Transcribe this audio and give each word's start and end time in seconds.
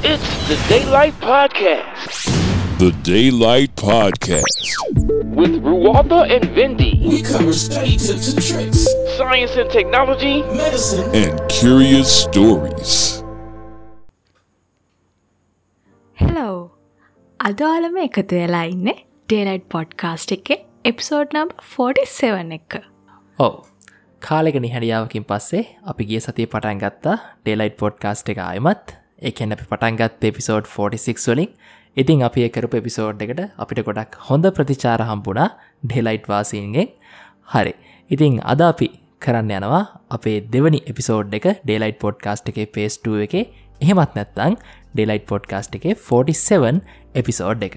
It's 0.00 0.48
the 0.48 0.56
Daylight 0.68 1.14
Podcast. 1.20 2.26
The 2.78 2.90
Daylight 3.02 3.74
Podcast. 3.76 4.66
With 5.30 5.54
Ruwalda 5.60 6.18
and 6.28 6.44
Vindy. 6.56 6.90
We 7.04 7.22
cover 7.22 7.52
study 7.54 7.96
tips 7.98 8.32
and 8.32 8.42
tricks, 8.42 8.82
Science 9.16 9.56
and 9.56 9.70
technology. 9.70 10.42
medicine, 10.54 11.08
And 11.14 11.40
curious 11.50 12.10
stories. 12.20 12.92
Hello 16.16 16.52
අදවාලම 17.40 17.98
එකතු 18.04 18.36
වෙලා 18.42 18.62
ඉන්න 18.74 18.88
daylight 19.28 19.66
podcast 19.76 20.36
එක 20.38 20.48
episode 20.84 21.36
number 21.38 21.52
47 21.72 22.56
එක 22.60 22.78
ඔව 23.38 23.54
කාලෙක 24.22 24.56
නිහැඩියාවකින් 24.66 25.26
පස්සේ 25.32 25.64
අපි 25.92 26.08
ගිය 26.12 26.22
සතිය 26.28 26.48
පටන් 26.54 26.80
ගත්තා 26.86 27.16
ඩේලයිට් 27.42 27.78
පොඩ්කාස්ට් 27.84 28.34
එක 28.34 28.40
ආයමත් 28.46 28.97
එකන් 29.22 29.54
අපි 29.54 29.64
පටන්ගත් 29.70 30.24
එපිසෝඩ් 30.24 30.64
46 30.68 31.26
වලින්. 31.28 31.50
ඉතින් 31.96 32.22
අපි 32.22 32.46
එකරපු 32.48 32.80
එපිසෝඩ් 32.80 33.22
එකට 33.26 33.42
අපිට 33.58 33.82
ගොඩක් 33.88 34.18
හොඳ 34.28 34.46
ප්‍රතිචාර 34.56 35.00
හම්බුණා 35.10 35.48
ඩෙලයිට් 35.84 36.26
වාසීන්ගෙන්. 36.32 36.88
හරි. 37.48 37.74
ඉතිං 38.10 38.40
අද 38.44 38.62
අපි 38.62 38.88
කරන්න 39.22 39.54
යනවා 39.58 39.82
අපේ 40.10 40.38
දෙවනි 40.54 40.80
එපිසෝඩ් 40.92 41.34
එක 41.38 41.46
ඩේලයිට් 41.62 41.98
පොඩ්කාස්ට් 42.04 42.52
එක 42.52 42.60
පේස්ටුව 42.76 43.24
එක. 43.26 43.34
එහෙමත් 43.80 44.14
නැත්තං 44.18 44.54
ඩෙලයිට් 44.94 45.26
පොඩ්කාස්ට් 45.32 45.78
එක 45.78 45.86
47 46.04 46.80
එපිසෝඩ් 47.14 47.66
එක. 47.68 47.76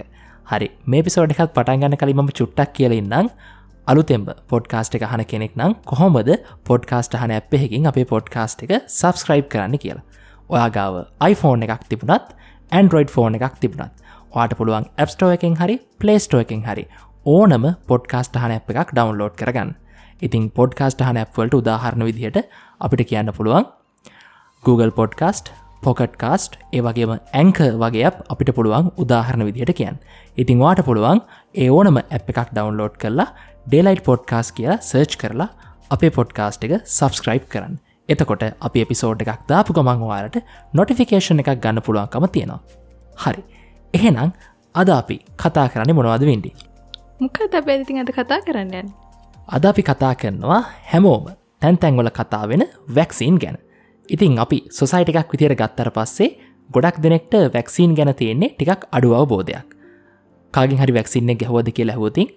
හරි. 0.52 0.70
මේ 0.85 1.04
පිසෝඩ් 1.08 1.34
එකත් 1.34 1.58
පටන්ගන්න 1.58 1.98
කලින්ම 1.98 2.32
චුට්ටක් 2.40 2.77
කියලඉන්නම් 2.77 3.34
අලුතෙම්බ 3.88 4.27
පොඩ්කාස්ට් 4.52 4.96
එක 4.98 5.05
හන 5.10 5.26
කෙනෙක් 5.26 5.54
නම් 5.55 5.73
කොහොමද 5.85 6.32
පොඩ්කාස්ට 6.70 7.18
හන 7.18 7.35
ඇප්පෙහකින් 7.38 7.90
අපේ 7.91 8.05
පොඩ්කාස්ට් 8.05 8.66
එක 8.66 8.73
සබස්ක්‍රයිබ් 8.77 9.48
කරන්න 9.49 9.82
කියලා. 9.84 10.05
ඔයා 10.52 10.70
ගාව 10.78 10.96
iPhoneෆෝන් 11.22 11.66
එකක් 11.68 11.84
තිබුණත් 11.91 12.36
ඇන්ඩරෝයිඩ් 12.72 13.14
ෆෝන් 13.16 13.38
එකක් 13.38 13.55
තිබුණත්. 13.62 13.94
වාට 14.34 14.54
පුළුවන් 14.60 14.86
ඇප්ස්ටෝ 14.98 15.32
එකෙන් 15.35 15.55
හරි 15.62 15.76
පලේස්ටෝ 15.99 16.41
එකෙන් 16.46 16.63
හරි 16.68 16.84
ඕනම 17.26 17.66
පොඩ්කාස්ට 17.90 18.38
හන 18.41 18.54
ඇප් 18.58 18.70
එකක් 18.74 18.93
ඩවන්ලෝඩ් 18.93 19.35
කරගන්න. 19.41 19.71
ඉතින් 20.21 20.43
පොඩ්කාස්ට 20.58 21.04
හන 21.08 21.21
ඇප්වලට 21.24 21.58
උදාහරණ 21.60 22.08
විදිහට 22.10 22.40
අපිට 22.82 23.04
කියන්න 23.10 23.34
පුළුවන් 23.38 23.68
Google 24.63 24.91
පොඩ්කාස්ට් 24.91 25.52
පොකට් 25.84 26.18
කාස්ට් 26.24 26.58
ඒ 26.71 26.82
වගේම 26.86 27.13
ඇංක 27.34 27.60
වගේ 27.84 28.05
අප් 28.10 28.18
අපිට 28.34 28.52
පුළුවන් 28.58 28.91
උදාහරණ 29.04 29.48
විදිහට 29.49 29.77
කියන් 29.80 29.96
ඉතිං 30.38 30.60
වාට 30.60 30.84
පුළුවන් 30.88 31.24
ඒ 31.55 31.70
ඕනම 31.70 32.02
ඇ් 32.02 32.20
එකක් 32.20 32.41
ඩවන්ලෝඩ් 32.52 32.99
කරලා 33.04 33.30
ඩේලයිට් 33.65 34.04
පොඩ්කාස් 34.05 34.52
කියලා 34.58 34.82
සර්ච් 34.82 35.18
කරලා 35.24 35.49
අපේ 35.91 36.12
පොඩ්කාස්ට් 36.12 36.63
එක 36.65 36.77
සබස්ක්‍රයිබ් 36.88 37.48
කරන්න. 37.49 37.76
එතකොට 38.13 38.43
අපි 38.59 38.84
එපිසෝඩ් 38.84 39.23
එකක් 39.23 39.41
දාපු 39.48 39.73
ගමන් 39.73 40.04
වාලට 40.04 40.37
නොටිෆිකේෂන් 40.73 41.43
එකක් 41.43 41.51
ගන්න 41.57 41.81
පුළුවන්කම 41.81 42.27
තියෙනවා. 42.27 42.59
හරි. 43.18 43.41
එහෙනම් 43.93 44.31
අද 44.76 44.90
අපි 44.91 45.18
කතා 45.37 45.68
කරන්නේ 45.68 45.95
මොනවද 45.95 46.23
වෙන්ඩි 46.26 46.51
මොක 47.20 47.37
තබැතිතින් 47.48 48.01
අද 48.03 48.12
කතා 48.12 48.40
කරන්නයන් 48.41 48.87
අද 49.48 49.65
අපි 49.65 49.84
කතා 49.84 50.13
කරනවා 50.15 50.62
හැමෝම 50.91 51.26
තැන්තැන්වල 51.59 52.09
කතා 52.12 52.43
වෙන 52.48 52.63
වැක්සීන් 52.90 53.35
ගැන. 53.37 53.57
ඉතින් 54.09 54.40
අපි 54.40 54.59
සොසයිට 54.71 55.09
එකක් 55.12 55.31
විතිර 55.34 55.55
ගත්තර 55.55 55.90
පස්සේ 55.91 56.29
ගොඩක් 56.70 56.98
දෙනෙක්ට 57.03 57.34
වැක්සීන් 57.53 57.96
ගැන 57.96 58.13
තියෙන්නේ 58.15 58.49
ටිකක් 58.51 58.87
අඩු 58.91 59.09
අවබෝධයක්. 59.13 59.68
කාගින් 60.53 60.79
හරි 60.79 60.93
වැක්සින්න 60.93 61.34
ගැහවද 61.34 61.68
කියලා 61.71 61.98
හෝතින් 61.98 62.29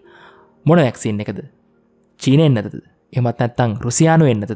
මොන 0.66 0.78
වැක්සින් 0.78 1.20
එකද? 1.20 1.38
චීනය 2.20 2.42
එන්නතද 2.42 2.74
එමත් 3.12 3.38
නැත්තං 3.38 3.76
රුසියානු 3.80 4.26
එන්නතද 4.26 4.52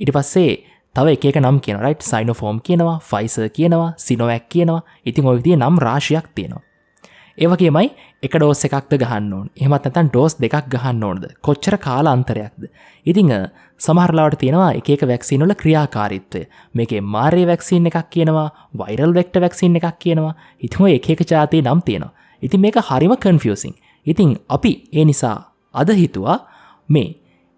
ඉට 0.00 0.12
පස්සේ 0.16 0.52
තව 0.94 1.06
එක 1.28 1.36
නම් 1.40 1.60
කියන 1.64 1.78
රයිට් 1.78 2.02
සයින 2.02 2.32
ෆෝම් 2.34 2.60
කියනවා 2.60 2.98
ෆයිස 3.00 3.36
කියනවා 3.56 3.94
සිනොවැක් 3.96 4.48
කියනවා. 4.48 4.82
ඉතින් 5.06 5.26
ඔයතිය 5.26 5.56
නම් 5.56 5.78
රාශයක් 5.78 6.26
තියෙනවා. 6.34 6.62
ඒවගේමයි 7.38 7.90
එක 8.22 8.34
ඩෝස් 8.34 8.64
එකක්ද 8.66 8.94
ගහන්න 9.02 9.32
ඕන්. 9.32 9.46
එහමත් 9.56 9.84
නැතන් 9.86 10.08
ඩෝස් 10.08 10.34
දෙකක් 10.36 10.66
ගහන්න 10.72 11.04
ඕනද? 11.04 11.24
කොච්චර 11.42 11.76
කාල 11.78 12.06
අන්තරයක්ද 12.06 12.66
ඉතිං 13.06 13.30
සමහරලාවට 13.80 14.40
තියෙනවා 14.40 14.72
එක 14.72 15.04
වැක්සිනොල 15.10 15.54
ක්‍රියාකාරිත්වය. 15.54 16.42
මේක 16.74 16.92
මාරය 17.02 17.44
වැක්සින් 17.46 17.86
එකක් 17.86 18.10
කියනවා 18.10 18.48
වයිරල් 18.74 19.14
වෙක්ට 19.14 19.36
වැක්සින් 19.40 19.76
එකක් 19.76 19.98
කියනවා. 19.98 20.34
ඉතිම 20.60 20.86
එක 20.86 21.22
ජාතය 21.30 21.62
නම් 21.62 21.82
තියෙනවා. 21.82 22.12
ඉතින් 22.42 22.60
මේක 22.60 22.76
හරිම 22.88 23.14
කන්ෆියසින් 23.16 23.74
ඉතිං 24.06 24.36
අපි 24.48 24.72
ඒ 24.92 25.04
නිසා 25.04 25.36
අද 25.74 25.88
හිතුවා 25.92 26.38
මේ 26.88 27.08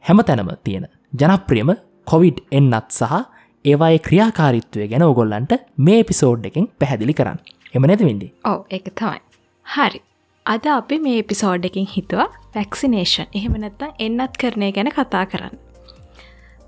හැම 0.05 0.19
තැනම 0.27 0.50
තියෙන 0.65 0.87
ජනප්‍රියම 1.12 1.71
කොවිඩ් 2.07 2.39
එන්නත් 2.53 2.89
සහ 2.91 3.19
ඒවායේ 3.65 4.05
ක්‍රියාකාරිත්වය 4.07 4.87
ගැන 4.93 5.05
ඔගොල්ලන්ට 5.05 5.53
මේ 5.89 6.01
පිසෝඩ් 6.05 6.49
එකෙන් 6.51 6.71
පැහැදිලි 6.81 7.15
කරන්න. 7.15 7.39
එම 7.75 7.83
නැතිවිඩි 7.83 8.29
ඔව 8.45 8.61
එක 8.71 8.89
තමයි. 8.95 9.21
හරි. 9.67 10.01
අද 10.47 10.65
අපි 10.69 10.97
මේ 10.99 11.19
එපිසෝඩ් 11.19 11.69
එකින් 11.69 11.87
හිතුවා 11.87 12.31
වැක්සිනේෂන් 12.55 13.37
එහෙම 13.39 13.55
නැත්තම් 13.59 14.01
එන්නත් 14.07 14.41
කරණය 14.41 14.71
ගැන 14.79 14.91
කතා 14.91 15.25
කරන්න. 15.27 15.55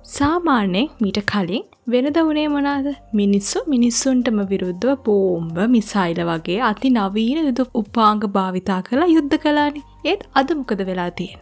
සාමාන්‍යයෙන් 0.09 0.89
මීට 1.01 1.21
කලින් 1.27 1.65
වෙනද 1.87 2.19
වනේ 2.21 2.49
මොනාද 2.49 2.89
මිනිස්සු 3.13 3.65
මිනිස්සුන්ටම 3.67 4.39
විරුද්ධව 4.51 4.93
බෝම්බ 5.07 5.59
මිසයිල 5.69 6.21
වගේ 6.31 6.59
අති 6.71 6.91
නවීන 6.91 7.41
යුදු 7.41 7.65
උපාංග 7.75 8.23
භාවිතා 8.37 8.81
කලා 8.83 9.09
යුද්ධ 9.09 9.37
කලානි 9.39 9.83
ඒත් 10.05 10.23
අද 10.35 10.55
මොකද 10.61 10.83
වෙලා 10.91 11.11
තියෙන 11.11 11.41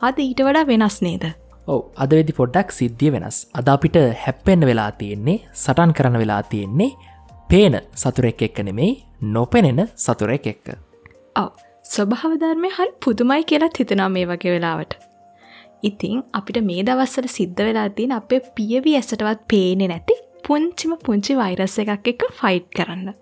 අද 0.00 0.16
ඊට 0.20 0.42
වඩා 0.46 0.66
වෙනස් 0.66 0.98
නේද? 1.02 1.24
ඔව 1.66 1.80
අද 1.96 2.10
වෙදි 2.10 2.32
පොඩ්ඩක් 2.32 2.70
සිද්ධිය 2.72 3.10
වෙනස්. 3.14 3.36
අද 3.54 3.68
අපිට 3.68 3.96
හැප්පෙන්න්න 4.24 4.66
වෙලා 4.70 4.90
තියෙන්නේ 5.00 5.38
සටන් 5.54 5.92
කරන 5.92 6.18
වෙලා 6.22 6.42
තියෙන්නේ 6.42 6.90
පේන 7.50 7.76
සතුරෙක් 7.94 8.42
එක්ක 8.42 8.58
නෙමෙයි 8.64 8.92
නොපෙනෙන 9.34 9.80
සතුරෙක් 9.96 10.46
එක්ක. 10.46 10.66
ඔව 11.36 11.50
ස්වභාවධර්මය 11.84 12.70
හරි 12.76 12.90
පුදුමයි 13.04 13.44
කියලා 13.44 13.72
හිතනා 13.78 14.08
මේ 14.08 14.26
වගේ 14.26 14.54
වෙලාවට. 14.56 14.92
ඉතිං 15.82 16.18
අපිට 16.32 16.60
මේ 16.68 16.82
දවස්සල 16.82 17.28
සිද්ධ 17.28 17.64
වෙලා 17.68 17.88
තින් 17.90 18.12
අපේ 18.12 18.40
පියවි 18.56 18.94
ඇසටවත් 18.96 19.42
පේනෙ 19.48 19.86
නැති 19.92 20.18
පුංචිම 20.46 20.92
පුංචි 21.06 21.34
වෛරස් 21.34 21.78
එකක් 21.82 22.08
එක 22.12 22.22
ෆයිට් 22.40 22.68
කරන්න. 22.76 23.21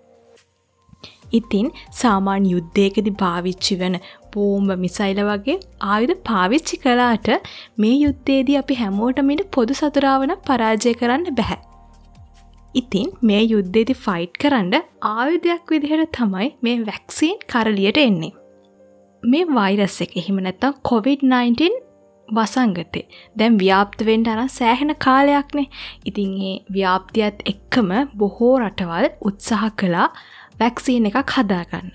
ඉතින් 1.31 1.67
සාමාන්‍ය 1.99 2.47
යුද්ධයකදි 2.51 3.13
භාවිච්චි 3.21 3.75
වන 3.75 3.97
පෝම්බ 4.33 4.75
මිසයිල 4.77 5.21
වගේ 5.23 5.57
ආයුධ 5.89 6.15
පාවිච්චි 6.29 6.81
කලාට 6.83 7.29
මේ 7.77 7.95
යුද්ධේදී 7.95 8.57
අපි 8.57 8.79
හැමෝටමිට 8.81 9.43
පොදු 9.51 9.79
සතුරාවන 9.81 10.33
පරාජය 10.47 10.93
කරන්න 10.93 11.37
බැහැ. 11.39 11.59
ඉතින් 12.75 13.07
මේ 13.21 13.43
යුද්ධෙදි 13.45 13.95
ෆයිට් 14.01 14.35
කරන්න 14.37 14.75
ආයුධයක් 15.09 15.71
විදිහට 15.71 16.11
තමයි 16.13 16.49
මේ 16.61 16.77
වැක්සීන් 16.85 17.39
කරලියට 17.47 17.99
එන්නේ. 17.99 18.33
මේ 19.23 19.47
වෛරස් 19.51 20.01
එක 20.01 20.17
එහෙම 20.17 20.37
නැත්තම් 20.39 20.77
COොVID-19 20.83 21.89
වසංගතේ 22.27 23.03
දැන් 23.35 23.57
ව්‍යාප්තවෙන්ට 23.59 24.27
අන 24.27 24.49
සෑහෙන 24.49 24.93
කාලයක්නේ 24.97 25.67
ඉතින් 26.05 26.31
ඒ 26.41 26.53
ව්‍යාප්තියත් 26.73 27.43
එක්කම 27.45 27.91
බොහෝ 28.17 28.53
රටවල් 28.59 29.07
උත්සාහ 29.21 29.71
කලා 29.75 30.07
වැක්සීන් 30.61 31.09
එකක් 31.09 31.35
හදාගන්න. 31.35 31.91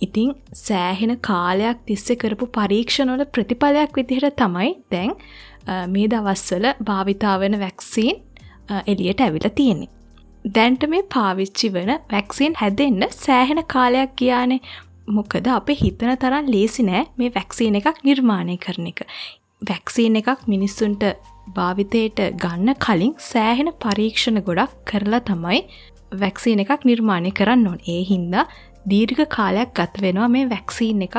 ඉතිං 0.00 0.34
සෑහෙන 0.56 1.12
කාලයක් 1.20 1.78
තිස්සෙ 1.86 2.14
කරපු 2.16 2.46
පරීක්ෂණොල 2.48 3.24
ප්‍රතිඵලයක් 3.34 3.96
විදිහට 3.98 4.36
තමයි 4.36 4.70
දැන් 4.92 5.14
මේ 5.88 6.08
දවස්වල 6.08 6.66
භාවිතාවන 6.84 7.56
වැක්සීන් 7.60 8.20
එලියට 8.86 9.20
ඇවිල 9.20 9.48
තියෙන්නේ. 9.50 9.90
දැන්ට 10.48 10.86
මේ 10.88 11.08
පාවිච්චි 11.14 11.72
වන 11.72 11.92
වැක්සින් 12.12 12.54
හැදෙන්න්න 12.56 13.10
සෑහෙන 13.16 13.62
කාලයක් 13.66 14.16
ගියානේ 14.16 14.60
මොකද 15.08 15.46
අප 15.48 15.68
හිතන 15.74 16.14
තරන් 16.16 16.48
ලේසි 16.54 16.82
නෑ 16.82 17.04
මේ 17.16 17.34
වැක්සීන 17.34 17.76
එකක් 17.76 18.00
නිර්මාණය 18.04 18.56
කරන 18.58 18.88
එක. 18.92 19.02
වැක්සීන් 19.62 20.16
එකක් 20.16 20.46
මිනිස්සුන්ට 20.46 21.04
භාවිතයට 21.54 22.20
ගන්න 22.42 22.74
කලින් 22.84 23.14
සෑහෙන 23.22 23.72
පරීක්ෂණ 23.82 24.42
ගොඩක් 24.42 24.76
කරලා 24.90 25.20
තමයි 25.22 25.60
වැක්සීන 26.12 26.62
එකක් 26.64 26.84
නිර්මාණය 26.84 27.30
කරන්න 27.32 27.66
ඕන්. 27.66 27.80
ඒ 27.88 28.02
හින්දා 28.10 28.44
දීර්ඝ 28.90 29.24
කාලයක් 29.36 29.74
ගත 29.74 30.02
වෙනවා 30.02 30.28
මේ 30.28 30.50
වැක්සීන් 30.50 31.02
එකක් 31.02 31.16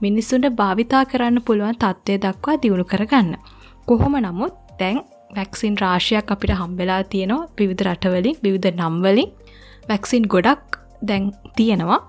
මිනිස්සුන්ට 0.00 0.56
භාවිතා 0.60 1.04
කරන්න 1.04 1.44
පුළුවන් 1.46 1.76
තත්ත්වය 1.76 2.18
දක්වා 2.24 2.60
දියුණු 2.62 2.84
කරගන්න. 2.84 3.36
කොහොම 3.86 4.14
නමුත් 4.18 4.54
දැන් 4.80 5.00
වැක්සින් 5.36 5.78
රාශයක් 5.78 6.32
අපිට 6.32 6.52
හම්බෙලා 6.60 7.02
තියෙනවා. 7.04 7.48
විවිධ 7.58 7.84
රටවලින් 7.86 8.36
විවිධ 8.44 8.70
නම්වලින් 8.74 9.30
වැක්සින් 9.88 10.28
ගොඩක් 10.28 10.78
දැන් 11.08 11.32
තියෙනවා. 11.56 12.00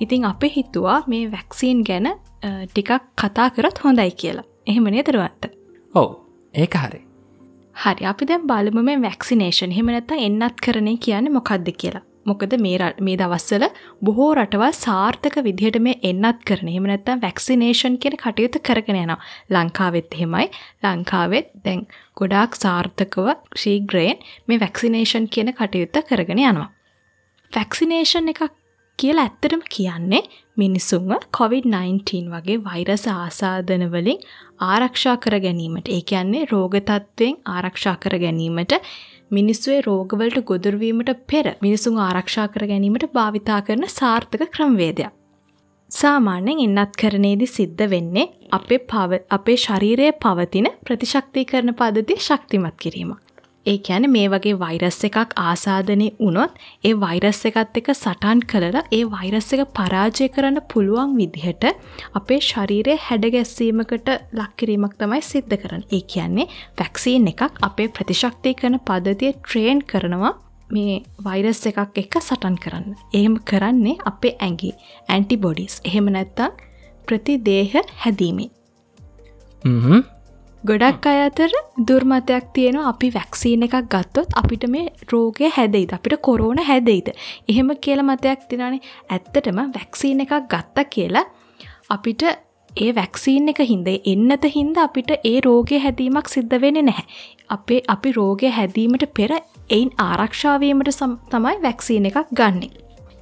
ඉතිං 0.00 0.24
අප 0.24 0.42
හිතුවා 0.56 0.98
මේ 1.06 1.30
වැක්සීන් 1.30 1.84
ගැන 1.84 2.08
ටිකක් 2.66 2.90
කතා 3.16 3.48
කරත් 3.50 3.84
හොඳයි 3.84 4.10
කියලා. 4.12 4.50
එහෙම 4.66 4.84
නේදරුවත්ත 4.86 5.50
ඔව්. 5.94 6.10
ඒක 6.54 6.74
හරි. 6.74 7.11
හරි 7.76 8.06
අපි 8.06 8.26
දැන් 8.26 8.46
බලමු 8.46 8.82
මේ 8.84 9.02
වැක්සිනේෂන් 9.02 9.76
හෙමනැත්ත 9.76 10.16
එන්නත් 10.18 10.64
කරණය 10.64 10.96
කියන්න 10.98 11.32
මොකක්ද 11.32 11.68
කියලා. 11.82 12.02
මොකද 12.26 12.52
මේ 12.64 12.90
මේ 13.00 13.16
දවස්සල 13.16 13.64
බොහෝ 14.04 14.28
රටවල් 14.34 14.74
සාර්ථක 14.78 15.36
විදිහට 15.46 15.78
මේ 15.86 15.98
එන්නත් 16.02 16.44
කරන. 16.44 16.68
හෙමනැත්තම් 16.68 17.22
වැක්සිනේෂන් 17.24 17.98
කියන 17.98 18.16
කටයුතු 18.16 18.60
කරගෙන 18.60 19.00
යනවා. 19.02 19.18
ලංකාවෙත් 19.50 20.14
එහෙමයි. 20.14 20.46
ලංකාවෙත් 20.84 21.50
දැන් 21.64 21.86
ගොඩාක් 22.16 22.54
සාර්ථකව 22.56 23.28
ශීග්‍රයෙන් 23.56 24.18
මේ 24.46 24.62
වැක්සිනේෂන් 24.64 25.28
කියන 25.28 25.52
කටයුත්ත 25.52 26.02
කරගෙන 26.08 26.42
යනවා. 26.42 26.68
ෆැක්සිනේෂන් 27.52 28.28
එකක් 28.28 28.42
කියලා 28.98 29.22
ඇත්තටම 29.22 29.62
කියන්නේ 29.70 30.22
මිනිසුන්ව 30.56 31.12
COොVID-19 31.36 32.28
වගේ 32.34 32.58
වෛරස 32.64 33.04
ආසාධනවලින් 33.12 34.20
ආරක්ෂා 34.66 35.16
කර 35.16 35.36
ගැනීමට 35.40 35.88
ඒ 35.88 36.02
කියන්නේ 36.02 36.42
රෝගතත්වයෙන් 36.52 37.40
ආරක්ෂා 37.46 37.96
කර 37.96 38.16
ගැනීමට 38.18 38.74
මිනිස්සුවේ 39.30 39.80
රෝගවලට 39.80 40.44
ගොදුරවීමට 40.44 41.10
පෙර 41.26 41.46
මිනිසුන් 41.60 41.98
ආරක්ෂා 42.00 42.46
කර 42.48 42.66
ගැනීමට 42.66 43.08
භාවිතා 43.12 43.60
කරන 43.62 43.88
සාර්ථක 43.90 44.46
ක්‍රමවේදයක්. 44.50 45.10
සාමාන්‍යයෙන් 45.90 46.62
එන්නත් 46.68 46.94
කරනේදි 46.96 47.46
සිද්ධ 47.48 47.84
වෙන්නේ 47.90 48.30
අපේ 48.50 48.80
පව 48.86 49.20
අපේ 49.30 49.56
ශරීරයේ 49.56 50.12
පවතින 50.20 50.68
ප්‍රතිශක්ති 50.86 51.44
කරන 51.44 51.74
පද්ධතිය 51.74 52.20
ශක්තිමත් 52.20 52.76
කිරීමක්. 52.78 53.31
ඒ 53.66 53.76
කියන 53.78 54.06
මේ 54.10 54.28
වගේ 54.28 54.54
වෛරස් 54.56 54.98
එකක් 55.08 55.34
ආසාධනය 55.40 56.06
වුණොත් 56.18 56.56
ඒ 56.84 56.92
වෛරස් 57.02 57.40
එකත් 57.48 57.76
එක 57.80 57.88
සටන් 57.92 58.40
කළලා 58.50 58.84
ඒ 58.90 59.02
වෛරස් 59.06 59.48
එක 59.54 59.62
පරාජය 59.78 60.26
කරන්න 60.34 60.58
පුළුවන් 60.72 61.12
විදිහට 61.18 61.66
අපේ 62.14 62.40
ශරීරය 62.42 62.96
හැඩගැස්සීමකට 63.06 64.08
ලක්කිරීමක් 64.38 64.94
තමයි 65.00 65.20
සිද්ධ 65.22 65.56
කරන්න. 65.56 65.84
ඒ 65.90 66.02
කියන්නේ 66.04 66.48
වැක්සීන් 66.78 67.28
එකක් 67.32 67.60
අපේ 67.62 67.88
ප්‍රතිශක්තිය 67.88 68.54
කරන 68.54 68.78
පද්ධතිය 68.80 69.32
ට්‍රේන් 69.34 69.84
කරනවා 69.84 70.32
මේ 70.70 70.96
වෛරස් 71.24 71.62
එකක් 71.70 72.00
එක්ක 72.02 72.14
සටන් 72.20 72.56
කරන්න. 72.64 72.96
එහෙම 73.12 73.36
කරන්නේ 73.42 74.00
අපේ 74.04 74.34
ඇඟි 74.38 74.72
ඇන්ටිබොඩිස් 75.08 75.78
එහෙම 75.84 76.10
නැත්තම් 76.16 76.58
ප්‍රතිදේහ 77.06 77.78
හැදීමේ. 78.02 78.50
ගොඩක් 80.64 81.06
අය 81.10 81.20
අතර 81.20 81.52
දුර්මතයක් 81.80 82.44
තියෙන 82.54 82.76
අපි 82.80 83.08
වැක්සීන 83.10 83.64
එකක් 83.66 83.74
ගත්තොත් 83.84 84.28
අපිට 84.32 84.64
මේ 84.68 84.92
රෝගය 85.12 85.48
හැදෙයිද? 85.48 85.90
අපිට 85.90 86.14
කොරෝන 86.20 86.58
හැදෙයිද? 86.60 87.08
එහෙම 87.48 87.70
කියල 87.76 88.02
මතයක් 88.02 88.44
තිනනේ 88.48 88.78
ඇත්තටම 89.10 89.58
වැක්සීන 89.76 90.22
එකක් 90.24 90.34
ගත්ත 90.52 90.84
කියලා 90.88 91.24
අපිට 91.90 92.22
ඒ 92.76 92.90
වැක්සීන් 92.92 93.50
එක 93.52 93.62
හින්ද 93.64 93.88
එන්නත 94.04 94.46
හින්ද 94.54 94.78
අපිට 94.78 95.10
ඒ 95.24 95.34
රෝගය 95.40 95.80
හැදීමක් 95.80 96.28
සිද්ධ 96.28 96.54
වෙන 96.60 96.78
නැහැ. 96.80 97.04
අපේ 97.50 97.80
අපි 97.88 98.12
රෝගය 98.12 98.54
හැදීමට 98.58 99.06
පෙර 99.18 99.32
එයින් 99.70 99.90
ආරක්ෂාවීමට 100.00 101.02
තමයි 101.28 101.56
වැක්සීන 101.66 102.06
එකක් 102.06 102.30
ගන්නේ. 102.32 102.70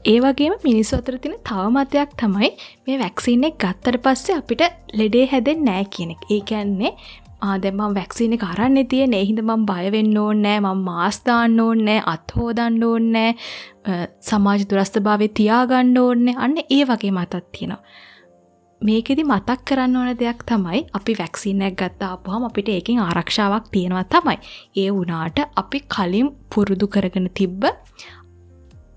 ඒ 0.04 0.18
වගේම 0.18 0.52
මිනිස්සු 0.62 0.94
අතර 0.96 1.16
තින 1.18 1.34
තවමතයක් 1.44 2.12
තමයි 2.16 2.52
මේ 2.84 2.98
වැක්සිීනෙක් 2.98 3.58
ගත්තට 3.58 4.04
පස්සේ 4.04 4.36
අපිට 4.36 4.62
ලෙඩේ 4.94 5.26
හැදෙන් 5.32 5.64
නෑ 5.64 5.84
කියනෙක් 5.94 6.22
ඒ 6.30 6.40
කියන්නේ 6.48 6.94
ආදැම 7.42 7.80
වැක්සින 7.94 8.36
කරන්න 8.38 8.86
තිය 8.88 9.02
එහිද 9.14 9.40
මම් 9.42 9.64
බයවෙන්න 9.66 10.18
ඕන්නෑ 10.18 10.60
මං 10.60 10.84
මාස්ථාන්න 10.84 11.60
ඕන්නෑ 11.60 12.04
අත්හෝදන්න 12.12 12.84
ඕන්නෑ 12.84 13.30
සමාජ 14.22 14.64
දුරස්ථ 14.70 15.00
භාවය 15.06 15.28
තියාගන්න 15.40 15.98
ඕන්නේ 15.98 16.38
අන්න 16.38 16.56
ඒ 16.68 16.82
වගේ 16.84 17.12
මතත් 17.12 17.42
තියෙනවා. 17.52 17.82
මේකෙදි 18.80 19.24
මතක් 19.24 19.64
කරන්න 19.64 19.96
ඕන 19.96 20.10
දෙයක් 20.18 20.42
තමයි 20.44 20.80
අපි 20.92 21.14
වැක්සිනයක් 21.18 21.74
ගත්තා 21.76 22.12
අපහම 22.12 22.44
අපිට 22.44 22.68
ඒකින් 22.68 23.00
ආරක්ෂාවක් 23.00 23.66
තියෙනවා 23.72 24.04
තමයි. 24.06 24.38
ඒ 24.76 24.90
වනාට 24.92 25.38
අපි 25.56 25.80
කලින් 25.88 26.28
පුරුදු 26.54 26.86
කරගෙන 26.88 27.28
තිබ්බ 27.34 27.64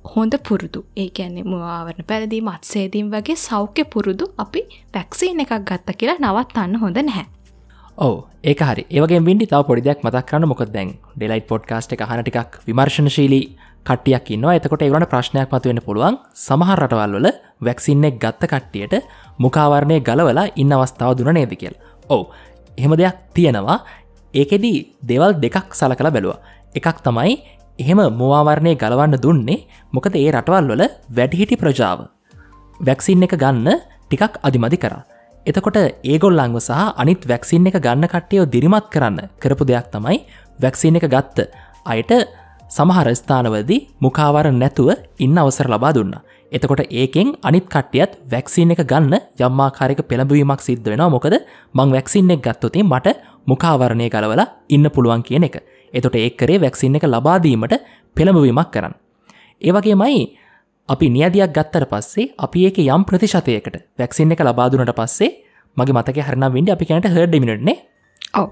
හොඳ 0.05 0.33
පුරුදු 0.47 0.79
ඒ 0.95 1.09
ඇන්නේ 1.17 1.43
මවාවරණ 1.43 2.07
පැරදිීම 2.07 2.47
අත්සේදීම් 2.47 3.07
වගේ 3.11 3.37
සෞඛ්‍ය 3.37 3.83
පුරුදු 3.93 4.25
අපි 4.37 4.61
වැක්සිීන 4.95 5.43
එකක් 5.43 5.55
ගත්ත 5.69 5.97
කියලා 5.97 6.19
නවත්තන්න 6.23 6.81
හොඳ 6.83 6.99
නැහැ. 7.01 7.25
ඕ 7.97 8.25
ඒක 8.43 8.59
හරි. 8.59 8.83
ඒවගේ 8.89 9.21
විඩි 9.21 9.45
තාව 9.47 9.67
පොඩිදයක් 9.67 10.03
මතක් 10.03 10.25
කරන්න. 10.27 10.47
මොකක් 10.47 10.65
දැන් 10.73 10.97
ඩෙලයිට් 11.15 11.47
පොඩ්කාස්ට 11.47 11.93
එක 11.93 12.01
හන 12.01 12.23
ටිකක් 12.23 12.61
විමර්ශනශීලී 12.67 13.45
කටියක් 13.85 14.31
ඉන්නවා. 14.35 14.55
එතකොට 14.57 14.81
ඒවන 14.81 15.05
ප්‍රශ්නයක් 15.05 15.51
මතුවෙන 15.51 15.81
පුළුවන්. 15.85 16.17
සමහර 16.33 16.79
රටවල් 16.83 17.13
වල 17.17 17.27
වැක්සින්නෙක් 17.61 18.19
ගත්ත 18.19 18.49
කට්ටියට 18.49 19.05
මුකාවරණය 19.39 19.99
ගලවලා 20.01 20.47
ඉන්න 20.55 20.73
අවස්ථාව 20.73 21.17
දුන 21.17 21.33
නේද 21.33 21.53
කියල්. 21.53 21.75
ඔවු 22.09 22.31
එහෙම 22.77 22.95
දෙයක් 22.97 23.15
තියෙනවා. 23.33 23.77
ඒකෙදී 24.33 24.77
දෙවල් 25.01 25.37
දෙකක් 25.39 25.73
සල 25.73 25.93
කළ 25.93 26.11
බැලුව. 26.11 26.37
එකක් 26.75 26.97
තමයි 27.05 27.37
එහෙම 27.79 27.99
මුවාවරණය 28.19 28.75
ගලවන්න 28.75 29.21
දුන්නේ 29.21 29.65
මොකද 29.93 30.15
ඒ 30.15 30.31
රටවල් 30.31 30.67
වල 30.71 30.83
වැඩිහිටි 31.09 31.57
ප්‍රජාව. 31.57 32.09
වැක්සින් 32.79 33.23
එක 33.23 33.37
ගන්න 33.37 33.69
ටිකක් 34.09 34.41
අධිමදි 34.41 34.77
කරා. 34.77 35.12
එතකොට 35.45 35.77
ඒගොල්ලංව 36.03 36.57
සහ 36.59 36.71
අනිත් 36.95 37.23
වැක්සින් 37.27 37.67
එක 37.67 37.77
ගන්න 37.77 38.07
කට්ටයෝ 38.07 38.45
දිරිමත් 38.47 38.85
කරන්න 38.93 39.17
කරපු 39.37 39.63
දෙයක් 39.65 39.87
තමයි 39.91 40.17
වැක්සින් 40.59 40.95
එක 40.95 41.07
ගත්ත 41.13 41.47
අයට 41.85 42.11
සමහර 42.69 43.07
ස්ථානවදී 43.11 43.79
මුකාවර 43.99 44.47
නැතුව 44.53 44.89
ඉන්න 45.19 45.37
අවසර 45.37 45.67
ලබා 45.67 45.91
දුන්න. 45.91 46.13
එතකොට 46.51 46.83
ඒකෙන් 46.91 47.35
අනිත් 47.43 47.67
කට්ටියත් 47.67 48.11
වැක්සින් 48.31 48.71
එක 48.71 48.81
ගන්න 48.87 49.15
යම්මාකාරක 49.37 49.99
පෙළඹවීමක් 50.09 50.61
සිද්ධ 50.61 50.87
වෙනවා 50.87 51.09
මොකද 51.09 51.35
මං 51.73 51.89
වැක්සින් 51.91 52.31
එක 52.31 52.41
ගත්තොතින් 52.41 52.87
මට 52.87 53.17
මුකාවරණය 53.45 54.07
කලවලා 54.09 54.47
ඉන්න 54.69 54.87
පුළුවන් 54.89 55.23
කියන 55.23 55.43
එක. 55.43 55.55
එතොට 55.93 56.15
ඒකරේ 56.15 56.61
වැක්සින් 56.61 56.95
එක 56.95 57.03
ලබාදීමට 57.05 57.75
පෙළඹවීමක් 58.15 58.71
කරන්න. 58.71 58.95
ඒවගේමයි 59.61 60.23
අපි 60.89 61.07
නියදයක් 61.09 61.53
ගත්තර 61.53 61.85
පස්සේ 61.85 62.31
අපි 62.37 62.65
ඒක 62.67 62.77
යම් 62.79 63.03
ප්‍රතිශතයකට 63.03 63.75
වැක්සින් 63.97 64.31
එක 64.31 64.41
ලබාදුනට 64.41 64.91
පස්සේ 64.93 65.31
මගේ 65.77 65.95
මතක 65.95 66.17
හරන 66.21 66.49
විඩ 66.51 66.73
අපි 66.75 66.85
කැනට 66.85 67.07
හඩ 67.07 67.39
මිනිට්නේ 67.39 67.77
ඔව. 68.33 68.49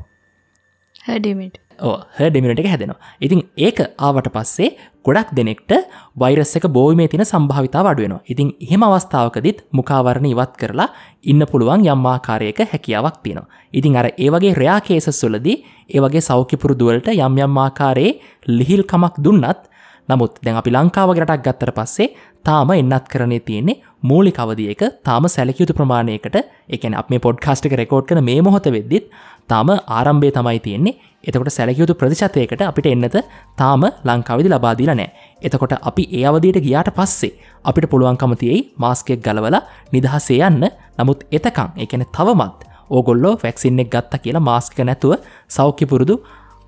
හැඩමිට 1.02 1.58
ඕ 1.80 1.98
හඩමිනට 2.18 2.62
එක 2.62 2.70
හැදෙනවා. 2.72 3.00
ඉතින් 3.20 3.42
ඒක 3.58 3.80
ආවට 4.00 4.30
පස්සේ 4.30 4.70
ගොඩක් 5.06 5.34
දෙනෙක්ට 5.34 5.72
වෛරස් 6.16 6.56
එක 6.56 6.68
බෝීමේ 6.70 7.10
තින 7.10 7.24
සම්භාවිතා 7.24 7.84
වඩුවෙනවා 7.84 8.24
ඉතින් 8.26 8.54
එහෙම 8.62 8.84
අවස්ථාවකදිත් 8.88 9.66
මුකාවරණ 9.72 10.32
ඉවත් 10.32 10.54
කරලා 10.56 10.88
ඉන්න 11.24 11.44
පුළුවන් 11.52 11.84
යම්මාකාරයක 11.86 12.62
හැකියාවක් 12.66 13.18
තියෙනවා. 13.24 13.50
ඉතින් 13.74 13.98
අර 13.98 14.08
ඒවගේ 14.18 14.54
රයා 14.54 14.80
කේසස්වලදී 14.82 15.58
ඒවගේ 15.90 16.22
සෞඛ්‍ය 16.22 16.56
පුරුදුවලට 16.58 17.12
යම් 17.12 17.44
යම්මාකාරයේ 17.46 18.20
ලිහිල්කමක් 18.50 19.20
දුන්නත් 19.20 19.68
නමුත් 20.12 20.42
දැන් 20.46 20.60
අපි 20.62 20.76
ලංකාවගේ 20.76 21.24
රටක් 21.24 21.46
ගත්තර 21.48 21.72
පස්සේ 21.78 22.08
තාම 22.46 22.72
එන්නත් 22.74 23.06
කරනේ 23.14 23.42
තියෙන්නේ 23.48 23.82
මූලි 24.04 24.32
කවදියක 24.32 24.82
තාම 25.04 25.24
සැලකයුතු 25.28 25.74
ප්‍රමාණයකට. 25.74 26.38
එකන 26.70 26.96
අප 26.96 27.10
මේ 27.10 27.24
පොඩ්කාස්ට් 27.26 27.68
එක 27.68 27.76
රෙකෝඩ් 27.82 28.08
කන 28.10 28.24
මේ 28.24 28.42
මොහොත 28.42 28.68
වෙද්දිත් 28.76 29.06
තාම 29.48 29.70
ආරම්භය 29.98 30.32
තමයි 30.32 30.60
තියෙන්නේ. 30.60 30.98
එතකොට 31.24 31.52
සැලකයුතු 31.58 31.94
ප්‍රතිශතයකට 31.94 32.64
අපිට 32.64 32.90
එන්නත 32.94 33.18
තාම 33.58 33.84
ලංකාවිදි 34.08 34.50
ලබාදීල 34.50 34.92
නෑ 34.94 35.10
එතකොට 35.42 35.76
අපි 35.82 36.04
ඒ 36.12 36.26
අවදියට 36.26 36.60
ගියාට 36.66 36.92
පස්සේ 36.98 37.38
අපිට 37.66 37.90
පුළුවන්කමතියයි 37.92 38.60
මාස්කෙක් 38.78 39.22
ගලවල 39.28 39.58
නිදහසේ 39.94 40.42
යන්න. 40.50 40.66
නමුත් 41.00 41.22
එතකං 41.32 41.70
එකන 41.78 42.06
තවමත් 42.18 42.70
ඕගොල්ලෝ 42.90 43.36
වැක්සින්නෙක් 43.44 43.92
ගත්ත 43.94 44.24
කියලා 44.24 44.48
මාස්ක 44.50 44.80
නැතුව 44.82 45.14
සෞඛ්‍ය 45.50 45.86
පුරුදු 45.86 46.16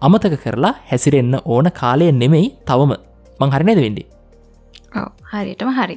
අමතක 0.02 0.36
කරලා 0.44 0.74
හැසිරෙන්න්න 0.90 1.36
ඕන 1.46 1.68
කාලය 1.72 2.12
නෙමෙයි 2.14 2.48
තවම. 2.70 2.94
මං 3.42 3.56
හරිනේද 3.56 3.82
වෙඩි 3.86 4.06
හරිටම 5.34 5.70
හරි. 5.78 5.96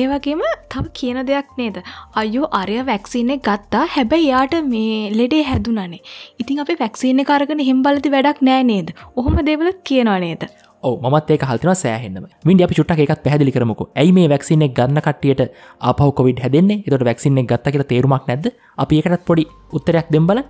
ඒවගේම 0.00 0.40
තව 0.72 0.84
කියන 0.98 1.18
දෙයක් 1.30 1.50
නේද? 1.60 1.76
අයෝ 2.20 2.46
අරය 2.60 2.78
වැක්සින 2.90 3.32
ගත්තා. 3.48 3.84
හැබැයි 3.96 4.30
යාට 4.32 4.54
මේ 4.72 5.10
ලෙඩේ 5.18 5.42
හැදුනනේ 5.50 6.00
ඉතින් 6.44 6.62
අපි 6.64 6.78
වැක්සින 6.84 7.24
කරගන 7.30 7.62
හිම්බලති 7.70 8.14
වැඩක් 8.16 8.40
නෑ 8.50 8.64
නේද? 8.72 8.90
ඔහොම 9.16 9.38
දෙවල 9.50 9.70
කියනවා 9.90 10.18
නේද? 10.26 10.44
මත් 11.12 11.30
ඒ 11.34 11.38
හල්තන 11.50 11.74
සෑහෙන්ම 11.84 12.26
මින් 12.48 12.62
අපි 12.66 12.78
චුට්ට 12.78 13.02
එකත් 13.06 13.24
පැදිලි 13.26 13.54
කරමක. 13.56 13.80
ඇයි 14.00 14.12
මේ 14.18 14.28
වැක්සින 14.34 14.66
ගන්න 14.78 15.02
කටියට 15.06 15.42
අපහ 15.90 16.04
කොවිඩ 16.20 16.44
හැදන්නේ? 16.44 16.82
එතට 16.86 17.08
වැක්සින 17.10 17.42
ගත්ත 17.50 17.74
කියල 17.74 17.84
තේරුමක් 17.92 18.30
නැද 18.30 18.46
අපි 18.84 19.02
එකටත් 19.02 19.26
පොඩි 19.30 19.50
උත්තරයක් 19.78 20.14
දෙම්බල 20.16 20.42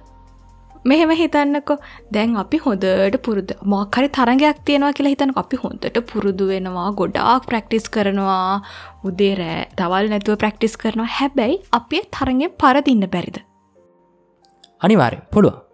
මෙහෙම 0.84 1.10
හිතන්නකො. 1.10 1.76
දැන් 2.12 2.36
අපි 2.36 2.58
හොඳට 2.66 3.18
පුරුදු 3.26 3.54
මොක්හරි 3.74 4.08
තරගයක් 4.08 4.64
තියෙනවා 4.64 4.92
කියලා 4.92 5.14
හිතන 5.14 5.32
අපි 5.36 5.56
හොඳට 5.64 6.00
පුරුදු 6.12 6.48
වෙනවා 6.48 6.88
ගොඩාක් 6.92 7.46
ප්‍රක්ටිස් 7.46 7.88
කරනවා. 7.90 8.62
උදේ 9.04 9.34
රෑ 9.34 9.68
තවල් 9.78 10.10
නැතුව 10.14 10.36
ප්‍රක්ටිස් 10.36 10.76
කරනවා. 10.76 11.08
හැබැයි 11.20 11.62
අපේ 11.72 12.02
තරගෙන් 12.18 12.52
පරදින්න 12.60 13.08
බැරිද? 13.14 13.38
අනිවාරය 14.80 15.18
පුළුව 15.32 15.67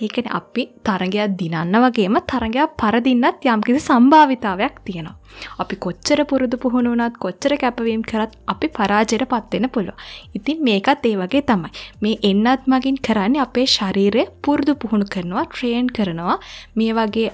ඒකන 0.00 0.28
අපි 0.30 0.62
තරගයක් 0.82 1.34
දිනන්න 1.34 1.76
වගේම 1.76 2.16
තරගයක් 2.24 2.76
පරදින්නත් 2.76 3.46
යම්කිසි 3.46 3.80
සම්භාවිතාවයක් 3.82 4.74
තියෙනවා. 4.84 5.16
අපි 5.58 5.74
කොච්චර 5.76 6.20
පුරුදු 6.24 6.56
පුහුණු 6.56 6.94
වනත් 6.94 7.14
කොච්චර 7.18 7.52
කැපවීම් 7.56 8.02
කරත් 8.04 8.32
අපි 8.46 8.66
පරාජයට 8.70 9.26
පත්වෙන 9.26 9.68
පුළුව. 9.68 9.96
ඉතින් 10.34 10.56
මේකත් 10.62 11.04
ඒ 11.04 11.16
වගේ 11.16 11.44
තමයි. 11.44 11.70
මේ 12.00 12.16
එන්නත් 12.22 12.64
මගින් 12.66 12.98
කරන්නේ 13.00 13.44
අපේ 13.46 13.66
ශරීරය 13.68 14.24
පුරුදු 14.42 14.74
පුහුණු 14.76 15.06
කරනවා 15.06 15.46
ට්‍රේන් 15.46 15.86
කරනවා 15.90 16.36
මේ 16.76 16.92
වගේ 16.94 17.30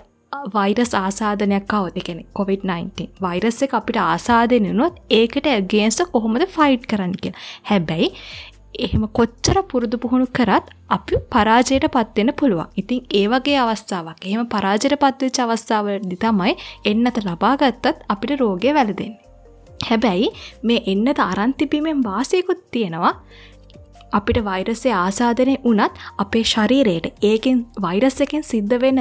වෛරස් 0.53 0.93
ආසාධනයක් 0.95 1.67
කවද 1.67 1.97
එකෙන 1.97 2.19
COොVID-19 2.35 3.07
වෛරස් 3.21 3.63
එක 3.63 3.75
අපිට 3.75 3.99
ආසාධනයනොත් 4.03 5.01
ඒකට 5.13 5.49
ඇගේන්ස 5.49 6.01
කොහොමද 6.13 6.47
ෆයිට් 6.49 6.87
කරන්න 6.87 7.15
කිය 7.23 7.35
හැබැයි 7.71 8.11
එහෙම 8.79 9.05
කොච්චර 9.11 9.59
පුරුදු 9.65 9.97
පුහුණු 9.99 10.27
කරත් 10.31 10.73
අපි 10.89 11.21
පරාජයට 11.31 11.87
පත්වෙන 11.89 12.33
පුළුවන් 12.35 12.73
ඉතින් 12.77 13.01
ඒ 13.13 13.27
වගේ 13.27 13.59
අවස්ථාවක් 13.63 14.25
එහෙම 14.25 14.43
පරාජයට 14.47 14.97
පත්වෙච්ච 14.97 15.39
අවස්ථාවලදි 15.39 16.19
තමයි 16.19 16.55
එන්නත 16.85 17.19
ලබාගත්තත් 17.25 18.05
අපිට 18.09 18.35
රෝගය 18.41 18.75
වැලදෙන්නේ. 18.75 19.21
හැබැයි 19.81 20.29
මේ 20.63 20.81
එන්නත 20.87 21.21
අරන්තිබීමෙන් 21.23 22.03
වාසයකුත් 22.03 22.61
තියෙනවා 22.71 23.15
අපිට 24.13 24.39
වෛරසය 24.45 24.91
ආසාධනය 24.95 25.55
වනත් 25.65 26.05
අපේ 26.19 26.45
ශරීරයට 26.45 27.25
ඒකෙන් 27.25 27.59
වෛරස් 27.83 28.19
එකෙන් 28.21 28.45
සිද්ධ 28.45 28.77
වෙන 28.81 29.01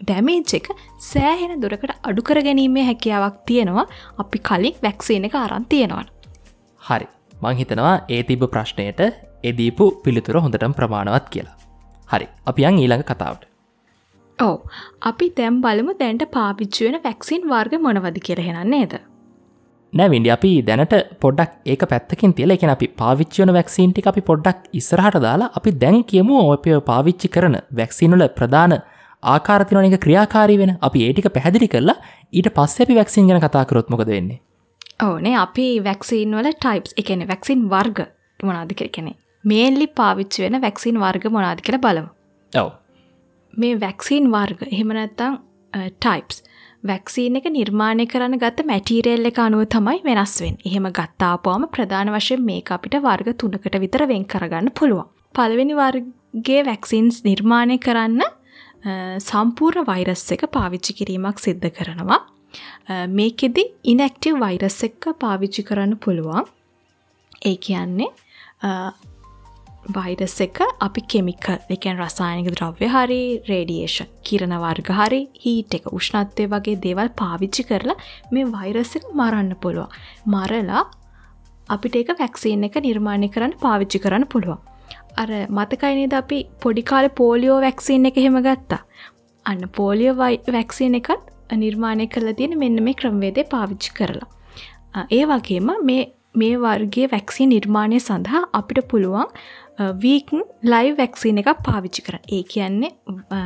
ඩැමේජ් 0.00 0.54
එක 0.58 0.68
සෑහෙන 1.02 1.60
දුරකට 1.62 1.92
අඩුකර 2.02 2.40
ගැනීමේ 2.42 2.84
හැකියාවක් 2.84 3.36
තියෙනවා 3.46 3.86
අපි 4.18 4.38
කලින් 4.40 4.80
වැක්සීන 4.82 5.28
එක 5.28 5.36
අරන් 5.36 5.66
තියෙනවන. 5.66 6.08
හරි 6.80 7.06
මං 7.42 7.58
හිතනවා 7.60 7.96
ඒ 8.08 8.22
තිබ 8.22 8.44
ප්‍රශ්නයට 8.52 9.00
එදීපු 9.44 9.86
පිළිතුර 10.04 10.36
හොඳටම 10.38 10.72
ප්‍රමාණවත් 10.72 11.26
කියලා. 11.30 11.56
හරි 12.08 12.26
අපියන් 12.46 12.78
ඊළඟ 12.82 13.04
කතාවට. 13.10 13.42
ඔව 14.38 14.56
අපි 15.02 15.28
තැම් 15.30 15.60
බලමු 15.60 15.92
දැන්ට 16.00 16.24
පාවිච්චුවෙන 16.32 16.96
වැක්සින් 17.04 17.44
වර්ග 17.52 17.82
මොනවද 17.86 18.18
කියරහෙන 18.20 18.58
නේද. 18.70 18.94
නැවිඩි 19.92 20.30
අපි 20.36 20.50
දැනට 20.62 20.94
පොඩක් 21.20 21.52
ඒක 21.66 21.82
පැත්තකින් 21.92 22.34
තියල 22.34 22.56
එක 22.56 22.64
අපි 22.68 22.88
පාවිච්චයන 23.00 23.52
වැක්සින්ටි 23.58 24.06
අපි 24.06 24.22
පොඩ්ඩක් 24.22 24.68
ඉස්සරහට 24.72 25.18
දාලා 25.20 25.52
අපි 25.60 25.70
දැන් 25.82 26.02
කියමු 26.04 26.42
ඔපය 26.54 26.80
පාවිච්චි 26.90 27.28
කරන 27.28 27.56
වැක්සිනුල 27.72 28.26
ප්‍රධාන 28.38 28.74
ආකාරතිනක 29.22 29.98
ක්‍රියාකාරී 30.04 30.58
වෙන 30.58 30.72
අපි 30.80 31.06
ඒටික 31.06 31.28
පැහැදිලි 31.36 31.68
කරලා 31.68 31.96
ඊට 32.32 32.50
පස්ස 32.56 32.84
අපි 32.84 32.98
වැක්සින් 33.00 33.28
ගැන 33.28 33.40
කතාකරොත්මකද 33.40 34.10
වෙන්නේ 34.10 34.40
ඕනේ 35.00 35.36
අපි 35.36 35.66
වැක්සින් 35.84 36.36
වල 36.36 36.50
ටයිප්ස් 36.54 36.94
එකන 36.96 37.22
වැක්සින් 37.28 37.68
වර්ග 37.70 38.02
මොනාද 38.42 38.72
කෙනෙ 38.96 39.12
මේල්ලි 39.44 39.86
පාවිච්චි 40.00 40.42
වෙන 40.42 40.60
වැක්සින් 40.62 41.00
වර්ග 41.00 41.30
මොනාද 41.30 41.60
කියලා 41.60 41.84
බලමු. 41.86 42.08
ඔව. 42.52 42.70
මේ 43.54 43.80
වැක්සින් 43.80 44.30
වර්ග 44.32 44.62
එහෙමනැත්තං 44.72 45.38
ටයිප්ස් 45.72 46.42
වැක්සීන 46.84 47.36
එක 47.36 47.48
නිර්මාණය 47.50 48.06
කරන්න 48.06 48.38
ගත්ත 48.38 48.66
මැටීරෙල් 48.70 49.30
එක 49.30 49.38
අනුව 49.38 49.66
තමයි 49.74 50.00
වෙනස්වෙන් 50.04 50.56
එහෙම 50.64 50.88
ගත්තාපුවාම 50.98 51.68
ප්‍රධාන 51.74 52.12
වශයෙන් 52.14 52.46
මේ 52.48 52.62
අපිට 52.76 52.96
වර්ග 53.06 53.36
තුනකට 53.42 53.80
විතර 53.84 54.06
වෙන් 54.12 54.24
කරගන්න 54.24 54.72
පුළුවන්. 54.72 55.08
පළවෙනි 55.34 55.74
වර්ගේ 55.80 56.62
වැක්සින්ස් 56.70 57.20
නිර්මාණය 57.24 57.78
කරන්න 57.78 58.24
සම්පූර්ණ 59.20 59.88
වෛරස් 59.90 60.24
එක 60.32 60.48
පාවිච්චි 60.56 60.96
කිරීමක් 60.98 61.38
සිද්ධ 61.38 61.68
කරනවා. 61.70 62.20
මේකෙදි 62.88 63.64
ඉනක්ටව් 63.84 64.40
වෛරස් 64.40 64.78
එක්ක 64.84 65.12
පාවිච්චි 65.20 65.62
කරන්න 65.62 65.96
පුළුවන්. 65.98 66.44
ඒ 67.42 67.56
කියන්නේ 67.56 68.10
වෛරස් 69.96 70.36
එක 70.40 70.60
අපි 70.80 71.00
කෙමිකල් 71.12 71.58
එකන් 71.70 71.98
රසායනික 72.02 72.48
ද්‍රව්‍ය 72.54 72.88
හරි 72.88 73.20
රේඩියේෂන් 73.48 74.12
කිරණ 74.22 74.54
වර්ග 74.64 74.92
හරි 75.00 75.20
හීට 75.44 75.74
එක 75.78 75.90
උෂ්ණත්වය 75.92 76.46
වගේ 76.54 76.80
දේවල් 76.86 77.10
පාවිච්චි 77.22 77.66
කරලා 77.70 77.98
මේ 78.32 78.46
වෛරස් 78.54 78.96
එක 78.96 79.10
මරන්න 79.12 79.52
පුළුවන්. 79.62 79.90
මරලා 80.26 80.84
අපිට 81.68 81.96
ඒක 81.96 82.16
වැක්සීන් 82.22 82.66
එක 82.70 82.82
නිර්මාණය 82.86 83.28
කරන්න 83.28 83.58
පාවිච්චි 83.62 83.98
කරන්න 83.98 84.26
පුළුවන්. 84.26 84.58
අර 85.16 85.30
මතකයිනේද 85.50 86.14
අපි 86.22 86.38
පොඩිකාල 86.62 87.08
පෝලියෝ 87.20 87.60
වැක්සින් 87.66 88.06
එක 88.06 88.18
හෙම 88.24 88.42
ගත්තා 88.46 88.82
අන්න 89.46 89.62
පෝලියෝ 89.78 90.16
වැක්සින් 90.18 90.94
එකත් 91.00 91.32
නිර්මාණය 91.54 92.06
කරලා 92.06 92.34
තියෙන 92.34 92.58
මෙන්න 92.58 92.82
මේ 92.82 92.94
ක්‍රම්වේදය 92.94 93.44
පාවිච්චි 93.50 93.94
කරලා. 93.94 94.28
ඒ 95.10 95.24
වගේම 95.24 95.70
මේ 95.84 96.02
මේ 96.34 96.56
වර්ගේ 96.56 97.06
වැක්සි 97.12 97.46
නිර්මාණය 97.46 98.00
සඳහා 98.00 98.42
අපිට 98.52 98.80
පුළුවන් 98.90 99.30
වීකන් 100.02 100.42
ලයි 100.64 100.92
වැක්සින 101.00 101.38
එකක් 101.38 101.62
පාවිච්චි 101.68 102.02
කර 102.02 102.18
ඒ 102.28 102.42
කියන්නේ 102.42 102.90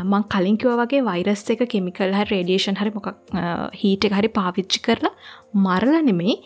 මං 0.04 0.24
කලින්කිව 0.34 0.74
වගේ 0.82 1.04
වෛරස් 1.04 1.44
එක 1.50 1.62
කෙමිකල් 1.74 2.16
හ 2.18 2.26
රේඩියේෂන් 2.32 2.80
හරි 2.80 2.94
මොකක් 2.96 3.08
හීට 3.82 4.08
එක 4.08 4.18
හරි 4.18 4.32
පාවිච්චි 4.40 4.84
කරලා 4.88 5.14
මරල 5.54 5.96
නෙමෙයි 6.10 6.36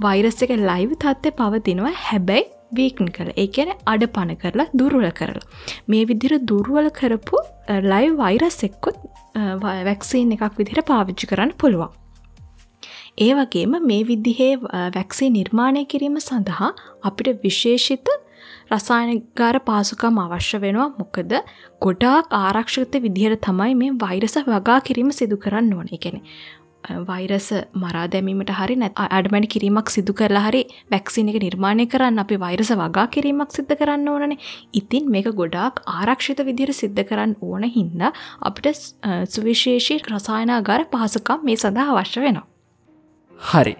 වෛරස් 0.00 0.42
එක 0.42 0.56
ලයිව් 0.70 0.92
තත්ත්ය 1.04 1.30
පවතිනවා. 1.40 1.94
හැබැයි 2.08 2.50
වීකන් 2.72 3.10
කළ 3.16 3.32
ඒ 3.36 3.48
කියන 3.48 3.72
අඩ 3.86 4.06
පණ 4.08 4.38
කරලා 4.38 4.68
දුර්වල 4.74 5.08
කරලා. 5.12 5.48
මේ 5.88 6.04
විදිර 6.04 6.38
දුර්වල 6.44 6.90
කරපු 6.92 7.42
ලයි 7.86 8.12
වෛරස් 8.16 8.60
එක්කොත් 8.64 8.96
වැක්සීන් 9.60 10.32
එකක් 10.36 10.58
විදිහට 10.58 10.86
පාවිච්චි 10.86 11.26
කරන්න 11.26 11.54
පුළුවන්. 11.58 11.92
ඒ 13.18 13.32
වගේම 13.34 13.78
මේ 13.82 14.02
විදිහේ 14.04 14.52
වැක්සී 14.90 15.30
නිර්මාණය 15.30 15.84
කිරීම 15.86 16.18
සඳහා 16.20 16.70
අපිට 17.02 17.42
විශේෂිත 17.42 18.08
රසායනගාර 18.70 19.56
පාසුකම් 19.60 20.18
අවශ්‍ය 20.18 20.58
වෙනවා 20.58 20.88
මොකද 20.94 21.32
ගොඩාක් 21.82 22.34
ආරක්ෂිත 22.38 22.94
විදිහට 23.04 23.44
තමයි 23.46 23.74
මේ 23.74 23.92
වෛරස 24.02 24.36
වගා 24.46 24.78
කිරීම 24.80 25.10
සිදු 25.12 25.36
කරන්න 25.36 25.72
ඕන 25.74 25.92
එකෙන 25.92 26.16
වෛරස 27.08 27.48
මරා 27.74 28.06
දැමීමට 28.12 28.50
හරි 28.58 28.76
නැ 28.76 28.90
අඩමැඩි 29.18 29.50
කිරීමක් 29.54 29.90
සිදු 29.90 30.12
කරලා 30.12 30.42
හරි 30.46 30.62
වැක්සින 30.94 31.30
එක 31.32 31.38
නිර්මාණය 31.44 31.86
කරන්න 31.86 32.22
අපි 32.24 32.38
වෛරස 32.44 32.70
වගා 32.72 33.06
කිරීමක් 33.14 33.54
සිද්ධ 33.56 33.74
කරන්න 33.74 34.08
ඕනනේ. 34.08 34.38
ඉතින් 34.74 35.10
මේක 35.10 35.28
ගොඩාක් 35.40 35.82
ආරක්ෂිත 35.86 36.44
විදිර 36.48 36.72
සිද්ධ 36.72 37.02
කරන්න 37.04 37.34
ඕන 37.40 37.64
හින්ද 37.76 38.02
අපිට 38.42 38.82
සුවිශේෂී 39.34 40.00
රසායනාගාර 40.12 40.86
පහසුකම් 40.92 41.44
මේ 41.44 41.56
සඳහා 41.56 41.88
අවශ්‍ය 41.94 42.20
වෙනවා. 42.20 42.46
හරි. 43.38 43.76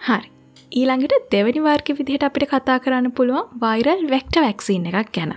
හරි. 0.00 0.28
ඊළඟට 0.72 1.30
දෙවැනි 1.32 1.64
වර්ග 1.68 1.96
විදිහට 2.00 2.28
අපිට 2.30 2.50
කතා 2.50 2.78
කරන්න 2.80 3.14
පුළුවන් 3.18 3.62
වෛරල් 3.62 4.04
වෙක්ට 4.10 4.42
වැක්සින් 4.46 4.90
එකක් 4.92 5.14
ගැන. 5.16 5.34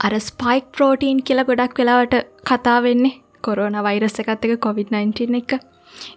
අර 0.00 0.14
ස්පයික් 0.20 0.72
ප්‍රෝටීන් 0.76 1.26
කියලා 1.28 1.50
ගොඩක් 1.50 1.78
වෙලාවට 1.80 2.16
කතා 2.44 2.80
වෙන්නේ 2.82 3.23
කොරෝන 3.46 3.76
වෛරස් 3.86 4.20
එකත් 4.22 4.44
එක 4.48 4.60
කොවිD-19 4.66 5.38
එක. 5.40 5.52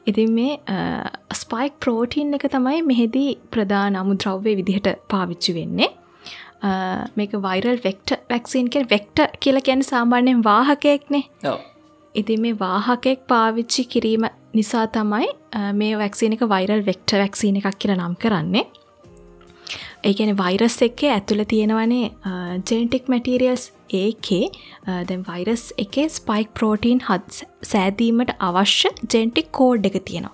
ඉතින් 0.09 0.33
මේ 0.37 0.57
ස්පයික් 1.41 1.73
ප්‍රෝටීන් 1.83 2.33
එක 2.37 2.45
තමයි 2.55 2.81
මෙහෙදී 2.89 3.31
ප්‍රධාන 3.53 3.97
අමුද්‍රව්‍ය 4.01 4.55
විදිහට 4.59 4.89
පාවිච්චි 5.13 5.53
වෙන්නේ. 5.57 5.89
මේක 7.17 7.33
වෛරල් 7.47 7.77
වෙක්ට 7.83 8.15
වැක්සින් 8.31 8.69
කෙ 8.73 8.85
වෙක්ට 8.93 9.19
කියල 9.43 9.61
ගැන 9.67 9.83
සාමාන්‍යයෙන් 9.91 10.43
වාහකයෙක්නේ. 10.49 11.23
ඉතින් 12.15 12.41
මේ 12.41 12.59
වාහකෙක් 12.59 13.27
පාවිච්චි 13.31 13.85
කිරීම 13.93 14.25
නිසා 14.57 14.87
තමයි 14.97 15.27
මේ 15.81 15.93
වැක්සින 16.01 16.33
එක 16.33 16.43
වෛරල් 16.55 16.81
වෙක්ට 16.89 17.13
වැක්සින 17.21 17.61
එකක් 17.61 17.77
කියල 17.83 17.93
නම් 17.95 18.15
කරන්නේ. 18.23 18.65
ඒගැන 20.07 20.37
වෛරස් 20.37 20.77
එක්කේ 20.87 21.11
ඇතුළ 21.13 21.43
තියෙනවනේ 21.53 22.05
ජෙනටික් 22.69 23.07
මැටීරියල්ස් 23.13 23.63
ඒකේ 23.99 24.45
දැන් 25.09 25.23
වෛරස් 25.29 25.63
එකේ 25.83 26.07
ස්පයික් 26.15 26.49
ප්‍රෝටීන් 26.59 27.03
හත් 27.09 27.45
සෑදීමට 27.71 28.33
අවශ්‍ය 28.49 28.91
ජෙන්ටික් 29.15 29.53
කෝඩ් 29.59 29.87
එක 29.91 29.97
තියෙනවා. 30.09 30.33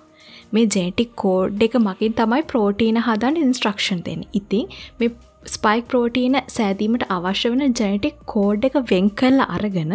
මේ 0.54 0.66
ජෙනටික් 0.76 1.12
කෝඩ් 1.22 1.62
එක 1.68 1.76
මකින් 1.86 2.16
තමයි 2.20 2.42
ප්‍රෝටීන 2.52 2.98
හදන් 3.06 3.38
ඉන්ස්ට්‍රක්ෂන් 3.44 4.02
දෙන්න. 4.08 4.24
ඉතින් 4.40 4.66
මේ 5.00 5.14
ස්පයික් 5.54 5.88
ප්‍රෝටීන 5.92 6.40
සෑදීමට 6.56 7.06
අවශ්‍ය 7.16 7.52
වන 7.54 7.78
ජෙනටික් 7.80 8.18
කෝඩ් 8.34 8.68
එක 8.70 8.76
වෙන් 8.90 9.08
කරලා 9.20 9.48
අරගෙන 9.56 9.94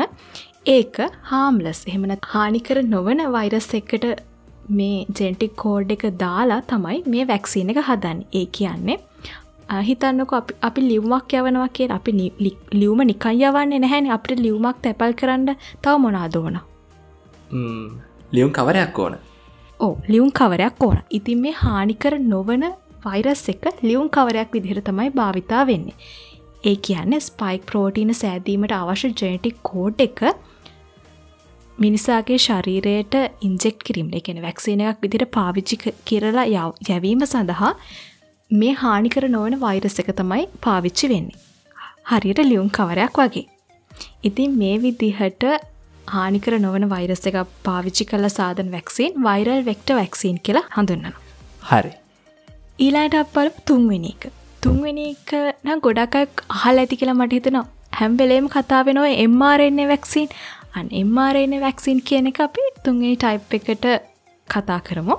ඒක 0.75 0.97
හාම්ලස් 1.29 1.79
එහෙමන 1.89 2.17
හානිකර 2.33 2.81
නොවන 2.93 3.21
වෛරස් 3.35 3.69
එක්කට 3.79 4.09
මේ 4.79 5.05
ජෙන්ටික් 5.19 5.53
කෝඩ් 5.63 5.93
එක 5.95 6.03
දාලා 6.23 6.59
තමයි 6.71 6.97
මේ 7.13 7.29
වැක්සින 7.31 7.71
එක 7.73 7.79
හදන්න. 7.89 8.19
ඒ 8.39 8.45
කියන්නේ 8.57 8.97
හිතන්නක 9.87 10.33
අපි 10.61 10.81
ලිව්මක් 10.81 11.33
යවනවා 11.33 11.69
කිය 11.69 11.87
අපි 11.91 12.11
ලියවම 12.73 13.01
නිකන් 13.05 13.41
යවන්නේ 13.41 13.79
නැහැන 13.79 14.11
අපිට 14.11 14.43
ලියවමක් 14.45 14.77
තැපල් 14.81 15.13
කරන්න 15.13 15.55
තව 15.81 15.95
මොනාදෝන 15.99 16.59
ලියුම් 18.31 18.51
කවරයක් 18.51 18.99
ඕන? 18.99 19.15
ඕ 19.79 19.93
ලියුම් 20.07 20.31
කවරයක් 20.31 20.83
ඕන. 20.83 20.97
ඉතින් 21.09 21.41
මේ 21.41 21.53
හානිකර 21.53 22.13
නොවන 22.23 22.65
වෛරස් 23.05 23.45
එක 23.49 23.63
ලියුම් 23.81 24.09
කවරයක් 24.09 24.51
විදිහර 24.53 24.81
තමයි 24.81 25.09
භාවිතා 25.11 25.63
වෙන්නේ. 25.67 25.95
ඒ 26.63 26.75
කියන්න 26.77 27.21
ස්පයික් 27.21 27.65
ප්‍රෝටීන 27.65 28.13
සෑදීමට 28.15 28.73
අවශ්‍ය 28.73 29.09
ජනටික් 29.11 29.57
කෝඩ් 29.63 30.01
එක 30.01 30.21
මිනිසාගේ 31.77 32.37
ශරීරයට 32.37 33.15
ඉන්ජෙක් 33.41 33.77
කිරීම 33.85 34.09
එකෙන 34.13 34.41
වැක්සින 34.41 34.81
එකක් 34.83 35.01
විදිට 35.01 35.25
පාවිච්චි 35.31 35.77
කරලා 36.07 36.47
යැවීම 36.49 37.21
සඳහා 37.25 37.73
මේ 38.51 38.73
හානිකර 38.73 39.23
නොවන 39.29 39.55
වෛරස් 39.59 39.97
එක 40.01 40.09
තමයි 40.19 40.45
පාවිච්චි 40.61 41.09
වෙන්නේ. 41.09 41.39
හරියට 42.05 42.41
ලියුම් 42.41 42.69
කවරයක් 42.69 43.19
වගේ. 43.21 43.45
ඉතින් 44.23 44.57
මේ 44.57 44.75
විදිහට 44.77 45.45
හානිකර 46.07 46.53
නොවන 46.59 46.89
වෛරස් 46.89 47.23
එක 47.31 47.37
පාවිච්චි 47.63 48.09
කළ 48.11 48.29
සාධන 48.29 48.71
වැක්සින් 48.71 49.23
වෛරල් 49.23 49.61
වෙක්ට 49.63 49.95
වැක්සින් 49.99 50.39
කියලා 50.39 50.65
හඳුන්නන. 50.77 51.15
හරි. 51.63 51.93
ඊලාට 52.79 53.19
අපල් 53.23 53.51
තුන්වෙනි 53.65 54.13
එක. 54.15 54.31
තුන්වෙනි 54.61 55.05
එක 55.11 55.33
නම් 55.63 55.79
ගොඩක් 55.79 56.45
අහල් 56.57 56.83
ඇති 56.83 56.99
කියලා 57.01 57.19
මට 57.19 57.37
හිතනවා 57.37 57.65
හැම්බෙලේම 57.99 58.47
කතා 58.49 58.81
වෙනවා 58.85 59.11
එම්මාරෙන්නේ 59.25 59.87
වැක්සින් 59.87 60.27
අන් 60.75 60.89
එම්මාරෙන්න 61.01 61.55
වැක්සින් 61.61 62.01
කියන 62.01 62.31
එක 62.31 62.41
අපි 62.47 62.65
තුන්ගේ 62.85 63.15
ටයිප් 63.15 63.55
එකට 63.59 63.87
කතා 64.47 64.79
කරමු 64.87 65.15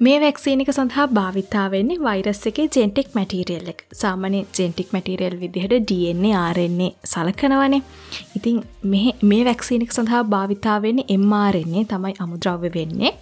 මේ 0.00 0.18
වැක්සීනික 0.20 0.68
සඳහා 0.72 1.06
භාවිතාවන්නේ 1.08 1.96
වෛරස් 1.98 2.42
එකේ 2.46 2.66
ජෙන්ටික් 2.76 3.08
මැටීරියල් 3.14 3.70
එක. 3.72 3.80
සාමනය 3.92 4.40
ජෙන්ටික් 4.58 4.92
මැටීරියල් 4.92 5.36
විදිහට 5.40 5.74
DNA 5.88 6.30
ආරෙන්නේ 6.40 6.90
සලකනවනේ. 7.04 7.80
ඉතින් 8.36 8.60
මේ 9.24 9.42
වැක්සීනික 9.44 9.92
සඳහා 9.92 10.22
භාවිතාවන්නේ 10.24 11.08
එම්මාරෙන්නේ 11.08 11.84
තමයි 11.84 12.14
අමුද්‍රව්‍ය 12.18 12.70
වෙන්නේ. 12.76 13.12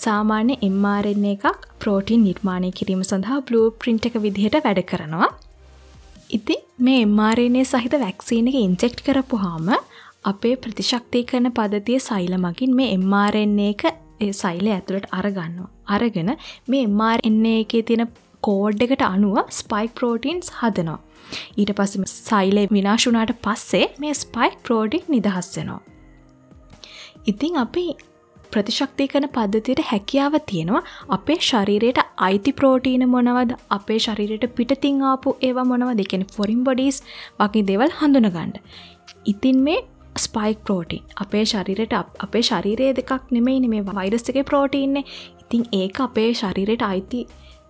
සාමාන්‍ය 0.00 0.58
එම්මාරෙන්නේ 0.62 1.38
එකක් 1.38 1.70
ප්‍රෝටීන් 1.78 2.24
නිර්මාණය 2.24 2.72
කිරීම 2.72 3.04
සඳහා 3.04 3.40
බ්ලූ 3.42 3.66
ප්‍රින්ට් 3.78 4.10
එක 4.10 4.20
විදිහට 4.22 4.60
වැඩ 4.66 4.84
කරනවා. 4.84 5.32
ඉති 6.30 6.56
මේ 6.78 7.00
එම්මාරණය 7.02 7.64
සහිත 7.64 8.00
වැක්සීන 8.00 8.48
එක 8.48 8.62
ඉන්ජෙක්ට් 8.66 9.04
කරපු 9.06 9.44
හාම 9.46 9.70
අපේ 10.24 10.56
ප්‍රතිශක්තිය 10.56 11.24
කරන 11.24 11.52
පදතිය 11.52 12.00
සයිල 12.02 12.34
මගින් 12.38 12.74
මේ 12.74 12.94
එම්මාරෙන්නේ 12.94 13.70
එක 13.70 13.84
ඒ 14.20 14.32
සයිල 14.32 14.68
ඇතුළට 14.74 15.08
අරගන්නවා. 15.12 15.70
අරගෙන 15.88 16.30
මේ 16.68 16.84
එම්මාර් 16.88 17.18
එන්නේ 17.30 17.56
එකේ 17.64 17.82
තියෙන 17.82 18.06
කෝඩ් 18.42 18.86
එකට 18.86 19.04
අනුව 19.08 19.42
ස්පයික් 19.58 19.92
ප්‍රෝටීන්ස් 20.00 20.54
හදනවා. 20.60 21.00
ඊට 21.60 21.72
පස්සම 21.78 22.08
සයිලේ 22.12 22.66
විනාශුනාට 22.72 23.36
පස්සේ 23.44 23.84
මේ 23.98 24.14
ස්පයික් 24.14 24.56
ප්‍රෝඩික් 24.62 25.06
නිදහස්සෙනවා. 25.08 25.80
ඉතිං 27.26 27.56
අපි 27.56 27.86
ප්‍රතිශක්ති 28.52 29.06
කන 29.12 29.26
පද්ධතියට 29.36 29.80
හැකියාව 29.90 30.34
තියෙනවා 30.50 30.82
අපේ 31.16 31.38
ශරීරයට 31.48 32.00
අයිති 32.26 32.52
ප්‍රෝටීන 32.60 33.04
මොනවද 33.14 33.54
අපේ 33.78 33.98
ශරීරයට 33.98 34.44
පිටතිං 34.58 35.00
ආපු 35.12 35.36
ඒවා 35.48 35.66
මොනව 35.72 35.94
දෙකෙන 36.02 36.26
ෆොරින් 36.36 36.60
බොඩිස් 36.68 36.98
වගේ 37.40 37.64
දෙවල් 37.70 37.90
හඳුනගන්න. 38.00 38.52
ඉතින් 39.26 39.58
මේ 39.66 39.80
ස්පයික් 40.16 40.58
ප්‍රෝටීන් 40.64 41.02
අපේ 41.16 41.44
ශරීරයට 41.44 41.94
අපේ 42.20 42.42
ශරීරය 42.42 42.90
දෙකක් 42.96 43.32
නෙමෙයි 43.32 43.68
මේ 43.68 43.86
වෛරස්සක 43.90 44.38
ප්‍රෝටීන්නේ 44.44 45.04
ඉතින් 45.42 45.64
ඒක 45.72 46.00
අපේ 46.00 46.30
ශරීරයට 46.34 46.84
අයිති 46.84 47.20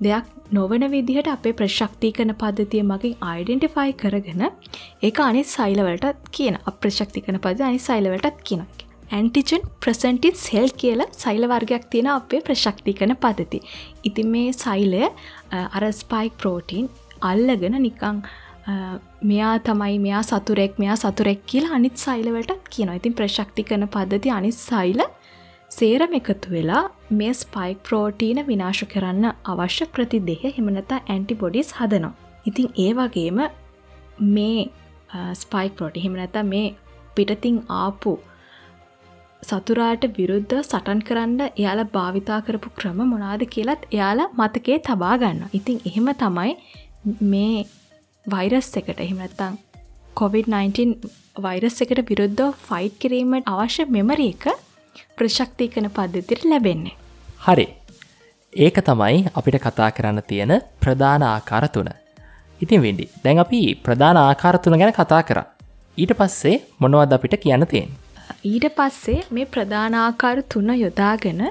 දෙයක් 0.00 0.30
නොවන 0.52 0.86
විදිහට 0.90 1.28
අපේ 1.28 1.54
ප්‍රශක්ති 1.54 2.12
කන 2.12 2.34
පද්ධතිය 2.34 2.82
මගින් 2.84 3.14
අයිඩෙන්ටිෆයි 3.24 3.92
කරගෙන 3.94 4.42
ඒක 5.02 5.20
අනි 5.20 5.44
සයිලවලටත් 5.48 6.32
කියන 6.32 6.58
අප්‍රශක්ති 6.64 7.24
කන 7.26 7.40
පද 7.40 7.68
අනි 7.68 7.80
සයිලවලටත් 7.80 8.42
කියන 8.42 8.66
ඇන්ටිජන් 9.10 9.64
ප්‍රසන්ටිත් 9.80 10.36
සෙල් 10.38 10.68
කියල 10.76 11.04
සයිල 11.14 11.48
වර්ගයක් 11.48 11.84
තියෙන 11.90 12.10
අපේ 12.12 12.42
ප්‍රශක්ති 12.42 12.94
කන 12.94 13.16
පදති 13.16 13.60
ඉතින් 14.04 14.30
මේ 14.30 14.52
සයිලය 14.54 15.04
අර 15.52 15.84
ස්පයික් 15.94 16.38
ප්‍රෝටීන් 16.38 16.88
අල්ලගෙන 17.22 17.78
නිකං 17.80 18.22
මෙයා 19.22 19.56
තමයි 19.60 19.98
මෙයා 19.98 20.22
සතුරෙක් 20.22 20.78
මෙයා 20.78 20.96
සතුරෙක් 20.96 21.40
කියලා 21.46 21.74
අනිත් 21.74 21.96
සයිලවලටත් 21.96 22.70
කියනවා 22.70 22.96
ඉතින් 22.96 23.14
ප්‍රශක්ති 23.14 23.62
කන 23.62 23.86
පද්ධති 23.88 24.30
අනිත් 24.30 24.58
සයිල 24.60 25.02
සේරම 25.70 26.14
එකතු 26.18 26.50
වෙලා 26.50 26.82
මේ 27.10 27.32
ස්පයික් 27.34 27.78
ප්‍රෝටීන 27.82 28.40
විනාශ 28.46 28.82
කරන්න 28.92 29.26
අවශ්‍ය 29.46 29.86
ප්‍රතිදෙහ 29.94 30.42
හෙමනතා 30.56 31.00
ඇන්ටිබොඩිස් 31.06 31.74
හදනවා. 31.78 32.14
ඉතින් 32.46 32.68
ඒ 32.76 32.90
වගේම 32.92 33.38
මේ 34.28 34.62
ස්පයික් 35.34 35.76
ප්‍රෝටි 35.76 36.04
හෙමනැත 36.04 36.38
මේ 36.44 36.66
පිටතිං 37.16 37.58
ආපු 37.76 38.12
සතුරාට 39.42 40.04
විරුද්ධ 40.16 40.56
සටන් 40.60 41.00
කරන්න 41.08 41.40
එයාල 41.46 41.80
භාවිතා 41.94 42.40
කරපු 42.46 42.76
ක්‍රම 42.78 43.00
මොනාද 43.12 43.42
කියලත් 43.54 43.82
එයාල 43.92 44.20
මතකේ 44.32 44.78
තබා 44.80 45.16
ගන්න. 45.18 45.42
ඉතින් 45.52 45.80
එහෙම 45.88 46.08
තමයි 46.16 46.52
මේ 47.32 47.66
වෛරස් 48.26 48.68
එකට 48.80 49.00
එහෙමනත්තං 49.04 49.56
COVID-19 50.16 51.08
වෛරස් 51.46 51.80
එකට 51.84 52.00
විරුද්ධ 52.10 52.44
ෆයිට් 52.68 52.94
කිරීමට 53.02 53.50
අවශ්‍ය 53.54 53.84
මෙමරි 53.96 54.28
එක 54.34 54.46
ප්‍රශක්තිකන 55.18 55.88
පද්ධතිර 55.96 56.46
ලැබෙන්නේ. 56.50 56.94
හරි 57.46 57.66
ඒක 58.52 58.78
තමයි 58.88 59.18
අපිට 59.34 59.58
කතා 59.66 59.90
කරන්න 59.90 60.22
තියෙන 60.30 60.54
ප්‍රධාන 60.80 61.24
ආකාර 61.24 61.68
තුන. 61.68 61.90
ඉතින් 62.60 62.84
වෙඩි 62.86 63.06
දැන් 63.24 63.42
අපි 63.44 63.60
ප්‍රධාන 63.84 64.16
ආකාර 64.18 64.56
තුන 64.58 64.78
ගැන 64.80 64.94
කතා 64.94 65.22
කර. 65.22 65.40
ඊට 65.98 66.16
පස්සේ 66.20 66.56
මොනවද 66.78 67.12
අපිට 67.12 67.36
කියන්න 67.44 67.66
තියෙන්. 67.66 67.92
ඊට 68.44 68.66
පස්සේ 68.78 69.20
මේ 69.30 69.50
ප්‍රධානාකාර 69.52 70.38
තුන 70.48 70.72
යොදාගෙන 70.76 71.44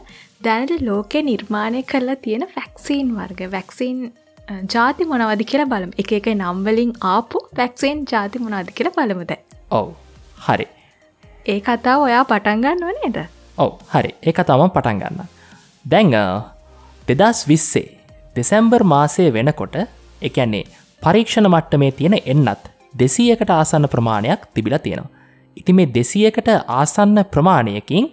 දැනට 0.43 0.73
ලෝකෙ 0.81 1.21
නිර්මාණය 1.21 1.81
කරලා 1.83 2.19
තියෙන 2.25 2.49
ෆැක්සීන් 2.55 3.15
වර්ග 3.15 3.41
වැක්සින් 3.51 4.03
ජාති 4.47 5.06
මොනවද 5.06 5.43
කියලා 5.43 5.69
බලම. 5.73 5.91
එක 5.97 6.12
එක 6.12 6.27
නම්වලින් 6.34 6.91
ආපු 7.01 7.39
වැක්සේන් 7.60 8.06
ජාති 8.12 8.39
මොනාද 8.39 8.71
කියලා 8.77 8.95
බලමුද 8.97 9.32
ඔව් 9.71 9.88
හරි. 10.47 10.67
ඒ 11.45 11.60
කතා 11.60 11.95
ඔයා 11.97 12.23
පටන්ගන්න 12.23 12.84
වනේද 12.89 13.19
ඔව් 13.58 13.71
හරි. 13.93 14.12
ඒක 14.21 14.39
තම 14.41 14.63
පටන් 14.67 14.99
ගන්න 14.99 15.29
දැංග 15.86 16.15
දෙදස් 17.08 17.39
විස්සේ 17.47 17.88
දෙසැම්බර් 18.36 18.84
මාසය 18.86 19.29
වෙනකොට 19.32 19.77
එකන්නේ 20.21 20.65
පරීක්ෂණ 21.01 21.49
මට්ටමේ 21.49 21.91
තියෙන 21.91 22.17
එන්නත් 22.25 22.67
දෙසීයකට 22.95 23.49
ආසන්න 23.51 23.88
ප්‍රමාණයක් 23.88 24.43
තිබිලා 24.53 24.79
තියෙනවා. 24.79 25.12
ඉති 25.58 25.71
මේ 25.73 25.93
දෙසියකට 25.95 26.49
ආසන්න 26.51 27.17
ප්‍රමාණයකින් 27.34 28.06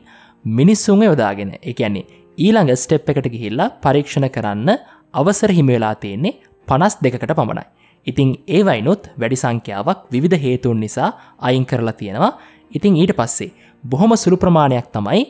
මිනිස්සුන් 0.45 1.03
යොදාගෙන 1.03 1.53
එකන්නේ 1.63 2.07
ඊළඟ 2.39 2.73
ස්ටෙප් 2.77 3.11
එකට 3.11 3.29
ගිහිල්ලා 3.35 3.71
පරීක්ෂණ 3.83 4.29
කරන්න 4.37 4.71
අවසර 5.15 5.51
හිමිවෙලා 5.51 5.95
තියෙන්නේ 5.95 6.39
පනස් 6.69 6.95
දෙකට 7.05 7.33
පමණයි. 7.39 7.67
ඉතිං 8.07 8.29
ඒවයිනොත් 8.49 9.03
වැඩි 9.21 9.37
සංඛ්‍යාවක් 9.37 10.01
විධ 10.15 10.39
හේතුන් 10.45 10.81
නිසා 10.81 11.11
අයින් 11.39 11.67
කරලා 11.67 11.97
තියෙනවා 12.01 12.33
ඉතිං 12.71 12.97
ඊට 12.97 13.13
පස්සේ 13.19 13.51
බොහොම 13.85 14.13
සුළු 14.17 14.37
ප්‍රමාණයක් 14.37 14.87
තමයි 14.95 15.23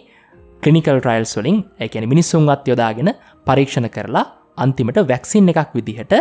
කලිනිකල් 0.63 1.01
ට්‍රයිල්ස් 1.01 1.33
වලින් 1.39 1.59
එකැන 1.81 2.07
මිනිස්සුන්වත් 2.13 2.69
යොදාගෙන 2.71 3.11
පරීක්ෂණ 3.47 3.89
කරලා 3.89 4.25
අන්තිමට 4.57 4.99
වැක්සින් 5.11 5.49
එකක් 5.53 5.71
විදිහට 5.77 6.15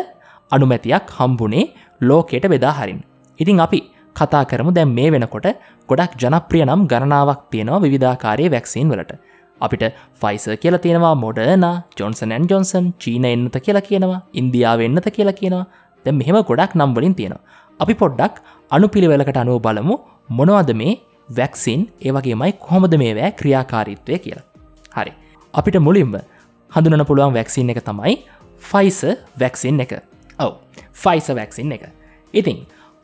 අනුමැතියක් 0.51 1.07
හම්බුනේ 1.17 1.65
ලෝකයට 2.01 2.45
බෙදා 2.53 2.73
හරින්. 2.79 2.99
ඉතිං 3.39 3.59
අපි 3.59 3.79
කතා 4.15 4.43
කරමු 4.45 4.71
දැම් 4.71 4.93
මේ 4.97 5.09
වෙනකොට 5.11 5.47
ගොඩක් 5.89 6.13
ජනප්‍රිය 6.21 6.63
නම් 6.65 6.81
ගණනාවක් 6.91 7.41
තියෙනවා 7.51 7.83
විධාකාරය 7.85 8.45
වැක්සින් 8.55 8.89
වලට 8.91 9.13
අපිට 9.65 9.83
ෆයිස 10.21 10.45
කියලා 10.63 10.81
තියෙනවා 10.85 11.13
මොඩර්න 11.23 11.65
ජොන්සන් 11.99 12.33
ඇන් 12.35 12.47
ජොන්සන් 12.51 12.85
චීන 13.03 13.25
එන්නත 13.31 13.57
කියලා 13.65 13.85
කියනවා 13.89 14.19
ඉන්දියාව 14.41 14.81
එන්නත 14.87 15.07
කියලා 15.17 15.37
කියනවා. 15.41 15.65
දැ 16.05 16.13
මෙහෙම 16.19 16.37
ගොඩක් 16.49 16.73
නම්වලින් 16.79 17.15
තියෙනවා. 17.19 17.43
අපි 17.79 17.93
පොඩ්ඩක් 18.01 18.35
අනු 18.71 18.87
පිළිවෙලකට 18.95 19.39
අනුව 19.43 19.61
බලමු 19.67 19.95
මොනවද 20.39 20.71
මේ 20.81 20.93
වැක්සින් 21.39 21.81
ඒවගේමයි 22.07 22.51
කොහොමද 22.65 22.93
මේ 23.03 23.13
වෑ 23.19 23.31
ක්‍රියාකාරීත්වය 23.39 24.19
කියලා. 24.25 24.45
හරි. 24.97 25.11
අපිට 25.53 25.77
මුලින්ම 25.87 26.13
හඳුනන 26.71 27.05
පුළුවන් 27.09 27.33
වැක්සින් 27.37 27.71
එක 27.73 27.81
තමයි 27.89 28.15
ෆයිස 28.61 28.99
වැක්සින් 29.41 29.79
එක. 29.85 29.93
ඔව 30.39 30.53
ෆයිස 31.03 31.27
වැක්සින් 31.39 31.71
එක. 31.77 31.83
ඉතිං 32.33 32.57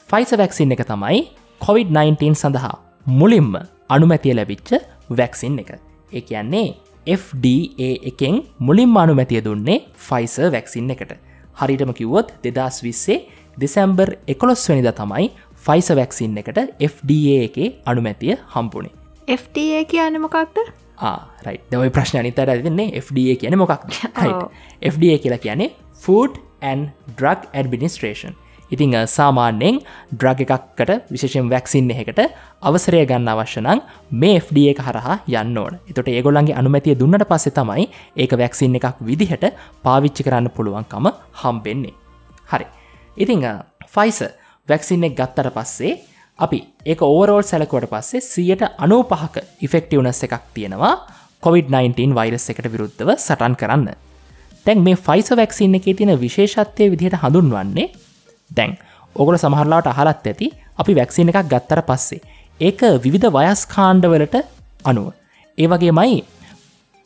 ෆයිස 0.10 0.32
වැක්සින් 0.42 0.72
එක 0.76 0.84
තමයි 0.92 1.20
COොVID-19 1.62 2.36
සඳහා 2.36 2.76
මුලින්ම 3.20 3.52
අනුමැතිය 3.90 4.34
ලැබිච්ච 4.34 4.70
වැක්සින් 5.10 5.60
එක. 5.64 5.72
ඒ 6.16 6.22
කියන්නේ 6.22 6.68
FDA 7.08 7.90
එකෙන් 8.10 8.36
මුලින් 8.60 8.98
අනුමැතිය 8.98 9.42
දුන්නේ 9.44 9.80
ෆයිස 10.08 10.38
වැක්සින් 10.52 10.90
එකට. 10.90 11.12
හරිටම 11.58 11.92
කිව්වොත් 11.94 12.32
දෙදස් 12.44 12.84
විස්සේ 12.84 13.20
දෙසැම්බර් 13.58 14.10
එකොළොස් 14.28 14.64
වනිද 14.70 14.90
තමයි 14.92 15.28
ෆයිස 15.66 15.90
වැක්සින් 15.92 16.38
එකට 16.38 16.60
FDA 16.92 17.38
එක 17.48 17.58
අනුමැතිය 17.86 18.38
හම්පුුණේ 18.56 18.94
FDA 19.28 19.84
කියන 19.86 20.22
මොකක්ද? 20.22 20.58
රයි 21.46 21.60
දවයි 21.72 21.90
ප්‍රශ්න 21.90 22.20
අනිතර 22.20 22.52
දෙන්නේ 22.64 23.02
FDA 23.02 23.36
කියන 23.36 23.58
මොකක් 23.58 23.86
FDA 24.94 25.18
කියලා 25.20 25.42
කියන්නේ 25.46 25.72
ෆඩ 26.00 26.42
and 26.62 26.90
Drug 27.18 27.40
Administration 27.54 28.36
ඉතිං 28.72 28.96
සාමාන්‍යයෙන් 29.08 29.80
ඩ්‍රග 30.12 30.40
එකක්කට 30.46 30.92
විශේෂෙන් 31.14 31.50
වැක්සින් 31.50 31.92
එකට 31.94 32.22
අවසරය 32.62 33.04
ගන්න 33.06 33.28
අවශ්‍යනං 33.28 33.82
මේ 34.12 34.40
FD 34.40 34.58
එක 34.72 34.82
හරහා 34.88 35.20
යන්න 35.28 35.58
ඕන. 35.58 35.80
එතොට 35.90 36.10
ඒගොල්ලන්ගේ 36.10 36.56
අනුමැතිය 36.56 36.96
දුන්නට 36.96 37.28
පස්සෙ 37.30 37.52
තමයි 37.52 37.86
ඒක 38.16 38.34
වැක්සින් 38.38 38.76
එකක් 38.76 38.98
විදිහට 39.02 39.46
පාවිච්චි 39.84 40.24
කරන්න 40.24 40.50
පුළුවන්කම 40.50 41.06
හම්බෙන්නේ. 41.42 41.94
හරි. 42.52 42.66
ඉතිං 43.18 43.46
ෆයිස 43.88 44.20
වැක්සින් 44.68 45.04
එක් 45.04 45.16
ගත්තර 45.16 45.50
පස්සේ 45.52 45.94
අපි 46.40 46.60
ඒක 46.86 47.02
ඕවරෝල් 47.02 47.44
සැලකුවට 47.44 47.92
පස්සේ 47.92 48.22
සියට 48.24 48.64
අනෝ 48.78 49.04
පහක 49.04 49.46
ඉෆෙක්ටිවනස් 49.62 50.24
එකක් 50.26 50.42
තියෙනවා 50.54 50.96
COොVID-19 51.44 52.16
වෛරස් 52.18 52.50
එකට 52.50 52.68
විරුද්ධව 52.74 53.10
සටන් 53.16 53.56
කරන්න. 53.56 53.88
තැන් 54.66 54.82
මේ 54.82 54.98
ෆයිස 54.98 55.30
වැක්සින් 55.32 55.78
එක 55.78 55.86
තියෙන 55.92 56.18
විශේෂත්වය 56.20 56.90
විදිහට 56.92 57.22
හඳුන්වන්නේ 57.22 57.88
දැන් 58.52 58.78
ඔගොල 59.16 59.38
සමහරලාට 59.38 59.88
අහලත් 59.88 60.28
ඇති 60.28 60.48
අපි 60.78 60.98
වැක්සින 61.00 61.30
එකක් 61.32 61.48
ගත්තර 61.54 61.82
පස්සේ 61.82 62.22
ඒක 62.60 62.82
විවිධ 63.04 63.30
වයස් 63.30 63.62
කාණ්ඩවලට 63.68 64.36
අනුව. 64.86 65.08
ඒ 65.58 65.68
වගේ 65.68 65.94
මයි 66.00 66.18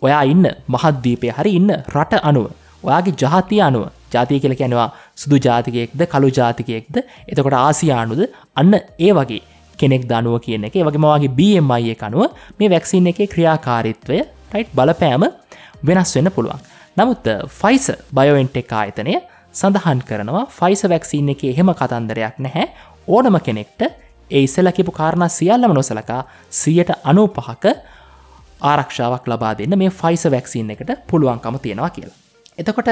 ඔයා 0.01 0.23
ඉන්න 0.23 0.45
මහද්දීපය 0.67 1.31
හරි 1.37 1.51
ඉන්න 1.59 1.71
රට 1.95 2.21
අනුව 2.29 2.47
ඔයාගේ 2.83 3.15
ජාතිය 3.21 3.61
අනුව. 3.61 3.85
ජාතිය 4.13 4.39
කියල 4.39 4.55
කැනවා 4.55 4.89
සුදු 5.15 5.37
ජාතිකයෙක්ද 5.37 6.01
කළු 6.13 6.29
ජාතිකයෙක්ද 6.31 6.95
එතකොට 7.31 7.57
ආසියානුද 7.59 8.21
අන්න 8.55 8.73
ඒ 8.99 9.11
වගේ 9.13 9.41
කෙනෙක් 9.79 10.03
දනුව 10.11 10.35
කියන 10.45 10.65
එක. 10.67 10.75
වගේ 10.87 11.03
මවාගේ 11.05 11.35
BMI 11.39 11.91
එක 11.95 12.03
අනුව 12.03 12.33
මේ 12.59 12.69
වැක්සින් 12.69 13.09
එක 13.11 13.19
ක්‍රියාකාරිත්වය 13.33 14.19
ටයිට් 14.49 14.75
බලපෑම 14.75 15.23
වෙනස් 15.83 16.11
වෙන්න 16.15 16.31
පුළුවන්. 16.31 16.61
නමුත් 16.97 17.27
ෆයිස 17.59 17.85
බයෝෙන්ටෙක් 18.11 18.71
ආයතනය 18.73 19.13
සඳහන් 19.59 20.01
කරනවා 20.03 20.45
ෆයිස 20.51 20.83
වැක්සින් 20.85 21.29
එක 21.33 21.41
එහෙම 21.45 21.69
කතන්දරයක් 21.73 22.35
නැහැ 22.39 22.65
ඕනම 23.07 23.37
කෙනෙක්ට 23.41 23.81
ඒ 24.31 24.41
ඉස්සලකිපු 24.41 24.91
කාරණ 24.93 25.29
සියල්ලම 25.29 25.73
නොසලකා 25.73 26.21
සියට 26.51 26.91
අනූ 27.03 27.27
පහක 27.29 27.73
ආරක්ෂාවක් 28.61 29.25
ලබා 29.25 29.53
දෙන්න 29.55 29.77
මේ 29.77 29.91
ෆයිස 29.91 30.23
වැක්සින් 30.27 30.69
එකට 30.69 30.91
පුළුවන්කම 31.07 31.55
තියෙනවා 31.57 31.89
කියලා. 31.89 32.17
එතකොට 32.57 32.89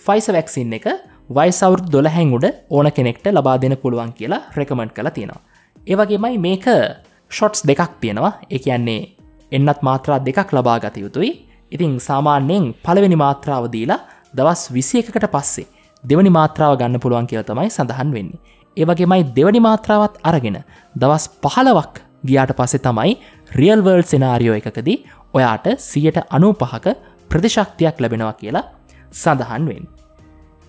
ෆයිස 0.00 0.28
වැක්සින් 0.28 0.72
එක 0.72 0.86
වයිසවුර් 1.30 1.80
දොළහැන් 1.86 2.32
උඩ 2.32 2.46
ඕන 2.70 2.90
කෙනෙක්ට 2.92 3.26
ලබා 3.28 3.56
දෙන 3.58 3.76
පුළුවන් 3.76 4.12
කියලා 4.12 4.42
රෙකමන්ඩ් 4.52 4.92
කළ 4.92 5.10
තියෙනවා. 5.10 5.42
ඒවගේමයි 5.86 6.38
මේක 6.38 6.66
ෂොට්ස් 7.30 7.60
දෙකක් 7.62 8.00
තියෙනවා 8.00 8.32
එක 8.50 8.66
යන්නේ 8.68 9.00
එන්නත් 9.52 9.80
මාත්‍රා 9.82 10.18
දෙකක් 10.20 10.50
ලබා 10.52 10.78
ගත 10.80 10.96
යුතුයි 10.98 11.32
ඉතිං 11.72 11.92
සාමාන්‍යයෙන් 12.00 12.66
පළවෙනි 12.76 13.16
මාත්‍රාව 13.16 13.64
දීලා 13.72 14.00
දවස් 14.34 14.62
විසි 14.72 14.98
එකකට 15.00 15.26
පස්සේ 15.30 15.66
දෙවනි 16.04 16.30
මාත්‍රාව 16.38 16.78
ගන්න 16.80 17.00
පුළුවන් 17.00 17.26
කියල 17.26 17.42
තමයි 17.42 17.70
සඳහන් 17.70 18.10
වෙන්නේ. 18.16 18.40
ඒවගේමයි 18.76 19.24
දෙවනි 19.36 19.60
මාත්‍රාවත් 19.66 20.14
අරගෙන 20.22 20.58
දවස් 20.94 21.26
පහලවක් 21.42 22.00
ගියාට 22.28 22.52
පස්සෙ 22.58 22.78
තමයි 22.78 23.12
රියල්වර්ල් 23.52 24.04
සෙනාරියෝ 24.12 24.56
එකකදී 24.60 24.98
ඔයාට 25.34 25.66
සියට 25.80 26.18
අනූ 26.30 26.52
පහක 26.54 26.96
ප්‍රතිශක්තියක් 27.30 28.00
ලැබෙනවා 28.00 28.34
කියලා 28.40 28.64
සඳහන් 29.12 29.64
වෙන්. 29.68 29.84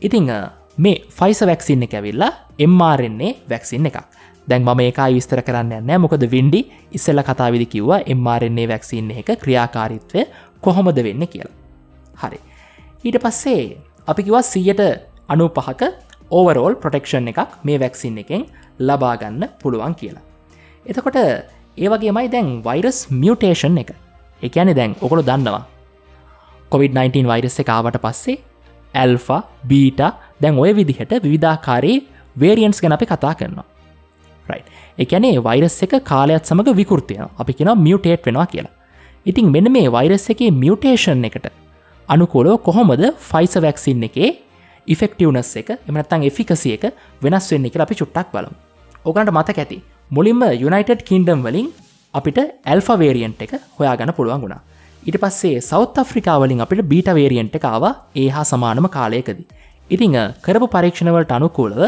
ඉතිං 0.01 0.29
මේ 0.77 0.97
ෆයිස 1.17 1.41
වැක්සින්න 1.49 1.83
එක 1.83 1.93
ඇවිල්ලා 1.93 2.31
එම්මාරෙන්නේ 2.59 3.31
වැක්සින් 3.49 3.85
එකක් 3.89 3.97
දැන් 4.47 4.63
ම 4.63 4.79
ඒකා 4.79 5.09
විස්තර 5.09 5.41
කරන්න 5.41 5.85
නෑ 5.87 5.97
මොකද 5.97 6.23
වින්ඩි 6.31 6.61
ඉස්සල්ල 6.91 7.21
කතාවිදි 7.23 7.65
කිව්වා 7.65 7.99
එම්මාරෙන්නේ 8.05 8.67
වැක්සින්න 8.67 9.11
එක 9.11 9.29
ක්‍රියාකාරිත්වය 9.43 10.25
කොහොමද 10.61 10.97
වෙන්න 11.07 11.27
කියලා. 11.27 11.53
හරි. 12.21 12.39
ඊට 13.05 13.17
පස්සේ 13.23 13.77
අපි 14.07 14.23
කිවා 14.23 14.41
සීයට 14.43 14.81
අනු 15.29 15.47
පහක 15.49 15.81
ඕවරෝල් 16.31 16.75
ප්‍රොටෙක්ෂන් 16.75 17.29
එකක් 17.31 17.59
මේ 17.63 17.79
වැක්සින් 17.79 18.17
එකෙන් 18.17 18.45
ලබාගන්න 18.79 19.43
පුළුවන් 19.61 19.95
කියලා. 19.95 20.23
එතකොට 20.85 21.17
ඒවගේමයි 21.77 22.27
දැන් 22.31 22.49
වෛරස් 22.63 22.99
මියටේෂන් 23.11 23.77
එක. 23.77 23.91
එකන 24.41 24.73
දැන් 24.73 24.95
ඔකොළු 25.01 25.23
දන්නවා. 25.23 25.63
COොVID-19 26.71 27.27
වෛරස් 27.27 27.59
එක 27.59 27.69
ආවට 27.69 28.01
පස්සේ 28.01 28.37
ඇල්ෆා 28.93 29.41
බීට 29.63 30.01
දැන් 30.41 30.57
ඔය 30.57 30.73
විදිහට 30.73 31.13
විධාකාරී 31.23 31.97
වේරියන්ස් 32.35 32.81
ගැන 32.81 32.95
අපි 32.97 33.05
කතා 33.05 33.35
කරනවා. 33.35 33.67
එකනේ 34.97 35.37
වෛරස් 35.39 35.77
එක 35.83 35.93
කාලයත් 36.03 36.45
සමඟ 36.45 36.75
විකෘතිය 36.75 37.21
අපි 37.21 37.53
කෙන 37.53 37.71
මියටේට් 37.77 38.25
වෙනවා 38.25 38.47
කියලා. 38.47 38.73
ඉතින් 39.25 39.51
මෙන්න 39.51 39.71
මේ 39.71 39.89
වෛරස් 39.89 40.29
එකේ 40.29 40.51
මියටේෂන් 40.53 41.25
එකට 41.25 41.47
අනුකෝලෝ 42.09 42.57
කොහොමද 42.59 43.03
ෆයිස 43.19 43.55
වැක්සින් 43.57 44.03
එකේ 44.03 44.29
ඉෆෙක්ටවනස් 44.87 45.51
එක 45.61 45.69
එමනත්තං 45.79 46.27
එෆිකසිය 46.29 46.75
එක 46.77 46.85
වෙනස් 47.21 47.47
වෙන්න 47.51 47.67
එක 47.69 47.75
අපි 47.85 47.99
චුට්ටක් 48.01 48.29
බලම්. 48.35 48.53
ඕකන්ට 49.05 49.35
මතක 49.37 49.57
ඇති 49.63 49.79
මුලින්ම 50.11 50.41
යුනයිටඩ් 50.63 51.03
කින්ඩම් 51.09 51.41
වලින් 51.47 51.67
අපිට 52.13 52.39
ඇල්ෆ 52.41 52.89
වේරියන්ට් 53.01 53.43
එක 53.45 53.53
හොයාගන්න 53.77 54.15
පුළුවන් 54.17 54.43
ගුණා 54.45 54.61
ඉට 55.03 55.17
පස්සේ 55.23 55.57
සෞත් 55.61 55.97
අප්‍රිකාවලින් 56.01 56.61
අපිට 56.65 56.81
බීට 56.91 57.09
වේරියන්ට් 57.17 57.57
එකව 57.59 57.83
ඒ 58.21 58.29
හා 58.35 58.45
සමානම 58.51 58.87
කාලයකදී. 58.95 59.45
ඉතිං 59.89 60.15
කරපු 60.45 60.67
පරීක්ෂණවලට 60.75 61.35
අනුකූලව 61.37 61.81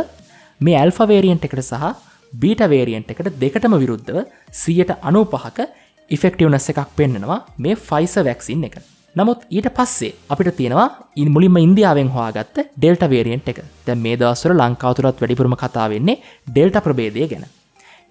මේ 0.62 0.78
ඇල්ෆ 0.82 1.00
වේරියන්ට් 1.12 1.48
එකට 1.48 1.64
සහ 1.64 1.88
බීට 2.34 2.62
වේරියන්ට් 2.74 3.10
එකට 3.14 3.30
දෙකටම 3.44 3.74
විරුද්ධව 3.84 4.20
සියට 4.62 4.92
අනූ 5.02 5.26
පහක 5.34 5.68
ඉෆෙක්ටවනස් 6.12 6.70
එකක් 6.74 6.94
පෙන්න්නනවා 7.00 7.40
මේ 7.58 7.76
ෆයිස 7.88 8.16
වැක්සින් 8.28 8.64
එක. 8.70 8.78
නමුත් 9.15 9.39
ඊට 9.50 9.67
පස්සේ 9.72 10.15
අපිට 10.30 10.50
තියෙනවා 10.56 10.88
ඉන් 11.15 11.30
මුලින්ම 11.32 11.58
ඉන්දියාවෙන් 11.58 12.10
හවාගත්ත 12.10 12.58
ඩෙල්ට 12.74 13.04
වේරියන්ට් 13.08 13.48
එක. 13.52 13.60
දැ 13.86 13.96
මේ 13.98 14.15
දවස්සර 14.15 14.54
ලංකාවතුරත් 14.54 15.22
වැඩිපුරම 15.22 15.56
කතා 15.56 15.88
වෙන්නේ 15.89 16.22
ඩෙල්ට 16.48 16.78
ප්‍රබේදය 16.86 17.26
ගැන. 17.26 17.46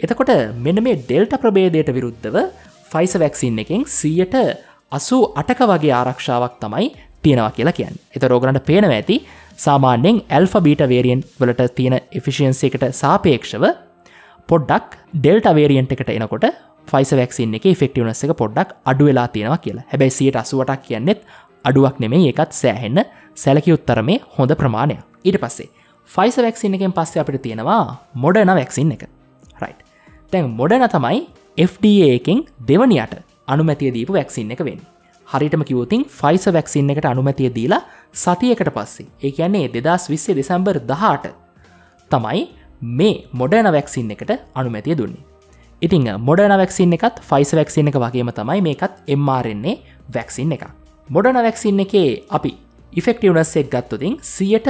එතකොට 0.01 0.33
මෙන්න 0.59 0.83
මේ 0.83 0.97
ඩෙල්ට 0.99 1.35
ප්‍රබේදයට 1.37 1.93
විරුද්ධව 1.93 2.37
ෆයිස 2.91 3.15
වැක්සින් 3.17 3.59
එකෙන් 3.59 3.85
සීයට 3.91 4.37
අසූ 4.93 5.23
අටක 5.35 5.61
වගේ 5.65 5.95
ආරක්ෂාවක් 5.95 6.59
තමයි 6.61 6.89
තියෙනවා 7.23 7.53
කියලා 7.53 7.77
කියන්න. 7.79 7.97
එත 8.11 8.23
රෝගනට 8.25 8.63
පේනව 8.65 8.91
ඇති 8.91 9.17
සාමාන්‍යෙන් 9.59 10.23
ඇල්ෆ 10.29 10.55
බීට 10.61 10.83
වේරියන් 10.87 11.23
වලට 11.41 11.75
තියෙන 11.75 12.01
එෆිසිියන්සි 12.13 12.71
එකට 12.71 12.87
සාපේක්ෂව 12.95 13.65
පොඩ්ඩක් 14.49 14.99
ඩෙල්ට 15.15 15.49
වේරියන්ට 15.55 15.95
එකට 15.95 16.11
එනකොට 16.11 16.47
ෆයිස 16.87 17.11
වැක්සින් 17.21 17.55
එක 17.59 17.67
ෆෙක්ටවනස 17.81 18.25
එක 18.25 18.33
පොඩ්ඩක් 18.41 18.75
අඩු 18.85 19.05
වෙලා 19.09 19.29
තියෙනවා 19.29 19.59
කියලා. 19.59 19.85
හැබැයි 19.91 20.17
සියට 20.19 20.37
අසුවටක් 20.37 20.83
කියන්නෙත් 20.87 21.21
අඩුවක් 21.65 22.01
නෙමේ 22.01 22.23
ඒකත් 22.31 22.53
සෑහෙන්න 22.53 23.01
සැලකි 23.35 23.73
උත්තර 23.77 24.01
මේ 24.03 24.23
හොඳ 24.37 24.53
ප්‍රමාණය 24.61 24.97
ඊට 25.25 25.39
පස්සේ 25.43 25.69
ෆයිස 26.11 26.37
වැක්සින් 26.39 26.75
එකෙන් 26.75 26.93
පස්සේ 26.93 27.23
අපිට 27.23 27.43
තියෙනවා 27.43 27.81
මොඩන 28.17 28.53
වැක්සින් 28.53 28.93
එක. 28.93 29.03
රයි් 29.63 29.75
තැන් 30.33 30.51
මොඩන 30.61 30.87
තමයි 30.89 31.23
FDA 31.59 32.09
එකෙන් 32.19 32.45
දෙවනියට 32.69 33.17
අනුමැතිය 33.49 33.91
දීපු 33.95 34.13
වැක්සින් 34.13 34.53
එක 34.53 34.63
වෙන් 34.69 34.81
හරිටම 35.29 35.63
කිවතින් 35.65 36.05
ෆයිස 36.11 36.47
වැක්සින් 36.49 36.91
එකට 36.91 37.07
අනුමැතිය 37.07 37.51
දීලා 37.55 37.83
සතියකට 38.15 38.71
පස්සේ. 38.77 39.07
ඒ 39.23 39.31
කියන්නේ 39.31 39.73
දෙදස් 39.77 40.11
විස්සේ 40.11 40.37
දෙසැම්බර් 40.37 40.79
දහට 40.91 41.33
තමයි 42.11 42.43
මේ 42.99 43.17
මොඩන 43.33 43.73
වැක්සින් 43.73 44.11
එකට 44.11 44.31
අනුමැතිය 44.55 44.99
දුන්නේ. 44.99 45.25
ඉතිං 45.83 46.09
මොඩන 46.19 46.53
වැක්සින් 46.53 46.93
එකත් 46.93 47.21
ෆයිස 47.23 47.53
වැක්සින් 47.55 47.89
එක 47.89 47.97
වගේම 47.97 48.31
තමයි 48.33 48.61
මේකත් 48.63 48.95
එම්මාරෙන්නේ 49.07 49.81
වැක්සින් 50.15 50.53
එක. 50.53 50.65
මොඩන 51.09 51.37
වැක්සින් 51.37 51.81
එකේ 51.81 52.25
අපි 52.31 52.57
ඉෆෙක්ටවනස් 52.93 53.57
එක් 53.57 53.69
ගත්තුතින් 53.71 54.17
සියට 54.23 54.69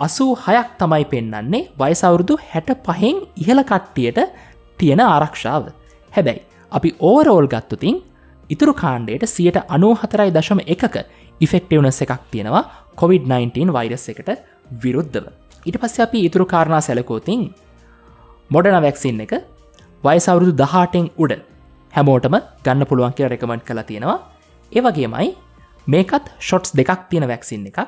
අසූ 0.00 0.32
හයක් 0.36 0.70
තමයි 0.78 1.04
පෙන්නන්නේ 1.04 1.68
වයිසවුරුදු 1.78 2.38
හැට 2.44 2.70
පහෙන් 2.82 3.20
ඉහළ 3.36 3.62
කට්ටියට 3.62 4.18
තියෙන 4.78 5.00
ආරක්ෂාව. 5.02 5.68
හැබැයි 6.12 6.42
අපි 6.72 6.94
ඕවරෝල් 7.00 7.46
ගත්තුතින් 7.46 8.00
ඉතුරු 8.50 8.72
කාණ්ඩයට 8.74 9.28
සියට 9.28 9.60
අනූ 9.68 9.94
හතරයි 9.94 10.32
දශම 10.32 10.64
එකක 10.66 10.96
ඉෆෙක්ටවනස් 11.40 12.00
එකක් 12.02 12.24
තියෙනවා 12.30 12.64
COොVID-19 12.96 13.72
වෛරස් 13.72 14.08
එකට 14.08 14.30
විරුද්ධව. 14.82 15.28
ඉට 15.66 15.76
පස්ස 15.76 16.00
අපි 16.00 16.24
ඉතුරු 16.24 16.46
කාරණා 16.46 16.80
සැලකෝතින් 16.80 17.44
මොඩන 18.50 18.82
වැක්සින් 18.82 19.20
එක 19.20 19.57
වයිසවුරුදු 20.04 20.52
දහටෙන් 20.54 21.06
උඩ. 21.18 21.32
හැමෝටම 21.92 22.36
ගන්න 22.64 22.86
පුළුවන් 22.86 23.12
කිය 23.12 23.28
රෙකමන්ට් 23.28 23.64
කලා 23.64 23.84
තියෙනවා. 23.84 24.18
ඒවගේමයි 24.72 25.28
මේකත් 25.86 26.26
ෂොට්ස් 26.38 26.70
දෙකක් 26.72 27.08
තියෙන 27.10 27.28
වැක්සින් 27.28 27.66
එකක්. 27.66 27.78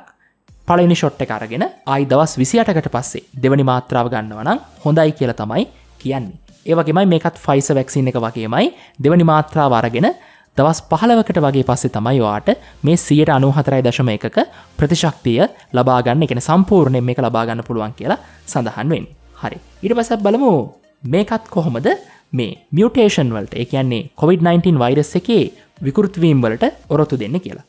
පලනි 0.69 0.95
ෂොට්ට 0.95 1.31
අරගෙන 1.31 1.65
අයි 1.87 2.07
දවස් 2.07 2.39
විසියටකට 2.39 2.89
පස්සේ 2.89 3.27
දෙවනි 3.35 3.65
මාත්‍රාව 3.65 4.11
ගන්නවනම් 4.11 4.59
හොඳයි 4.85 5.13
කියල 5.13 5.33
තමයි 5.33 5.69
කියන්නේ. 5.99 6.39
ඒවගේමයි 6.67 7.07
මේකත් 7.07 7.39
ෆයිස 7.39 7.71
වැක්සින් 7.71 8.09
එක 8.09 8.17
වගේමයි. 8.17 8.75
දෙවනි 8.99 9.25
මාත්‍රාව 9.25 9.73
අරගෙන 9.73 10.11
දවස් 10.57 10.83
පහලවකට 10.91 11.39
වගේ 11.39 11.65
පස්සේ 11.65 11.95
තමයි 11.95 12.19
වාට 12.21 12.51
මේ 12.83 12.97
සියට 12.97 13.31
අනු 13.31 13.53
හතරයි 13.53 13.83
දශම 13.83 14.09
එකක 14.09 14.43
ප්‍රතිශක්තිය 14.77 15.47
ලබාගන්න 15.73 16.27
එකන 16.27 16.41
සම්පූර්ණය 16.41 17.01
මේක 17.01 17.19
ලබාගන්න 17.19 17.63
පුළුවන් 17.63 17.95
කියලා 17.95 18.19
සඳහන්වෙන් 18.47 19.07
හරි. 19.43 19.57
ඉට 19.83 19.95
පසත් 19.95 20.19
බලමු. 20.19 20.80
මේකත් 21.03 21.49
කොහොමද? 21.49 21.87
මේ 22.33 22.53
මියටේෂන් 22.73 23.31
වලට 23.35 23.55
එකන්නේ 23.63 24.03
COොVID-19 24.21 24.79
වෛරස් 24.79 25.13
එකේ 25.17 25.45
විකෘත්වීම් 25.83 26.43
වලට 26.45 26.65
ඔරොත්තු 26.89 27.19
දෙන්න 27.19 27.41
කියලා. 27.41 27.65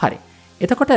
හරි. 0.00 0.18
එතකොට 0.60 0.92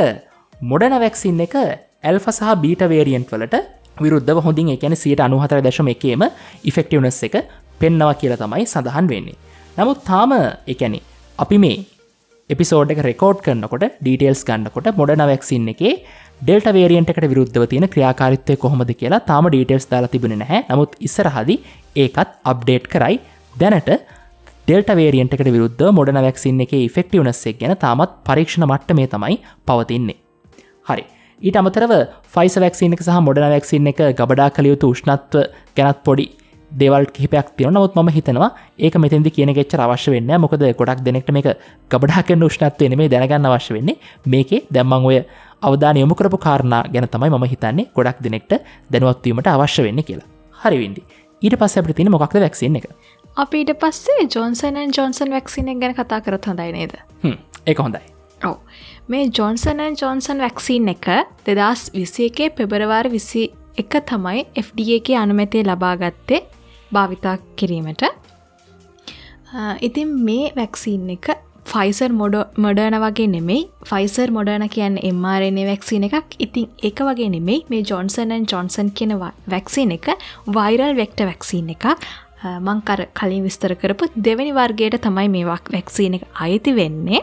මොඩන 0.60 0.94
වැක්සින් 1.02 1.40
එක 1.40 1.54
ඇල්ෆ 1.56 2.26
සහ 2.30 2.54
බීට 2.62 2.82
වේරියන්ට් 2.92 3.32
වලට 3.34 3.56
විරුද්ධ 4.00 4.40
හොඳින් 4.46 4.70
එකන 4.76 4.96
සියට 4.96 5.20
අනුහතර 5.20 5.60
දශම 5.60 5.90
එකේම 5.94 6.22
ඉෆෙක්ටවනස් 6.64 7.22
එක 7.28 7.36
පෙන්නවා 7.80 8.14
කියලා 8.14 8.40
තමයි 8.42 8.66
සඳහන් 8.66 9.10
වෙන්නේ. 9.12 9.36
නමුත් 9.76 10.04
තාම 10.06 10.32
එකැනේ 10.66 11.02
අපි 11.38 11.58
මේ 11.58 11.76
එපිසෝඩ් 12.52 12.92
එක 12.94 13.00
රෙකෝඩ් 13.06 13.40
කරනකොට 13.46 13.84
ඩීටේල්ස් 13.98 14.42
ගන්නකොට 14.48 14.88
මොඩන 15.00 15.22
වැක්සින් 15.30 15.68
එකේ 15.72 15.92
ඩෙල්ට 16.40 16.68
වේරියන්ට 16.76 17.10
එකට 17.12 17.26
විරුද්ධව 17.32 17.66
තියෙන 17.72 17.86
ක්‍රියාකාරිත්වය 17.94 18.56
කොහොමද 18.62 18.92
කියලා 19.00 19.20
තාම 19.30 19.48
ඩීටේල්ස් 19.50 19.86
දාලා 19.92 20.12
තිබෙන 20.14 20.34
නැහැ. 20.42 20.64
නමුත් 20.70 20.96
ඉස්සරහදි 21.06 21.56
ඒකත් 22.04 22.32
අප්ඩේට් 22.52 22.88
කරයි. 22.94 23.20
දැනට 23.54 23.90
ඩෙල්ට 24.66 24.90
වේරියන්ට 25.00 25.36
එකට 25.36 25.52
විරුද්ධ 25.56 25.86
මොඩන 25.98 26.20
වැක්සින් 26.26 26.64
එක 26.64 26.74
ෆෙක්ටවනස්සෙක් 26.96 27.60
ගැන 27.60 27.76
තාමත් 27.84 28.18
පරීක්ෂණ 28.26 28.66
මට්ට 28.70 28.96
මේ 28.98 29.10
තමයි 29.14 29.38
පවතින්නේ. 29.66 30.18
හරි. 30.86 31.04
ඊට 31.40 31.56
අමතරව 31.56 31.92
ෆයිස 32.34 32.56
වැක්සින් 32.64 32.96
එක 32.96 33.02
සහ 33.04 33.22
මොඩන 33.26 33.48
වැක්සින් 33.54 33.90
එක 33.92 34.00
ගබඩා 34.18 34.50
කළයුතු 34.56 34.90
උෂ්ණත්ව 34.94 35.46
ගැනත් 35.76 36.00
පොඩි 36.08 36.26
දේවල් 36.72 37.06
කිහිපයක් 37.06 37.56
තියෙන 37.56 37.74
නවත් 37.74 37.94
ම 37.96 38.08
හිතනවා 38.08 38.50
ඒක 38.78 38.96
මෙතැදි 38.96 39.30
කියන 39.30 39.52
ෙච්ච 39.54 39.74
අවශ්‍ය 39.76 40.10
වෙන්න 40.12 40.32
මොකද 40.40 40.64
ගොඩක් 40.78 41.04
දෙනෙක්ට 41.04 41.30
මේක 41.30 41.48
ගබඩාක 41.90 42.30
නුෂ්නත්වය 42.36 42.88
නෙමේ 42.88 43.08
දැනගන්න 43.08 43.46
අවශ්‍ය 43.46 43.74
වෙන්නේ. 43.74 43.96
මේකේ 44.26 44.66
දැම්මං 44.72 45.06
ඔය 45.06 45.22
අවධාන 45.62 45.96
යොමු 45.96 46.14
කරපු 46.14 46.38
කාරණා 46.38 46.82
ගැන 46.92 47.08
තමයි 47.08 47.30
ම 47.30 47.44
හිතන්නේ 47.44 47.88
ගොඩක් 47.94 48.22
දෙනෙක්ට 48.22 48.52
දැනුවත්වීමට 48.92 49.46
අවශ්‍ය 49.48 49.82
වෙන්න 49.82 50.02
කියලා. 50.02 50.28
හරිවිඩි 50.54 51.02
ඊට 51.42 51.56
පස්ස 51.56 51.78
අපට 51.78 51.96
තින 51.96 52.10
මොක්ද 52.10 52.34
වැක්සින 52.36 52.76
එක? 52.76 52.86
අපිට 53.36 53.70
පස්සේ 53.74 54.28
ජොන්සන් 54.28 54.80
ජොන්සන් 54.96 55.30
වැක්සින 55.30 55.70
ගැන 55.80 55.94
කතා 55.94 56.20
කරත් 56.20 56.46
හොඳයි 56.46 56.72
නේද? 56.72 56.94
ඒ 57.66 57.74
හොඳයි. 57.78 58.02
ඔව. 58.40 58.56
මේ 59.08 59.30
ජොන්සනන් 59.38 59.96
ජොන්සන් 59.96 60.38
වැක්සින් 60.38 60.88
එක 60.88 61.08
දෙදස් 61.46 61.90
විසි 61.94 62.26
එකේ 62.26 62.50
පෙබරවාර 62.50 63.10
විසි 63.10 63.50
එක 63.76 63.94
තමයි 64.06 64.46
FDA 64.62 65.18
අනුමැතේ 65.18 65.64
ලබාගත්තේ 65.64 66.40
භාවිතා 66.92 67.36
කිරීමට. 67.56 68.02
ඉතින් 69.80 70.08
මේ 70.26 70.52
වැක්සින් 70.56 71.10
එක 71.10 71.28
ෆයිසර් 71.66 72.10
මොඩ 72.20 72.36
මොඩර්න 72.56 72.96
වගේ 73.04 73.28
නෙමෙයි. 73.34 73.68
ෆයිසර් 73.90 74.28
මොඩර්න 74.30 74.64
කියන්න 74.68 74.96
එම්මාරන්නේ 75.10 75.66
වැක්සින 75.66 76.06
එකක්. 76.08 76.36
ඉතින් 76.38 76.68
එක 76.82 76.98
වගේ 77.08 77.30
නෙමෙයි. 77.36 77.66
මේ 77.70 77.82
ජොන්සනන් 77.82 78.46
ජොන්සන් 78.52 78.90
කියන 78.90 79.14
වැක්සින 79.54 79.92
එක 79.92 80.08
වයිරල් 80.58 80.94
වෙක්ට 80.96 81.22
වැක්සින් 81.30 81.70
එකක්. 81.76 81.86
මංකර 82.68 83.00
කලින් 83.14 83.42
විස්තර 83.44 83.74
කරපු 83.76 84.08
දෙවැනි 84.26 84.52
වර්ගයට 84.52 85.00
තමයි 85.06 85.28
මේවක් 85.28 85.72
වැක්සින 85.72 86.14
එක 86.18 86.24
අයිති 86.46 86.74
වෙන්නේ. 86.76 87.22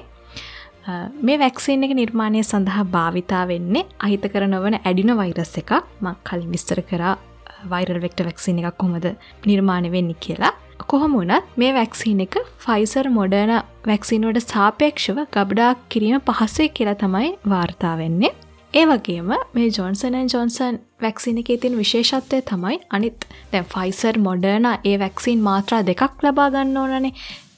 මේ 1.21 1.39
වැක්සින් 1.39 1.83
එක 1.83 1.95
නිර්මාණය 2.01 2.43
සඳහා 2.43 2.85
භාවිතා 2.95 3.47
වෙන්නේ 3.47 3.87
අහිත 3.99 4.27
කර 4.33 4.47
නොවන 4.47 4.79
ඇඩින 4.79 5.17
වෛරස් 5.21 5.57
එකක්. 5.61 5.71
මං 6.01 6.15
කලින් 6.23 6.51
විස්තර 6.51 6.81
කරා. 6.91 7.15
වෛරල් 7.65 7.99
වෙක්ට 8.01 8.23
වැක්සින 8.23 8.59
එකක් 8.61 8.77
කොමද 8.77 9.05
නිර්මාණය 9.45 9.91
වෙන්න 9.91 10.11
කියලා. 10.19 10.53
කොහොම 10.85 11.13
වනත් 11.13 11.57
මේ 11.57 11.71
වැක්සින 11.73 12.19
එක 12.19 12.35
ෆයිසර් 12.57 13.09
මොඩර්න 13.09 13.53
වැක්සිනුවට 13.85 14.51
සාපේක්ෂව 14.53 15.23
ගබඩා 15.35 15.71
කිරීම 15.89 16.21
පහසේ 16.29 16.67
කියලා 16.69 16.99
තමයි 17.03 17.31
වාර්තා 17.49 17.95
වෙන්නේ. 17.97 18.35
ඒ 18.73 18.85
වගේම 18.85 19.33
මේ 19.53 19.67
ජොන්සනන් 19.69 20.29
ජොන්සන් 20.33 20.79
වැක්සින 21.01 21.41
එක 21.41 21.51
තින් 21.61 21.75
විශේෂත්වය 21.77 22.39
තමයි 22.43 22.77
අනිත් 22.89 23.27
දැ 23.51 23.63
ෆයිසර් 23.73 24.15
මොඩර්න 24.19 24.67
ඒ 24.83 24.95
වැක්සින් 24.99 25.39
මාත්‍රා 25.41 25.81
දෙකක් 25.83 26.23
ලබා 26.23 26.49
ගන්න 26.49 26.77
ඕනනේ. 26.77 27.13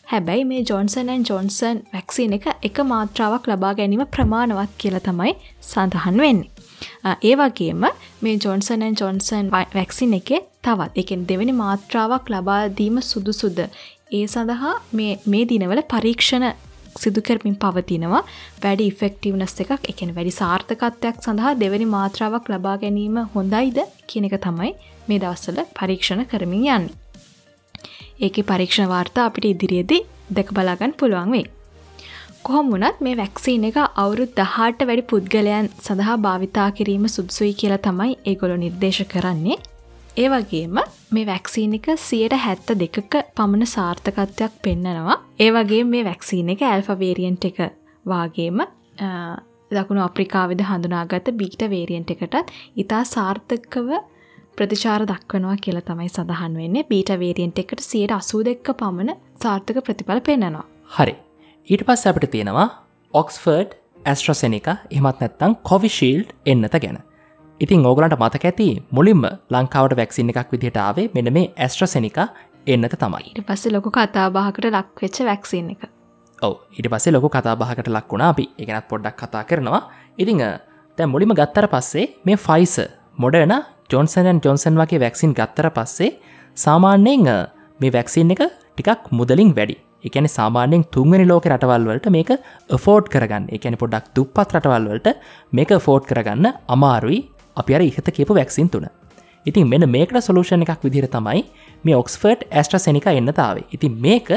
හැබැයි 0.08 0.46
මේ 0.46 0.62
ජොන්සනන් 0.64 1.26
ජොන්සන් 1.30 1.82
වැක්සින 1.94 2.32
එක 2.34 2.46
එක 2.64 2.80
මාත්‍රාවක් 2.86 3.52
ලබා 3.52 3.74
ගැනීම 3.74 4.06
ප්‍රමාණවත් 4.08 4.72
කියල 4.78 4.98
තමයි 5.00 5.34
සඳහන් 5.64 6.18
වෙන්නේ. 6.18 6.59
ඒ 7.24 7.34
වගේම 7.36 7.84
මේ 8.22 8.38
ජොන්සනන් 8.38 8.88
ජොන්සන් 8.94 9.52
වැක්සින් 9.54 10.14
එක 10.14 10.32
තවත් 10.64 11.04
එකෙන් 11.04 11.28
දෙවැනි 11.28 11.56
මාත්‍රාවක් 11.56 12.26
ලබාදීම 12.30 12.98
සුදුසුද. 13.04 13.60
ඒ 14.12 14.26
සඳහා 14.28 14.74
මේ 14.92 15.46
දිනවල 15.46 15.82
පරීක්ෂණ 15.90 16.48
සිදුකරමින් 16.98 17.56
පවතිනවා 17.56 18.22
වැඩි 18.64 18.88
ඉෆෙක්ටිවනස් 18.92 19.56
එකක් 19.64 19.90
එකන 19.92 20.14
වැඩි 20.16 20.34
සාර්ථකත්වයක් 20.40 21.22
සඳහා 21.26 21.54
දෙවැනි 21.60 21.88
මාත්‍රාවක් 21.96 22.50
ලබා 22.50 22.78
ගැනීම 22.84 23.20
හොඳයිද 23.36 23.80
කියන 24.08 24.28
එක 24.30 24.36
තමයි 24.46 24.72
මේ 25.08 25.20
දවස්සල 25.20 25.62
පරීක්ෂණ 25.78 26.26
කරමින් 26.26 26.66
යන්න. 26.70 26.90
ඒක 28.20 28.42
පරීක්ෂණ 28.50 28.92
වාර්තා 28.94 29.30
අපිට 29.30 29.46
ඉදිරියේදී 29.46 30.02
දැක 30.30 30.52
බලාගන්න 30.52 30.98
පුළුවන් 31.00 31.32
වේ. 31.32 31.48
කොහොම 32.50 32.70
වුණත් 32.70 33.02
මේ 33.02 33.18
වැක්සීන 33.18 33.66
එක 33.68 33.76
අවුරුත් 33.96 34.32
දහට 34.38 34.86
වැඩි 34.90 35.04
පුද්ගලයන් 35.04 35.68
සඳහා 35.80 36.16
භාවිතා 36.18 36.70
කිරීම 36.72 37.04
සුදුසුයි 37.08 37.52
කියලා 37.54 37.78
තමයි 37.80 38.16
ඒගොලො 38.26 38.56
නිර්දේශ 38.56 39.02
කරන්නේ. 39.06 39.58
ඒ 40.18 40.28
වගේම 40.28 40.80
මේ 41.12 41.26
වැක්සීන 41.26 41.76
එක 41.78 41.90
සියට 42.00 42.36
හැත්ත 42.38 42.74
දෙකක 42.76 43.14
පමණ 43.36 43.66
සාර්ථකත්වයක් 43.68 44.56
පෙන්නනවා. 44.64 45.20
ඒ 45.40 45.52
වගේ 45.52 45.84
මේ 45.86 46.04
වැක්සීන 46.04 46.50
එක 46.50 46.64
ඇල්ෆ 46.64 46.90
වේරියන්ට් 47.04 47.48
එක 47.52 47.62
වාගේම 48.06 48.66
දකුණු 49.72 50.06
අප්‍රිකාවිද 50.08 50.66
හඳුනාගත 50.66 51.32
බීට 51.38 51.70
වේරියන්ට් 51.70 52.16
එකටත් 52.16 52.54
ඉතා 52.78 53.06
සාර්ථකව 53.06 53.96
ප්‍රතිචාර 54.56 55.02
දක්වනවා 55.08 55.58
කියලා 55.64 55.88
තමයි 55.88 56.10
සඳහන් 56.10 56.62
වෙන්නේ 56.64 56.88
බීට 56.92 57.16
වේරියන්ට් 57.20 57.66
එකට 57.66 57.88
සියට 57.92 58.20
අසූ 58.20 58.44
දෙක්ක 58.44 58.76
පමණ 58.76 59.18
සාර්ථක 59.40 59.88
ප්‍රතිඵල 59.88 60.28
පෙන්න්නනවා. 60.28 60.70
හරි 60.92 61.20
ඊට 61.70 61.84
පස් 61.88 62.04
අපට 62.10 62.24
තියෙනවා 62.34 62.64
ඔක්ස්ෆර්ඩ් 63.14 63.74
ඇස්ට්‍රසෙනික 64.12 64.68
එහමත් 64.70 65.20
නැත්තං 65.22 65.52
කොවිශීල්ඩ් 65.64 66.30
එන්නත 66.46 66.76
ගැන. 66.76 66.96
ඉතින් 67.60 67.84
ඕගලන්ට 67.86 68.16
මතක 68.18 68.48
ඇති 68.50 68.68
මුලින්ම 68.92 69.26
ලංකාවට 69.54 69.94
වැක්සින්න 70.00 70.32
එකක් 70.34 70.54
විදිහටාවේ 70.54 71.06
මෙන 71.16 71.30
මේ 71.36 71.52
ඇස්ට්‍රසෙනික 71.58 72.18
එන්නත 72.68 72.96
තමයි. 72.96 73.22
ඊට 73.30 73.46
පස්සේ 73.50 73.74
ලොක 73.76 73.90
කතාබාහකට 73.90 74.66
ලක්වෙච්ච 74.68 75.20
වැක්සින්න 75.28 75.70
එක. 75.74 75.84
ඔව. 76.42 76.56
ඊට 76.74 76.90
පස්සේ 76.94 77.14
ලොක 77.16 77.28
කතාබාහකට 77.30 77.90
ලක්වුණා 77.90 78.30
අපි 78.34 78.46
එකනත් 78.58 78.88
පොඩ්ඩක් 78.90 79.22
කතා 79.22 79.44
කරනවා. 79.44 79.82
ඉතිං 80.18 80.42
තැ 80.98 81.06
මුලිම 81.06 81.34
ගත්තර 81.34 81.68
පස්සේ 81.68 82.08
මේ 82.26 82.40
ෆයිස 82.40 82.76
මොඩන 83.18 83.54
ජොන්සනන් 83.92 84.42
ජොන්සන් 84.46 84.82
වගේ 84.82 85.04
වැක්සින් 85.06 85.38
ගත්තර 85.40 85.70
පස්සේ 85.72 86.10
සාමාන්‍යයෙන් 86.58 87.30
මේ 87.80 87.94
වැක්සින් 87.94 88.32
එක 88.32 88.44
ටිකක් 88.48 89.12
මුදලින් 89.12 89.54
වැඩි 89.54 89.78
එකන 90.08 90.28
සාමාන්‍යෙන් 90.38 90.84
තුන්වනි 90.96 91.26
ලෝක 91.32 91.46
රටවල්වලට 91.52 92.08
මේක 92.16 92.32
ෆෝඩ් 92.86 93.06
කරගන්න. 93.14 93.46
එකන 93.56 93.76
පොඩක් 93.82 94.08
දුප්පත් 94.16 94.56
රටවල්වලට 94.56 95.10
මේක 95.58 95.72
ෆෝඩ් 95.88 96.06
කරගන්න 96.12 96.48
අමාරුයි. 96.76 97.20
අපි 97.58 97.76
අර 97.78 97.82
ඉහත 97.90 98.10
කියපු 98.18 98.34
වැක්සින් 98.40 98.70
තුන. 98.74 98.88
ඉතින් 99.46 99.68
මෙන්න 99.72 99.86
මේකට 99.96 100.18
සොලූෂණ 100.28 100.64
එකක් 100.66 100.84
විදිර 100.88 101.08
තමයි 101.16 101.44
මේ 101.86 102.00
ඔක්ස්ෆර්ඩ් 102.02 102.48
ඇස්ට්‍ර 102.52 102.80
සෙනික 102.86 103.08
එන්නතාවේ 103.12 103.68
ඉතින් 103.76 103.94
මේක 104.06 104.30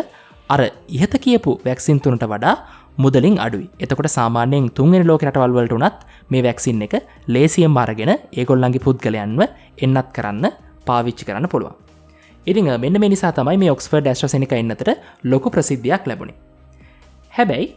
අර 0.54 0.60
ඉහත 0.98 1.14
කියපු 1.24 1.52
වැක්සින් 1.66 2.00
තුනට 2.04 2.24
වඩා 2.32 2.54
මුදලින් 3.02 3.36
අඩුයි. 3.38 3.68
එතකොට 3.82 4.10
සාමාන්‍යයෙන් 4.18 4.66
තුන්ගෙන 4.78 5.06
ලෝක 5.10 5.22
රටවල්වලට 5.28 5.76
උනත් 5.78 6.00
මේ 6.30 6.42
වැක්සින් 6.46 6.82
එක 6.86 6.94
ලේසියම් 7.34 7.78
අරගෙන 7.84 8.12
ඒගොල්ලන්ගේ 8.32 8.84
පුද්ගලයන්ව 8.86 9.42
එන්නත් 9.84 10.08
කරන්න 10.16 10.46
පාවිච්චි 10.88 11.24
කරන්න 11.28 11.48
පුළුවන්. 11.52 11.74
ඉතිං 12.46 12.70
මෙන්න 12.80 13.00
මේ 13.00 13.08
නිසා 13.08 13.32
තමයි 13.32 13.58
මේ 13.58 13.70
ඔක්ස්ෆර්ඩ 13.70 14.06
ඇස්ට්‍රසනික 14.06 14.52
එන්නතට 14.52 14.88
ලොකු 15.24 15.50
ප්‍රසිද්ධයක් 15.50 16.06
ලැබුණේ. 16.06 16.36
හැබැයි 17.32 17.68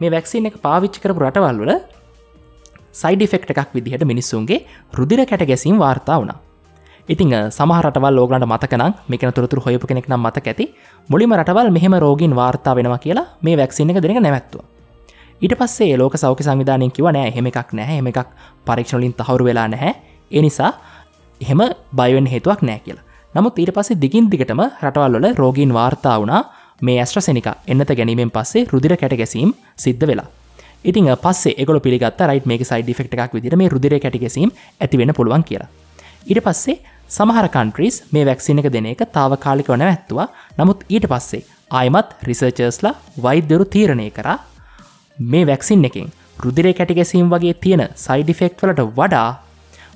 මේ 0.00 0.10
වැක්සින් 0.10 0.46
එක 0.46 0.58
පාවිච්චි 0.62 1.00
කරපු 1.00 1.20
රටවල්වල 1.20 1.72
සයිඩිෆෙක්් 2.92 3.50
එකක් 3.50 3.74
විදිහට 3.74 4.04
මිනිස්සුන්ගේ 4.04 4.64
රුදිර 4.94 5.26
කැට 5.26 5.44
ගැසීම් 5.44 5.78
වාර්තා 5.78 6.20
වුණා. 6.20 6.38
ඉතිං 7.08 7.34
සමහරටවල් 7.50 8.14
ලෝගලට 8.14 8.46
මතකනම් 8.46 8.92
මේකන 9.08 9.32
තුරතුර 9.32 9.60
හොයපු 9.60 9.86
කෙනෙක් 9.86 10.08
නම් 10.08 10.22
මතක 10.22 10.46
ඇති. 10.46 10.64
මුලිම 11.08 11.34
රටවල් 11.34 11.70
මෙහෙම 11.70 11.94
රෝගීන් 11.98 12.36
වාර්තා 12.36 12.76
වෙනවා 12.76 12.98
කියලා 12.98 13.26
මේ 13.42 13.56
වැක්සින 13.56 13.90
එක 13.90 14.02
දෙක 14.02 14.20
නැවැත්තුව. 14.20 14.62
ඊට 15.42 15.54
පස්සේ 15.58 15.96
ලෝක 15.98 16.14
සෞඛ 16.16 16.42
සංවිධානයෙන් 16.42 16.92
කිව 16.92 17.10
නෑ 17.10 17.34
හෙම 17.34 17.46
එකක් 17.46 17.72
නැහැ. 17.72 17.98
එම 17.98 18.06
එකක් 18.06 18.28
පරීක්ෂණලින් 18.64 19.14
තහවරු 19.14 19.44
වෙලා 19.44 19.68
නැහැ. 19.68 19.94
එනිසා 20.30 20.72
එහෙම 21.40 21.60
බයිවෙන් 21.92 22.26
හේතුවක් 22.26 22.62
නෑ 22.62 22.80
කියලා. 22.86 23.09
නමුත් 23.34 23.58
ඊට 23.58 23.72
පස්සේ 23.72 23.96
දිගින් 23.96 24.30
දිගටම 24.30 24.60
රටවල්වල 24.82 25.34
රෝගීන් 25.34 25.72
වාර්තා 25.72 26.16
වුණා. 26.20 26.42
මේ 26.82 26.98
ඇස්ට්‍රසෙනික 26.98 27.48
එන්නත 27.66 27.90
ගැනීමෙන් 27.90 28.30
පස්සේ 28.30 28.66
රුදිර 28.72 28.96
කැට 28.96 29.16
ගැසීම් 29.16 29.50
සිද්ධ 29.76 30.06
වෙලා. 30.06 30.28
ඉතින් 30.84 31.10
පස්සේ 31.16 31.54
එකොල 31.56 31.80
පිළිගත් 31.80 32.20
රයිට 32.22 32.46
මේ 32.46 32.64
සයිඩ 32.64 32.90
ෆෙක්් 32.92 33.14
එකක් 33.16 33.34
විදිර 33.34 33.56
මේ 33.56 33.68
රුදිර 33.68 33.94
කැටිගැසීම් 33.98 34.50
ඇතිවෙන 34.80 35.14
පුළුවන් 35.14 35.44
කියලා. 35.44 35.68
ඊට 36.26 36.42
පස්සේ 36.42 36.80
සමහර 37.08 37.48
කන්ට්‍රීස් 37.48 38.02
මේ 38.12 38.24
වැක්සින 38.24 38.58
එක 38.58 38.72
දෙන 38.72 38.86
එක 38.86 39.02
තාවකාලිකව 39.12 39.72
නැවැත්තුවා. 39.72 40.28
නමුත් 40.58 40.84
ඊට 40.88 41.06
පස්සේ 41.06 41.44
ආයමත් 41.70 42.16
රිසර්චර්ස්ලා 42.22 42.94
වෛද්‍යරු 43.22 43.64
තීරණය 43.66 44.10
කරා 44.10 44.38
මේ 45.18 45.46
වැක්සින් 45.46 45.84
එකින් 45.84 46.12
රුදිරේ 46.38 46.72
කැටිගැසීම් 46.72 47.28
වගේ 47.28 47.54
තියෙන 47.56 47.84
සයිඩිෆෙක්් 47.96 48.56
වලට 48.62 48.86
වඩා 48.96 49.28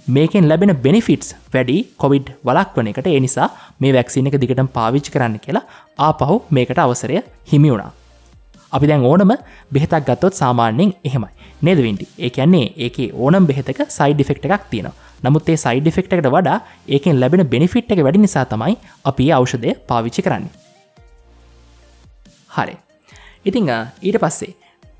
මේකෙන් 0.06 0.48
ලැබෙන 0.48 0.72
බෙනිෆිටස් 0.76 1.34
වැඩි 1.54 1.76
කොවිඩ් 1.96 2.28
වලක්වන 2.44 2.88
එකට. 2.90 3.06
ඒ 3.06 3.20
නිසා 3.20 3.48
මේ 3.80 3.92
වැක්සින 3.92 4.26
එක 4.26 4.36
දිගටම 4.42 4.68
පාවිච්චි 4.68 5.12
කරන්න 5.14 5.38
කියලා 5.38 5.64
ආපහු 5.98 6.36
මේකට 6.50 6.78
අවසරය 6.78 7.22
හිමි 7.52 7.70
වුණා. 7.70 7.92
අපි 8.72 8.86
දැන් 8.86 9.02
ඕනම 9.02 9.32
බෙහෙතක් 9.72 10.04
ගත්තොත් 10.08 10.34
සාමාන්‍යෙන් 10.34 10.92
එහෙමයි. 11.04 11.32
නෙදවින්ටි 11.62 12.08
ඒ 12.18 12.30
කියන්නේ 12.30 12.66
ඒක 12.76 12.98
ඕනම් 13.14 13.46
බෙහෙතක 13.46 13.80
සයිඩිෆෙක්් 13.88 14.44
එකක් 14.46 14.66
තියෙන 14.70 14.90
නමුත් 15.22 15.48
ඒ 15.48 15.56
සයිඩිෆෙක්් 15.56 16.12
එකට 16.12 16.28
වඩා 16.28 16.58
ඒකෙන් 16.88 17.20
ලැබෙන 17.20 17.44
බෙනිෆිට් 17.48 17.92
එක 17.94 18.04
වැඩි 18.06 18.24
නිසා 18.26 18.44
තමයි 18.44 18.76
අපි 19.04 19.30
අවෂදය 19.32 19.72
පාවිච්චි 19.88 20.22
කරන්නේ. 20.22 20.52
හරි. 22.50 22.76
ඉතිං 23.44 23.72
ඊට 24.02 24.18
පස්සේ 24.20 24.52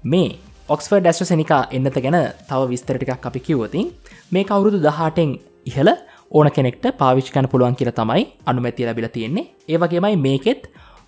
මේ 0.05 0.31
ඔක්ස්ෆර් 0.66 1.00
ඩස්ට 1.05 1.29
සනිකා 1.29 1.62
එන්නත 1.77 1.96
ගැන 2.05 2.14
තව 2.48 2.61
විස්තරටිකක් 2.70 3.27
අපි 3.29 3.40
කිව්වතින් 3.46 3.88
මේ 4.33 4.44
කවුරුදු 4.44 4.79
දහටෙන් 4.81 5.35
ඉහල 5.66 5.88
ඕන 6.31 6.48
කෙනෙක්ට 6.57 6.87
පාවිච්කන 7.00 7.48
පුළුවන් 7.53 7.77
කියල 7.77 7.90
තමයි 7.92 8.22
අනුමැති 8.46 8.87
ලැබිල 8.87 9.09
තියෙන්නේ. 9.09 9.50
ඒවගේමයි 9.68 10.16
මේකෙත් 10.16 10.62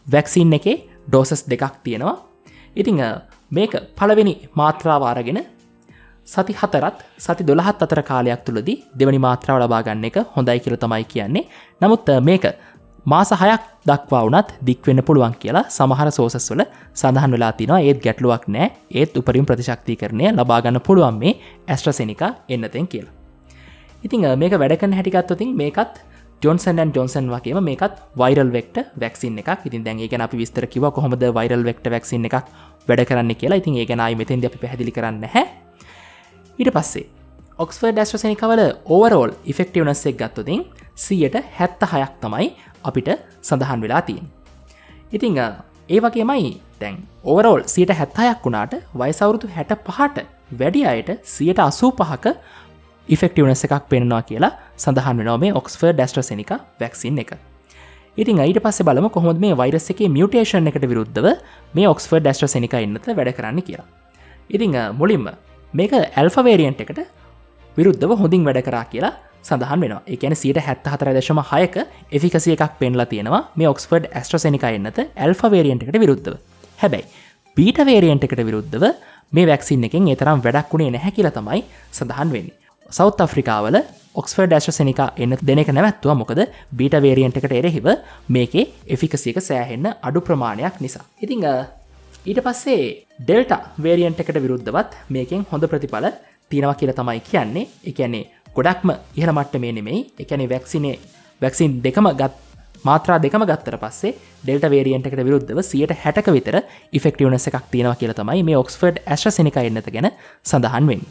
වැක්සින් 0.07 0.53
එකේ 0.53 0.77
ඩෝසස් 1.09 1.49
දෙකක් 1.49 1.81
තියෙනවා. 1.85 2.17
ඉතිං 2.77 3.01
මේක 3.51 3.73
පළවෙනි 3.99 4.35
මාත්‍රාවාරගෙන 4.55 5.41
සති 6.27 6.53
හතරත් 6.53 6.99
සති 7.19 7.49
දොළහත් 7.49 7.83
අතර 7.83 8.03
කාලයක් 8.03 8.45
තුළදී 8.45 8.83
දෙවනි 8.99 9.19
මාත්‍රාව 9.19 9.63
ලබාගන්න 9.63 10.05
එක 10.05 10.19
හොඳයි 10.37 10.61
කියල 10.61 10.77
තමයි 10.77 11.05
කියන්නේ. 11.07 11.49
නමුත් 11.81 12.07
මේක 12.21 12.45
මාස 13.07 13.31
හයක් 13.33 13.63
දක්වා 13.87 14.23
වනත් 14.27 14.49
දික්වෙන්න 14.67 15.01
පුළුවන් 15.09 15.35
කියලා 15.43 15.65
සමහර 15.69 16.09
සෝසස්වල 16.11 16.63
සඳහන් 16.93 17.31
වෙලා 17.31 17.53
තිනවා. 17.53 17.81
ඒත් 17.81 17.99
ගැටලුවක් 18.03 18.45
නෑ. 18.49 18.67
ඒත් 18.91 19.17
උපරින් 19.17 19.47
ප්‍රතිශක්ති 19.47 19.95
කරනය 19.97 20.33
ලබාගන්න 20.33 20.81
පුළුවන් 20.81 21.19
මේ 21.19 21.39
ඇස්ට්‍රසෙනික 21.69 22.23
එන්නතෙන් 22.49 22.87
කියලා. 22.87 23.13
ඉතිං 24.03 24.27
මේක 24.37 24.55
වැඩකන 24.55 24.93
හැටිකත්වතින් 24.93 25.55
මේකත් 25.55 26.03
ජොන්සන් 26.43 26.83
ජොන්සන් 26.97 27.31
වගේම 27.31 27.63
මේකත් 27.63 27.95
වයිරල් 28.15 28.51
වෙක්ට 28.53 28.77
වැක්සින් 29.01 29.39
එකක්. 29.39 29.51
ඉතින් 29.65 29.85
දැන්ගේ 29.85 30.09
ගැන 30.09 30.27
අපි 30.27 30.37
විස්තර 30.37 30.67
කිව 30.67 30.91
කොහොමද 30.91 31.23
වයිරල් 31.31 31.63
වෙක්ට 31.65 31.87
වැක්සින් 31.89 32.25
එකක් 32.25 32.43
වැඩ 32.89 33.07
කරන්න 33.07 33.35
කියලා. 33.35 33.57
ඉතින් 33.57 33.77
ඒ 33.77 33.87
ගැනයි 33.87 34.17
මෙතෙන්ද 34.17 34.45
අපි 34.45 34.59
පැදිලි 34.59 34.91
කරන්න 34.91 35.23
හැ 35.29 35.47
ඊට 36.59 36.73
පස්සේ 36.75 37.07
ඔක්ස්ෆර් 37.59 37.93
ඩස්ට්‍රසනිකවල 37.93 38.63
ඕවරෝල් 38.87 39.31
ඉෆෙක්ටවනස්සෙක් 39.45 40.19
ගත්තුතින් 40.19 40.67
සියට 40.97 41.37
හැත්ත 41.59 41.83
හයක් 41.93 42.13
තමයි 42.21 42.49
අපිට 42.89 43.11
සඳහන් 43.43 43.81
වෙලා 43.85 44.03
තියෙන්. 44.03 44.27
ඉතිං 45.13 45.39
ඒ 45.89 45.99
වගේමයි 46.01 46.53
තැන් 46.81 46.97
ඕවරෝල් 47.25 47.63
සියට 47.67 47.93
හැත්තහයක් 47.93 48.45
වුණාට 48.45 48.75
වයිසවුරුතු 48.95 49.51
හැට 49.57 49.73
පහට 49.87 50.25
වැඩි 50.53 50.87
අයට 50.87 51.11
සියට 51.25 51.61
අසූ 51.61 51.91
පහක 51.93 52.35
ඉෆෙක්ටවනස 53.09 53.63
එකක් 53.67 53.85
පෙන්වා 53.91 54.23
කියලා 54.23 54.53
සඳහන් 54.77 55.19
වෙනෝ 55.21 55.37
මේ 55.39 55.53
ඔක්ස්ෆර් 55.53 55.93
ඩස්ට්‍රසනික 55.93 56.51
වැක්සින් 56.81 57.19
එක. 57.19 57.31
ඉතින් 58.17 58.41
අයිට 58.41 58.61
පස්ස 58.65 58.83
බලම 58.83 59.09
කොහොද 59.11 59.39
මේ 59.39 59.55
වෛරස 59.55 59.87
එක 59.93 60.01
මියටේෂන් 60.11 60.71
එකට 60.71 60.87
විරුද්ධව 60.91 61.27
මේ 61.75 61.87
ඔක්ස්ෆර් 61.89 62.21
ඩස්ට්‍රසනික 62.21 62.75
ඉන්නත 62.79 63.07
වැඩ 63.11 63.33
කරන්න 63.39 63.63
කියලා. 63.63 63.87
ඉතිං 64.51 64.75
මුලින්ම 65.01 65.29
මේක 65.75 65.93
ඇල්ෆවේරියන්ට් 65.93 66.83
එකට 66.85 67.01
විරුද්ධව 67.79 68.13
හොඳින් 68.21 68.45
වැඩ 68.47 68.61
කරා 68.67 68.85
කියලා 68.93 69.13
සඳහන් 69.49 69.81
වෙන 69.85 69.95
එකන 70.15 70.35
සිට 70.43 70.59
හැත්ත 70.67 70.87
හතර 70.93 71.11
දශම 71.17 71.41
හයක 71.51 71.77
එෆිකසිය 72.19 72.55
එකක් 72.57 72.79
පෙන්ලා 72.81 73.07
තියෙනවා 73.13 73.43
මේ 73.59 73.69
ඔක්ස්ෆර්ඩ් 73.73 74.07
ඇස්ට්‍රසනික 74.19 74.65
එන්නත 74.69 74.99
ඇල්ෆවේරියන්ට් 75.25 75.85
එකට 75.85 75.99
විරුද්ධව. 76.05 76.37
හැබැයි 76.79 77.07
පීට 77.57 77.79
වේරියන්ට් 77.91 78.27
එකට 78.27 78.43
විරුද්ධව 78.49 78.85
මේ 79.33 79.47
වැක්සින් 79.51 79.85
එකෙන් 79.89 80.09
ඒතරම් 80.13 80.43
වැඩක් 80.47 80.73
වුණේ 80.73 80.95
නැහැ 80.97 81.15
කියලා 81.17 81.37
තමයි 81.39 81.63
සඳහන් 81.93 82.35
වෙන්නේ. 82.35 82.57
සෞත් 82.91 83.21
අප්‍රිකාවල 83.21 83.79
ඔක්ස්ෆර්ඩ 84.21 84.53
ඩස්ට්‍රසනික 84.53 85.01
එන්න 85.23 85.37
දෙනෙක 85.49 85.71
නැවැත්තුව. 85.71 86.13
මොකද 86.23 86.41
බීට 86.79 86.97
වේරියන්ට් 87.07 87.41
එකට 87.41 87.59
එරෙහිව 87.61 87.89
මේකේ 88.29 88.71
එෆිකසියක 88.89 89.41
සෑහෙන්න 89.41 89.87
අඩු 90.03 90.21
ප්‍රමාණයක් 90.21 90.81
නිසා. 90.81 91.05
ඉතිං 91.25 91.45
ඊට 92.27 92.41
පස්සේ 92.47 92.81
ඩෙල්ට 93.21 93.53
වේරියන්ට් 93.79 94.23
එකට 94.23 94.39
විරුද්ධවත් 94.45 94.97
මේකෙන් 95.11 95.45
හොඳ 95.51 95.69
ප්‍රතිඵල 95.73 96.09
තියෙනවා 96.51 96.79
කියල 96.81 96.93
තමයි 96.93 97.21
කියන්නේ. 97.23 97.67
එකන්නේ 97.85 98.25
ගොඩක්ම 98.57 98.91
ඉහළ 99.17 99.33
මට්ට 99.33 99.61
මේ 99.61 99.73
නෙමෙයි 99.73 100.01
එකැනෙ 100.19 100.49
වැක්සිනේ 100.49 100.97
වැක්සින් 101.41 101.73
දෙකම 101.85 102.09
ගත් 102.21 102.35
මාත්‍රා 102.85 103.19
දෙකම 103.23 103.45
ගත්තර 103.51 103.77
පස්සේ 103.83 104.13
ඩෙල්ට 104.45 104.67
වේරියන්ට 104.75 105.09
එකට 105.09 105.23
විරුද්ධව 105.29 105.61
සියට 105.71 105.93
හැටක 106.05 106.31
විතර 106.37 106.57
ඉෆෙක්ටිවනස 106.93 107.49
එකක් 107.51 107.69
තියෙනවා 107.73 107.99
කියල 108.01 108.15
තමයි 108.21 108.47
මේ 108.49 108.59
ඔක්ස්ෆර්ඩ් 108.63 109.03
ඇශ්‍රසනික 109.07 109.59
එන්නත 109.63 109.91
ගැන 109.97 110.11
සඳහන් 110.45 110.91
වෙන් 110.91 111.03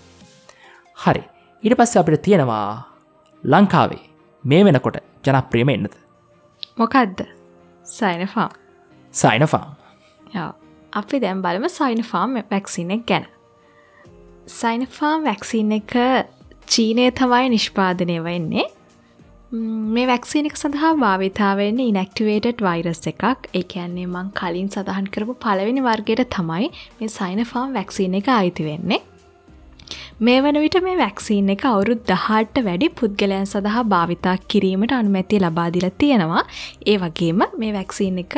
හරි. 0.98 1.24
ඊට 1.63 1.78
පස්ස 1.78 2.02
අපිට 2.02 2.24
තියෙනවා 2.28 2.65
ලංකාවේ 3.43 4.04
මේ 4.43 4.65
වෙනකොට 4.65 5.02
ජනප්‍රියම 5.26 5.69
එන්නත. 5.69 5.95
මොකක්ද 6.78 7.26
සයිනෆාම් 7.86 8.52
සයිනෆාම් 9.13 9.69
අපි 10.93 11.19
දැම් 11.19 11.41
බලම 11.41 11.69
සයිනෆාම් 11.69 12.41
වැක්සිනෙක් 12.52 13.06
ගැන 13.06 13.26
සයිනෆාම් 14.47 15.23
වැක්සින් 15.25 15.71
එක 15.71 15.93
චීනය 16.67 17.05
තමයි 17.12 17.49
නිෂ්පාදනය 17.49 18.17
වෙන්නේ. 18.23 18.65
මේ 19.95 20.05
වැක්සින 20.08 20.45
එක 20.49 20.58
සඳහා 20.58 20.91
භාවිතාවන්න 21.01 21.79
ඉනක්ටිවේටඩ් 21.81 22.62
වෛරස් 22.62 23.01
එකක්. 23.12 23.49
එකන්නේ 23.53 24.05
මං 24.05 24.29
කලින් 24.39 24.69
සඳහන් 24.69 25.10
කරපු 25.10 25.36
පළවෙනි 25.45 25.81
වර්ගයට 25.81 26.23
තමයි 26.38 26.69
මේ 26.99 27.10
සයිනෆාම් 27.10 27.73
වැක්සින 27.73 28.17
එක 28.21 28.29
අයිති 28.29 28.67
වෙන්නේ. 28.69 29.01
මේ 30.19 30.41
වන 30.41 30.62
විට 30.62 30.77
මේ 30.84 30.97
වැක්සින් 30.97 31.49
එක 31.49 31.65
අවුරුත් 31.65 32.05
දහට්ට 32.05 32.65
වැඩි 32.67 32.89
පුද්ගලයන් 32.99 33.49
සඳහා 33.49 33.84
භාවිතා 33.86 34.36
කිරීමට 34.47 34.93
අනුමැති 34.93 35.41
ලබාදිල 35.41 35.89
තියෙනවා. 35.97 36.43
ඒ 36.86 36.97
වගේම 36.97 37.41
මේ 37.58 37.73
වැක්සින් 37.73 38.21
එක 38.25 38.38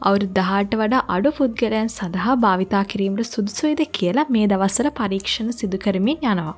අවුරුදු 0.00 0.28
දහට 0.32 0.78
වඩා 0.80 1.02
අඩු 1.08 1.30
පුද්ගලයන් 1.38 1.88
සඳහා 1.88 2.34
භාවිතා 2.36 2.82
කිරීමට 2.84 3.30
සුදුසුයිද 3.32 3.82
කියලා 3.92 4.26
මේ 4.28 4.46
දවස්සල 4.46 4.88
පරීක්ෂණ 4.92 5.50
සිදු 5.52 5.78
කරමින් 5.84 6.18
යනවා. 6.22 6.54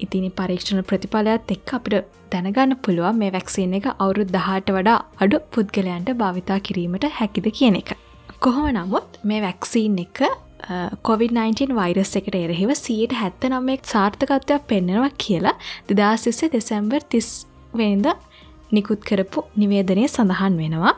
ඉතිනි 0.00 0.30
පරීක්ෂණ 0.38 0.86
ප්‍රතිඵලයක් 0.90 1.52
එක් 1.56 1.74
අපිට 1.78 2.14
දැනගන්න 2.32 2.76
පුළුවන් 2.84 3.18
මේ 3.22 3.32
වැක්සින් 3.36 3.74
එක 3.78 3.88
අවුරුදු 3.94 4.30
දහට 4.36 4.76
වඩා 4.76 4.98
අඩු 5.20 5.42
පුද්ගලයන්ට 5.54 6.14
භාවිතා 6.22 6.58
කිරීමට 6.68 7.06
හැකිද 7.18 7.48
කියන 7.58 7.76
එක. 7.82 7.90
කොහොම 8.40 8.66
නමුත් 8.70 9.20
මේ 9.24 9.40
වැක්සීන් 9.40 9.98
එක 10.04 10.20
කොවිD-19 11.02 11.74
වෛරස් 11.74 12.12
එකට 12.16 12.36
එරෙහිව 12.36 12.70
සියට 12.76 13.14
හැත්ත 13.20 13.46
නම්ෙක් 13.48 13.82
සාර්ථකත්වයක් 13.84 14.68
පෙන්නෙනවා 14.68 15.10
කියලා 15.18 15.56
දෙදස්සේ 15.90 16.52
දෙසැම්බර් 16.54 17.02
තිස් 17.14 17.30
වෙනිද 17.74 18.06
නිකුත් 18.72 19.02
කරපු 19.02 19.44
නිවේදනය 19.56 20.06
සඳහන් 20.06 20.54
වෙනවා 20.62 20.94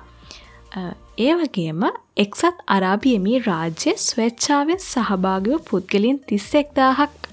ඒ 1.19 1.35
වගේම 1.35 1.83
එක්සත් 2.17 2.63
අරාබියමී 2.67 3.41
රාජ්‍ය 3.41 3.93
ස්වච්ඡාවෙන් 3.99 4.81
සහභාගව 4.83 5.53
පුද්ගලින් 5.69 6.17
තිස්සෙක්දාහක් 6.29 7.29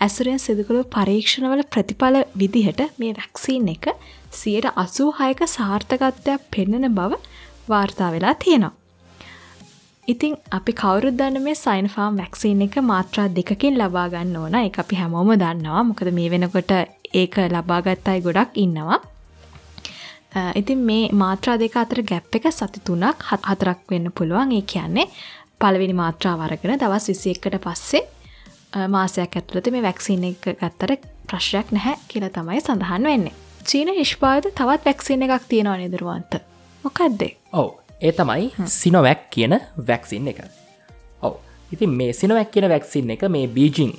ඇසුරෙන් 0.00 0.38
සිදුකළු 0.38 0.82
පරීක්ෂණවල 0.86 1.62
ප්‍රතිඵල 1.72 2.18
විදිහට 2.34 2.82
මේ 2.98 3.14
වැක්සීන් 3.14 3.70
එක 3.74 3.88
සියට 4.32 4.68
අසූ 4.76 5.08
හයක 5.20 5.40
සාර්ථකත්වයක් 5.48 6.44
පෙන්නන 6.50 6.88
බව 6.90 7.20
වාර්තා 7.68 8.10
වෙලා 8.12 8.34
තියෙනවා. 8.36 8.74
ඉතිං 10.08 10.36
අපි 10.50 10.72
කවරුදන්න 10.74 11.42
මේ 11.42 11.56
සයින්ෆාම් 11.56 12.22
වැක්සින් 12.22 12.62
එක 12.62 12.76
මාත්‍රා 12.84 13.28
දෙකකින් 13.30 13.78
ලබාගන්න 13.78 14.36
ඕන. 14.36 14.54
එක 14.60 14.78
අපි 14.78 14.96
හැමෝම 14.96 15.32
දන්නවා. 15.34 15.82
මොකද 15.82 16.08
මේ 16.12 16.30
වෙනකොට 16.30 16.72
ඒක 17.14 17.36
ලබාගත්තයි 17.48 18.20
ගොඩක් 18.20 18.50
ඉන්නවා. 18.56 19.00
ඉතින් 20.54 20.78
මේ 20.78 21.08
මාත්‍රා 21.12 21.56
දෙක 21.58 21.76
අතර 21.76 22.02
ගැප් 22.02 22.34
එක 22.34 22.50
සති 22.52 22.80
තුනක් 22.84 23.22
හත් 23.30 23.42
හතරක් 23.50 23.90
වෙන්න 23.90 24.12
පුළුවන් 24.12 24.52
ඒ 24.52 24.62
කියන්නේ 24.62 25.06
පළවෙනි 25.60 25.94
මාත්‍රා 25.94 26.36
වරගෙන 26.36 26.78
දවස් 26.78 27.08
විසි 27.08 27.30
එකට 27.30 27.58
පස්සේ 27.64 28.02
මාසයක් 28.88 29.36
ඇතුළත 29.36 29.70
මේ 29.72 29.82
වැක්සින් 29.82 30.24
එක 30.24 30.44
ගත්තර 30.60 30.96
ප්‍රශ්යක් 31.26 31.72
නැහැ 31.72 31.96
කියලා 32.08 32.30
තමයි 32.30 32.60
සඳහන් 32.60 33.08
වෙන්නේ. 33.10 33.34
චීන 33.64 33.88
නිෂ්පාද 33.88 34.50
තවත් 34.50 34.84
වැක්සින් 34.84 35.22
එකක් 35.22 35.48
තියෙනවා 35.48 35.76
නිදරුවන්ත. 35.76 36.36
මොකක්දේ? 36.84 37.36
ඔව 37.52 37.70
ඒ 38.00 38.12
තමයි 38.12 38.52
සිනොවැක් 38.66 39.30
කියන 39.30 39.56
වැක්සින් 39.88 40.28
එක. 40.28 40.44
ඔව 41.22 41.40
ඉතින් 41.72 41.90
මේ 41.90 42.12
සිනොවැක් 42.12 42.50
කියන 42.50 42.68
වැක්සින් 42.68 43.10
එක 43.10 43.24
මේ 43.28 43.48
බීජිං 43.48 43.96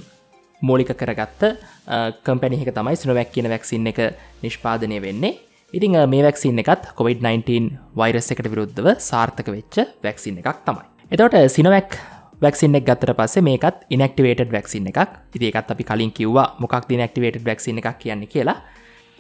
මෝලික 0.61 0.93
කරගත්ත 0.93 1.41
කම්පැනිහක 2.23 2.71
තමයි 2.73 2.95
සිනොවැක් 2.95 3.31
කියන 3.31 3.49
වැක්සින් 3.49 3.87
එක 3.87 3.99
නිෂ්පාදනය 4.43 5.01
වෙන්නේ 5.01 5.46
ඉතිං 5.73 5.95
මේ 6.07 6.23
වැක්සින් 6.23 6.59
එකත් 6.59 6.83
කොවිD-19 6.95 7.75
වෛරස් 7.95 8.31
එකට 8.31 8.47
විරුද්ධව 8.51 8.87
සාර්ථක 8.99 9.47
වෙච්ච 9.51 9.75
වැක්සින් 10.03 10.37
එකක් 10.39 10.61
තමයි. 10.63 10.85
එතවට 11.11 11.51
සිනවැක් 11.51 11.97
වැක්සින් 12.41 12.75
එක් 12.75 12.85
ගත්තර 12.87 13.11
පස්සේ 13.13 13.43
මේකත් 13.43 13.83
ඉනක්ටිවේට 13.89 14.51
වැක්සින් 14.51 14.87
එකක්. 14.87 15.11
ඉතිකත් 15.35 15.71
අපි 15.71 15.83
කලින් 15.83 16.11
කිව්වා 16.11 16.55
මොකක් 16.59 16.87
දිනක්ටිවේට 16.89 17.43
වැක්සින් 17.45 17.77
එකක් 17.77 17.99
කියන්නේ 17.99 18.31
කියලා. 18.31 18.55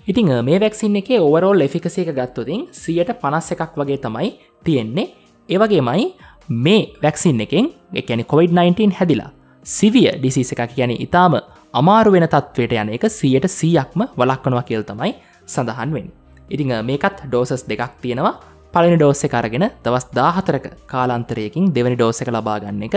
ඉතිං 0.07 0.31
මේ 0.45 0.59
වැක්සින් 0.59 0.95
එක 0.95 1.09
ඕවරෝල් 1.19 1.61
එෆිකසේක 1.61 2.15
ගත්තොතින් 2.15 2.67
සියට 2.71 3.11
පනස්ස 3.21 3.51
එකක් 3.51 3.75
වගේ 3.75 3.97
තමයි 3.97 4.29
තියෙන්නේ. 4.63 5.11
ඒවගේමයි 5.49 6.05
මේ 6.49 6.81
වැක්සින් 7.03 7.41
එකෙන් 7.41 7.73
එකැනි 7.93 8.23
කොවිD-19 8.23 8.93
හැදිලා 8.93 9.31
සිවිය 9.65 10.07
ඩිසිස 10.15 10.53
එකක් 10.55 10.71
කියන 10.75 10.95
ඉතාම 10.95 11.35
අමාරු 11.73 12.15
වෙන 12.15 12.27
තත්වයට 12.27 12.71
යන 12.73 12.93
එක 12.95 13.11
සියට 13.11 13.51
සීයක්ම 13.51 14.07
වලක්වනවා 14.15 14.63
කියල් 14.63 14.87
තමයි 14.87 15.11
සඳහන් 15.45 15.91
වෙන් 15.91 16.07
ඉතිං 16.49 16.73
මේකත් 16.83 17.23
ඩෝසස් 17.25 17.63
දෙකක් 17.63 17.93
තියෙනවා 18.01 18.33
පලනි 18.73 18.97
ඩෝස්ස 18.97 19.23
කරගෙන 19.25 19.65
දවස් 19.83 20.05
දාහතරක 20.13 20.65
කාලාන්තරයකින් 20.85 21.71
දෙවැනි 21.73 21.97
ඩෝස 21.97 22.21
එක 22.21 22.29
ලබාගන්න 22.29 22.83
එක 22.83 22.95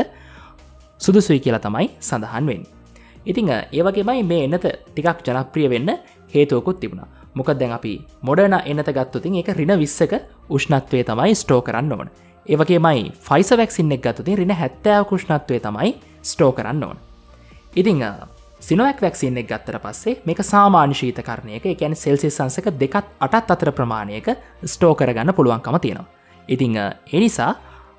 සුදුසුයි 1.01 1.41
කියලා 1.41 1.61
තමයි 1.61 1.87
සඳහන් 2.01 2.47
වෙන්. 2.47 2.63
ඉතිං 3.27 3.49
ඒවගේමයි 3.51 4.23
මේ 4.25 4.43
එන්නත 4.47 4.67
ටිකක් 4.89 5.21
ජනප්‍රිය 5.27 5.69
වෙන්න 5.69 5.91
හේතුවකුත් 6.35 6.81
තිබුණ 6.81 7.05
මොකක් 7.35 7.53
දැන් 7.55 7.73
අපි 7.73 7.95
මොඩන 8.23 8.57
එන්නත 8.63 8.91
ගත්තුතින් 8.91 9.39
එක 9.43 9.55
රින 9.57 9.73
විස්සක 9.79 10.13
උෂ්ණත්වය 10.49 11.05
තමයි 11.05 11.35
ස්ටෝ 11.35 11.61
කරන්න 11.61 11.93
ඕන 11.93 12.11
ඒවගේමයි 12.47 13.13
ෆයිස 13.21 13.51
වැක්සින්න 13.53 13.93
එක් 13.93 14.03
ගත්තුතින් 14.03 14.39
රින 14.39 14.53
හැත්තෑ 14.53 15.05
කුෂ්ණත්වය 15.05 15.61
තමයි 15.61 15.91
ස්ටෝ 16.23 16.53
කරන්න 16.53 16.83
ඕන. 16.83 16.97
ඉතිං 17.77 18.03
සිනොක් 18.61 19.01
වැක්සින් 19.01 19.39
එක් 19.39 19.49
ගත්තර 19.49 19.79
පස්සේ 19.79 20.21
මේක 20.25 20.41
සාමාන්‍ය 20.45 20.95
ශීත 20.95 21.21
කරණයක 21.21 21.65
එකැන 21.67 21.95
සෙල්සි 21.95 22.29
සංසක 22.29 22.67
දෙකත් 22.75 23.07
අටත් 23.19 23.51
අතර 23.51 23.71
ප්‍රමාණයක 23.73 24.29
ස්ටෝ 24.65 24.93
කරගන්න 24.95 25.33
පුළුවන්කම 25.33 25.79
තියෙනවා. 25.79 26.09
ඉතිං 26.49 26.77
එනිසා 27.11 27.53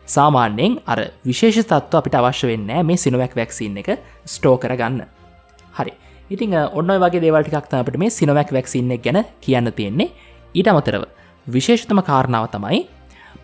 සාමාන්‍යයෙන් 0.07 0.79
අර 0.85 0.99
විශේෂ 1.25 1.65
තත්ව 1.65 1.97
අපිට 1.97 2.15
අවශ්‍ය 2.15 2.47
වෙන්න 2.47 2.69
මේ 2.83 2.97
සිනොවැක් 2.97 3.33
වැක්සින් 3.35 3.77
එක 3.77 3.89
ස්ටෝ 4.25 4.55
කරගන්න. 4.57 5.01
හරි 5.73 5.93
ඉතිං 6.29 6.53
ඔන්න 6.71 6.91
වගේ 6.95 7.21
දේවල්ටිකක් 7.21 7.73
අපට 7.73 7.97
මේ 7.97 8.09
සිනොවැක් 8.11 8.51
වැක්සින්න 8.51 8.91
ගැන 8.99 9.19
කියන්න 9.41 9.71
තියෙන්නේ 9.71 10.09
ඊට 10.55 10.67
අමතරව 10.67 11.03
විශේෂතම 11.47 12.01
කාරණාව 12.01 12.45
තමයි 12.49 12.81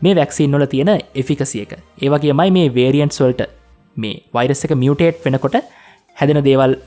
මේ 0.02 0.16
වැක්සින් 0.16 0.52
නොල 0.52 0.66
තියෙන 0.66 0.92
එෆිකසියක 1.16 1.74
ඒවගේමයි 1.98 2.52
මේ 2.52 2.68
වේරියන්ට් 2.72 3.18
වල්ට 3.18 3.50
මේ 3.98 4.22
වෛරස් 4.34 4.64
එක 4.66 4.76
මියටේට් 4.76 5.26
වෙනකොට 5.26 5.58
හැදෙන 6.18 6.44
දේවල් 6.44 6.78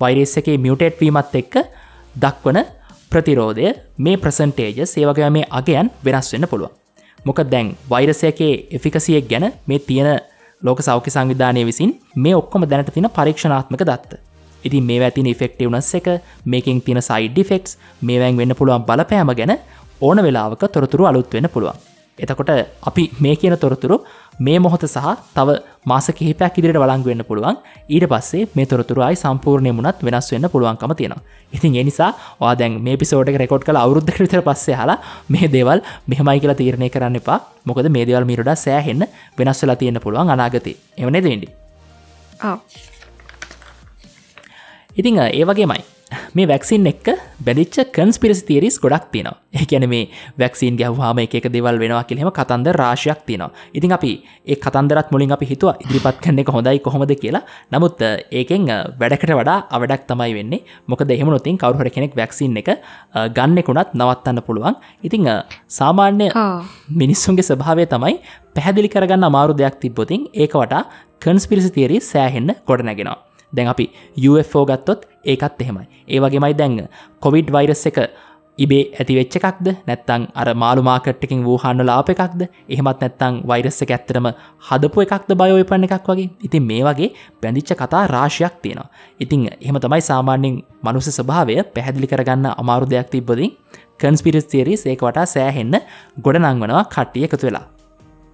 වෛරස් 0.00 0.36
එකේ 0.36 0.58
මියටේට් 0.58 1.00
වීමත් 1.00 1.34
එක්ක 1.34 1.54
දක්වන 2.14 2.58
ප්‍රතිරෝධය. 3.10 3.72
මේ 3.98 4.16
ප්‍රසන්ටේජ 4.16 4.86
සේවකය 4.86 5.30
මේ 5.30 5.48
අගයන් 5.50 5.90
වෙනස් 6.04 6.32
වෙන්න 6.32 6.46
පුළුවන්. 6.46 6.72
මොක 7.24 7.40
දැන් 7.44 7.76
වෛරසයකේ 7.90 8.52
එෆිකසියෙක් 8.70 9.28
ගැන 9.28 9.52
මේ 9.66 9.78
තියෙන 9.80 10.20
ලෝක 10.62 10.80
සෞඛ්‍ය 10.80 11.10
සංවිධානය 11.10 11.64
විසින් 11.64 11.90
මේ 12.16 12.34
ඔක්කොම 12.34 12.62
දැනට 12.64 12.94
තින 12.94 13.08
පරීක්ෂණාත්මක 13.10 13.82
දත්ත. 13.82 14.12
ඉතින් 14.64 14.84
මේ 14.84 15.00
ඇතින 15.00 15.28
ෆෙක්ටවනස් 15.34 15.90
එක 15.94 16.08
මේකින් 16.44 16.80
තින 16.80 17.00
සයිඩ් 17.00 17.38
ෆෙක්ස් 17.50 17.78
මේවැන් 18.02 18.36
වෙන්න 18.36 18.54
පුළුවන් 18.54 18.86
බලපෑම 18.88 19.30
ගැන 19.34 19.54
ඕන 20.00 20.22
වෙලාවක 20.22 20.62
තොරතුරු 20.68 21.06
අලුත් 21.06 21.34
වෙන 21.34 21.48
පුළුවන්. 21.54 21.87
එතකොට 22.18 22.50
අපි 22.88 23.04
මේ 23.24 23.36
කියන 23.36 23.56
තොරතුරු 23.64 23.98
මේ 24.40 24.58
මොහොත 24.58 24.84
සහ 24.86 25.08
තව 25.36 25.58
මාස 25.86 26.08
කිහිපයක් 26.18 26.58
ඉදිරියට 26.58 26.82
වලංගවෙන්න 26.84 27.24
පුළුවන්. 27.28 27.56
ඊට 27.88 28.06
පස්සේ 28.12 28.48
මේ 28.56 28.66
තොරතුරයි 28.66 29.16
සම්පූර්ණය 29.16 29.72
මුණත් 29.72 30.02
වෙනස් 30.02 30.30
වෙන්න 30.32 30.48
පුළුවන්කම 30.54 30.94
තියෙනවා. 31.00 31.22
ඉතින් 31.52 31.76
එනිසා 31.82 32.10
වා 32.40 32.54
දැන් 32.54 32.80
මේ 32.82 32.96
පිසෝඩ 32.96 33.30
රෙකෝඩ් 33.42 33.64
කල 33.68 33.80
අවුද්ධ 33.84 34.12
විතර 34.22 34.42
පස්සේ 34.48 34.76
හලා 34.80 34.98
මේ 35.28 35.48
දේවල් 35.48 35.80
මෙහමයි 36.10 36.40
කියලා 36.42 36.60
තීරණය 36.62 36.90
කරන්න 36.90 37.20
එපා. 37.22 37.38
මොකද 37.64 37.88
මේ 37.90 38.04
දේවල් 38.08 38.24
මිරඩ 38.30 38.50
සෑහෙන්න 38.56 39.04
වෙනස් 39.38 39.62
වෙලා 39.62 39.78
තියෙන 39.80 40.00
පුළුවන් 40.04 40.34
අනාගතය 40.34 40.72
එවනේ 40.98 41.22
දෙඩි 41.26 41.48
ඉතිං 44.96 45.18
ඒ 45.20 45.44
වගේමයි 45.44 45.82
මේ 46.34 46.48
වැක්සින් 46.52 46.86
එක් 46.86 47.08
බැලිච්ච 47.46 47.78
කන්ස්පිරස් 47.96 48.42
තේරිස් 48.48 48.78
ගොඩක් 48.84 49.08
තිනවා 49.14 49.36
ඒැන 49.54 49.88
මේ 49.88 50.04
වැක්සින් 50.38 50.76
ගැහවාම 50.80 51.20
එක 51.24 51.48
දෙවල් 51.56 51.78
වෙනවා 51.82 52.04
කියහෙම 52.08 52.30
කතන්ද 52.38 52.76
රාශයක් 52.80 53.20
තිනවා 53.28 53.50
ඉතින් 53.74 53.92
අපි 53.92 54.12
ඒ 54.46 54.56
කතන්දරත් 54.64 55.10
මුලින් 55.12 55.32
අපි 55.36 55.46
හිතුව 55.52 55.74
ඉදිරිපත් 55.84 56.20
කන්න 56.24 56.40
හොඳයි 56.48 56.78
කොහොමද 56.78 57.12
කියලා. 57.14 57.42
නමුත් 57.72 58.00
ඒකෙන් 58.32 58.66
වැඩකට 59.00 59.32
වඩා 59.32 59.58
අවඩක් 59.70 60.02
තමයි 60.10 60.32
වෙන්නේ. 60.38 60.64
මොක 60.86 61.02
දෙහෙම 61.02 61.28
නොතින් 61.28 61.58
කවරුහට 61.58 61.94
කෙනෙක් 61.94 62.16
වැක්සින් 62.16 62.56
එක 62.56 62.70
ගන්නෙකුණත් 63.36 63.94
නවත්තන්න 63.94 64.42
පුළුවන්. 64.42 64.76
ඉතිං 65.02 65.28
සාමාන්‍ය 65.70 66.28
මිනිස්සුන්ගේ 67.00 67.48
ස්භාවය 67.50 67.86
තමයි 67.86 68.16
පැහැදිලි 68.54 68.88
කරගන්න 68.88 69.28
අමාරු 69.30 69.58
දෙයක් 69.60 69.80
තිබ්බොතින් 69.82 70.28
ඒක 70.34 70.52
වටා 70.54 70.82
කන්ස්පිරිසි 71.20 71.70
තේරී 71.70 72.00
සෑහෙන්න 72.02 72.50
ගොඩ 72.68 72.82
නැගෙනවා 72.82 73.27
දැන් 73.52 73.68
අපි 73.68 73.90
UFෝ 74.28 74.64
ගත්තොත් 74.66 75.04
ඒකත් 75.24 75.60
එහෙමයි. 75.62 75.86
ඒ 76.08 76.20
වගේමයි 76.20 76.54
දැන් 76.54 76.88
කොවිඩ් 77.20 77.52
වෛරස් 77.52 77.86
එක 77.86 77.98
ඉබේ 78.58 78.84
ඇති 79.00 79.14
වෙච්ච 79.18 79.36
එකක්ද? 79.38 79.66
නැත්තං 79.88 80.22
අර 80.34 80.48
මාළු 80.62 80.82
මාකට්ටකින් 80.82 81.44
වූහන්න 81.46 81.84
ලාප 81.88 82.08
එකක්ද? 82.14 82.40
එහෙමත් 82.68 83.02
නැත්තං 83.02 83.40
වෛරස්ස 83.50 83.82
එක 83.84 83.92
ඇත්තරම 83.96 84.28
හදපු 84.68 85.04
එකක්ද 85.04 85.30
බයෝපන්න 85.40 85.86
එකක් 85.88 86.08
වගේ? 86.10 86.30
ඉතින් 86.46 86.66
මේ 86.70 86.82
වගේ 86.88 87.10
බැඳිච්ච 87.42 87.74
කතා 87.82 88.04
රාශයක් 88.14 88.60
තියෙනවා. 88.62 88.88
ඉතිං 89.20 89.48
එහෙම 89.54 89.80
තමයි 89.84 90.02
සාමාන්‍යෙන් 90.10 90.62
මනුස 90.82 91.10
ස්භාවය 91.18 91.56
පැහැදිලි 91.74 92.10
කරගන්න 92.12 92.50
අමාරු 92.54 92.90
දෙයක් 92.92 93.10
තිබ්බදින් 93.14 93.54
කන්ස්පිරිස් 94.00 94.46
තේරී 94.52 94.78
ඒක 94.86 95.02
වටා 95.06 95.26
සෑහෙන්න 95.34 95.74
ගොඩ 96.24 96.42
නංවනවා 96.42 96.84
කට්ටිය 96.94 97.26
එකතු 97.28 97.46
වෙලා. 97.48 97.66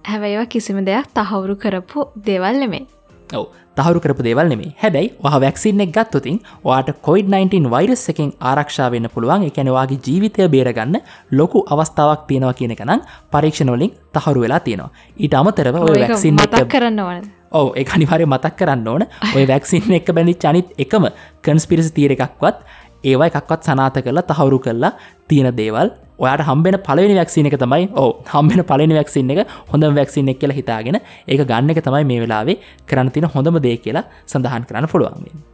හැබැයිව 0.05 0.49
කිසිම 0.53 0.81
දෙයක් 0.89 1.07
තහවුරු 1.17 1.55
කරපු 1.63 2.09
දෙවල් 2.27 2.57
නෙමේ 2.63 2.85
ඔව 3.33 3.45
තහරු 3.77 3.99
කරපු 4.03 4.23
දේවල් 4.27 4.47
නෙමේ 4.51 4.71
හැබැයි 4.83 5.09
වහ 5.23 5.39
වැක්සින්නෙක් 5.43 5.91
ගත්තුතින් 5.97 6.37
වාට 6.67 6.89
කොයිD-19 7.07 7.71
වෛරස් 7.73 8.03
එකෙන් 8.11 8.29
ආරක්ෂා 8.41 8.89
වෙන්න 8.93 9.09
පුළුවන්. 9.13 9.47
එකැනවාගේ 9.49 9.99
ජීවිතය 10.05 10.47
බේරගන්න 10.55 10.97
ලොකු 11.31 11.65
අවස්ථාවක් 11.73 12.27
තියෙනවා 12.29 12.53
කියනකනම් 12.59 13.01
පරීක්ෂණවලින් 13.33 13.91
තහරු 14.13 14.39
වෙලා 14.45 14.61
තියෙනවා. 14.67 14.91
ඊට 15.23 15.35
අමතරව 15.41 15.75
ඔය 15.81 15.97
වැක්සින් 16.03 16.39
කරන්න 16.73 16.99
ඕන 16.99 17.27
ඔව 17.51 17.67
ඒ 17.75 17.85
අනිවාරය 17.95 18.25
මතක් 18.25 18.55
කරන්න 18.59 18.87
ඕන. 18.87 19.03
ඔය 19.35 19.43
වැක්සින් 19.47 19.93
එක 19.99 20.09
බැඳි 20.15 20.35
චනිත් 20.35 20.73
එකම 20.77 21.11
කන්ස්පිරිසි 21.45 21.93
තීර 21.97 22.15
එකක්වත් 22.17 22.57
ඒවයි 23.03 23.29
එකක්වත් 23.31 23.61
සනාත 23.67 24.01
කරලා 24.05 24.27
තහවුරු 24.31 24.59
කරලා 24.59 24.93
තියෙන 25.27 25.51
දේවල් 25.61 25.89
ඔයාට 26.19 26.45
හම්බෙන 26.49 26.79
පලනි 26.87 27.17
වැක්සින 27.19 27.51
එක 27.51 27.57
තමයි 27.65 27.89
ඕ 27.95 28.09
හම්බෙන 28.33 28.63
පලනි 28.71 28.95
වැක්සින් 28.99 29.35
එක 29.35 29.53
හොඳ 29.71 29.89
වැක්සින් 29.99 30.31
එක් 30.33 30.39
කියලා 30.41 30.59
හිතාගෙන 30.61 30.99
ඒක 30.99 31.45
ගන්න 31.51 31.75
එක 31.75 31.83
තමයි 31.87 32.05
මේ 32.11 32.23
වෙලාවේ 32.23 32.57
කරන්න 32.87 33.11
තින 33.11 33.29
හොඳම 33.35 33.61
දේ 33.67 33.77
කියලා 33.77 34.05
සඳහන් 34.25 34.67
කරන්න 34.71 34.91
පුළුවන් 34.95 35.45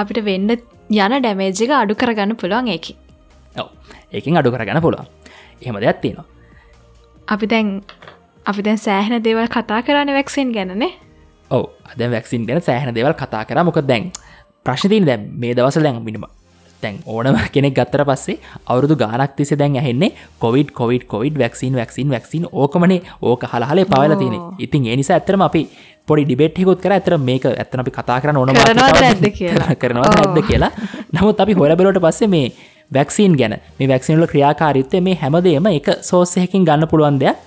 අපිට 0.00 0.24
වෙන්න 0.24 0.50
යන 0.50 1.14
ඩැමේජික 1.22 1.70
අඩු 1.74 1.94
කරගන්න 1.94 2.36
පුළුවන් 2.36 2.68
ඒකි 2.74 2.94
ඔව. 3.56 3.68
ඒකින් 4.12 4.36
අඩු 4.36 4.50
කරගන්න 4.50 4.82
පුළුවන්. 4.82 5.06
එහෙම 5.62 5.76
දෙයක් 5.76 6.00
තියෙනවා. 6.02 6.26
අපි 7.28 7.46
දැන් 7.46 7.68
අපි 8.46 8.62
දැන් 8.62 8.78
සෑහන 8.78 9.22
දේවල් 9.22 9.48
කතා 9.48 9.82
කරන්න 9.82 10.12
වැක්සින් 10.14 10.52
ගැනනේ 10.52 10.92
ඔව. 11.50 11.70
අද 11.84 12.00
වැක්සින් 12.10 12.46
ගැන 12.46 12.60
සෑහන 12.60 12.94
දේවල් 12.94 13.14
කතා 13.14 13.44
කර. 13.44 13.64
මොක 13.64 13.80
දැන් 13.82 14.12
ප්‍රශ්තිීන් 14.66 15.06
දැම් 15.06 15.28
මේ 15.40 15.54
දවස 15.54 15.82
දැන් 15.82 16.02
මිනිම 16.02 16.24
තැන් 16.82 16.96
ඕනම 17.06 17.38
කෙනෙක් 17.52 17.74
ගත්තර 17.74 18.04
පස්සේ 18.04 18.38
අවුදු 18.66 18.96
ගානක් 18.96 19.36
තිෙ 19.36 19.56
දැන් 19.56 19.76
ඇහෙන්නේ 19.76 20.10
Covid 20.38 20.72
Covid 20.72 21.04
Covid 21.06 21.38
vaccine 21.38 21.74
vaccine 21.74 22.10
vaccine 22.10 22.46
ඕකමනේ. 22.54 23.00
ඕක 23.22 23.42
හලහලේ 23.44 23.86
පවල 23.86 24.14
තියෙන 24.14 24.36
ඉතින් 24.58 24.86
ඒනිසා 24.86 25.16
ඇතරම 25.16 25.42
අපි 25.42 25.62
පොඩි 26.08 26.24
ඩිබෙට්හිකුත් 26.24 26.80
කර. 26.80 26.92
ඇතර 26.92 27.18
මේක 27.20 27.44
ඇත්තන 27.46 27.80
අපි 27.80 27.92
කතා 27.92 28.20
කරන 28.20 28.36
ඕන 28.36 28.52
කරනවා 29.76 30.12
ඇද 30.16 30.42
කියලා? 30.50 30.70
නමුත් 31.12 31.40
අපි 31.40 31.52
හොල 31.54 31.76
බෙලට 31.76 32.00
පස්සේ 32.00 32.28
මේ 32.28 32.46
වැක්සින් 32.90 33.36
ගැන 33.36 33.54
මේ 33.78 33.88
වැක්සිනල 33.88 34.26
ක්‍රියාකාරිත්තය 34.26 35.00
මේ 35.00 35.14
හැමදේම 35.14 35.66
එක 35.68 35.88
සෝසයකින් 36.02 36.64
ගන්න 36.64 36.88
පුළුවන් 36.88 37.20
දෙයක් 37.20 37.38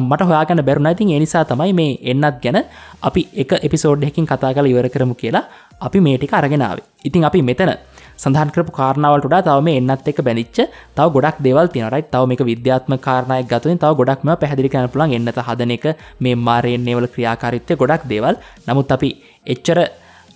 මට 0.00 0.22
හොයාගන්න 0.22 0.64
බැරුණ 0.64 0.90
ඉතින් 0.92 1.10
එනිසා 1.10 1.44
තමයි 1.44 1.72
මේ 1.72 1.98
එන්නත් 2.04 2.38
ගැන 2.42 2.58
අපි 3.02 3.22
එක 3.36 3.52
එපිසෝඩ්හකින් 3.60 4.26
කතා 4.26 4.52
කල 4.54 4.66
ඉවර 4.66 4.88
කරමු 4.88 5.14
කියලා 5.14 5.44
අපි 5.80 6.00
මේටික 6.00 6.32
අරගෙනාව 6.32 6.78
ඉතින් 7.04 7.24
අපි 7.24 7.42
මෙතන 7.42 7.72
සඳහන් 8.16 8.52
කරපු 8.54 8.72
කාරණාවලට 8.72 9.28
තව 9.40 9.58
මේ 9.62 9.78
එන්නත් 9.80 10.08
එක 10.08 10.20
බැඳිච්ච 10.20 10.58
තව 10.96 11.06
ගොඩක් 11.16 11.40
දෙවල් 11.40 11.72
තිනරයි 11.74 12.04
තව 12.04 12.22
මේක 12.26 12.44
විද්‍යාත්ම 12.44 12.98
කාරණයක් 12.98 13.48
ගතුන් 13.48 13.78
තව 13.78 13.92
ගොඩක්ම 13.94 14.34
පැදිලි 14.36 14.68
කන 14.68 14.88
පුළන් 14.88 15.16
එන්නත 15.18 15.42
හදන 15.48 15.74
එක 15.78 15.88
මේ 16.20 16.36
මාරයෙන්නේවල 16.38 17.08
ක්‍රියාකාරිත්‍ය 17.08 17.76
ගොඩක් 17.76 18.06
දේවල්. 18.06 18.36
නමුත් 18.68 18.92
අපි 18.92 19.10
එච්චර 19.46 19.78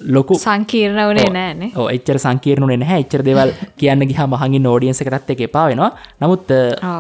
ලොකු 0.01 0.35
සංකීර්ණ 0.37 1.01
වනේ 1.11 1.31
නෑන 1.31 1.63
එච්චර 1.89 2.19
සංකීරණු 2.19 2.67
නැහැ. 2.75 3.01
එච්චර 3.01 3.23
දේවල් 3.25 3.53
කියන්න 3.81 4.03
ගහ 4.03 4.21
මහගින් 4.27 4.63
නෝඩියන්ස 4.63 5.01
කරත් 5.01 5.31
එක 5.31 5.41
එපා 5.49 5.67
වෙනවා. 5.69 5.91
නමුත් 6.21 6.53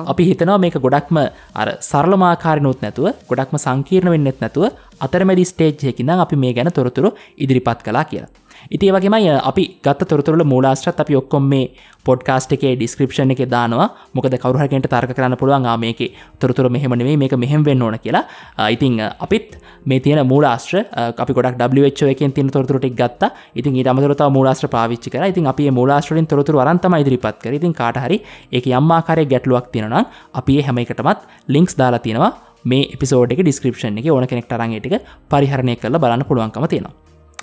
අපි 0.06 0.28
හිතනවා 0.30 0.58
මේක 0.58 0.78
ගොඩක්ම 0.78 1.20
අර 1.54 1.68
සරලමාකාරනුත් 1.82 2.80
නැතුව 2.80 3.12
ගොඩක්ම 3.28 3.56
සංකීර්ණ 3.58 4.10
වෙන්නෙත් 4.10 4.40
නැතුව 4.40 4.72
අතරමැදි 5.00 5.44
ස්ටේජ්යකිනම් 5.44 6.16
අපි 6.16 6.36
මේ 6.36 6.54
ගැන 6.54 6.72
තොරතුරු 6.72 7.12
ඉදිරිපත් 7.38 7.82
කලා 7.82 8.04
කියලා 8.04 8.45
ඉතිේ 8.70 8.92
වගේමයි 8.92 9.30
අපි 9.50 9.64
ගත්ත 9.84 10.08
තොරතුරල 10.08 10.44
මූලාස්ට්‍රත් 10.44 11.00
අපි 11.00 11.16
ඔක්කොම් 11.16 11.44
මේ 11.52 11.70
පොඩ්කාස්ට් 12.06 12.52
එකේ 12.56 12.72
ඩිස්ක්‍රපෂන් 12.76 13.32
එක 13.34 13.42
දානවා. 13.50 13.88
මොකද 14.14 14.34
කවරුහකට 14.42 14.88
තර්ක 14.92 15.14
කරන්න 15.16 15.36
පුළුවන් 15.40 15.66
මේක 15.80 16.00
තොරතුර 16.40 16.68
මෙහෙමනේ 16.70 17.16
මේක 17.16 17.34
මෙහෙම 17.36 17.64
වෙන්න 17.64 17.82
ඕන 17.82 17.98
කියලා. 17.98 18.24
ඉතිං 18.70 19.00
අපිත් 19.00 19.58
මේ 19.84 20.00
තියෙන 20.00 20.26
මූලාස්ට්‍ර 20.26 20.84
අපි 21.22 21.32
ගොඩක් 21.32 21.58
ඩ 21.58 22.10
එකෙන් 22.14 22.32
තින 22.32 22.50
තොරතුරට 22.50 22.88
ගත්ත. 23.00 23.30
ඉතින් 23.54 23.76
ඊට 23.76 23.90
අමතරත 23.92 24.22
මූලාස්ට්‍ර 24.30 24.68
පාවිච්චි 24.68 25.10
කර. 25.10 25.24
ඉතින් 25.32 25.46
අපි 25.46 25.70
මූලාස්ට්‍රින් 25.70 26.26
තොරතුර 26.26 26.60
අරන්තම 26.64 26.98
ඉදිරිපත් 27.00 27.38
කර. 27.42 27.54
ඉතින් 27.54 27.74
කාටහරි 27.74 28.22
ඒක 28.52 28.66
යම්මාකාරය 28.66 29.26
ගැටලුවක් 29.26 29.70
තියෙනවා 29.72 30.04
අපි 30.34 30.62
හැම 30.62 30.78
එකටමත් 30.78 31.26
ලිංක්ස් 31.48 31.78
දාලා 31.78 31.98
තියෙනවා. 31.98 32.32
මේ 32.64 32.94
පිසෝඩ් 33.00 33.32
එක 33.32 33.42
ඩිස්ක්‍රපෂන් 33.42 33.98
එක 33.98 34.10
ඕන 34.10 34.26
කෙනෙක් 34.26 34.48
තරන්ගේටික 34.50 34.94
පරිහරණය 35.30 35.76
කරලා 35.76 36.02
බලන්න 36.02 36.28
පුළුවන්කම 36.28 36.66
තියෙනවා. 36.66 36.94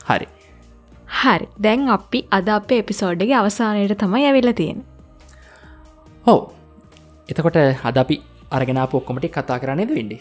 හරි. 0.09 0.42
හරි. 1.14 1.47
දැන් 1.57 1.89
අපි 1.89 2.28
අද 2.32 2.49
අපේ 2.49 2.80
එපිසෝඩ්ගේ 2.80 3.36
අවසානයට 3.36 3.97
තමයි 3.97 4.26
ඇවිල්ල 4.26 4.53
තියෙන 4.53 4.84
හෝ 6.26 6.53
එතකොට 7.30 7.55
හද 7.84 7.97
අපි 7.97 8.22
අරගෙන 8.51 8.88
පොක්කොමටි 8.91 9.30
කතා 9.30 9.59
කරන්නේද 9.59 9.91
වෙන්ඩි? 9.91 10.20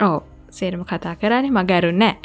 ඕ 0.00 0.22
සේරම 0.50 0.84
කතා 0.84 1.16
කරන්නේ 1.16 1.52
මගැරුන්නෑ 1.52 2.16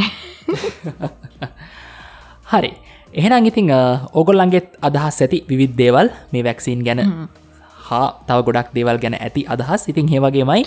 හරි. 2.52 2.72
එහෙනම් 3.14 3.46
ඉතිං 3.46 3.72
ඕගොල්ලන්ගේත් 4.14 4.78
අදහස් 4.82 5.22
ඇති 5.22 5.46
විවිධ 5.50 5.78
දේවල් 5.78 6.10
මේ 6.32 6.44
වැක්සිීන් 6.44 6.84
ගැන. 6.84 7.28
හා 7.80 8.20
තව 8.28 8.44
ගොඩක් 8.44 8.74
දේවල් 8.76 8.98
ගැන 8.98 9.16
ඇති 9.18 9.46
අදහස්. 9.48 9.88
ඉතින් 9.88 10.08
හෙවගේමයි 10.08 10.66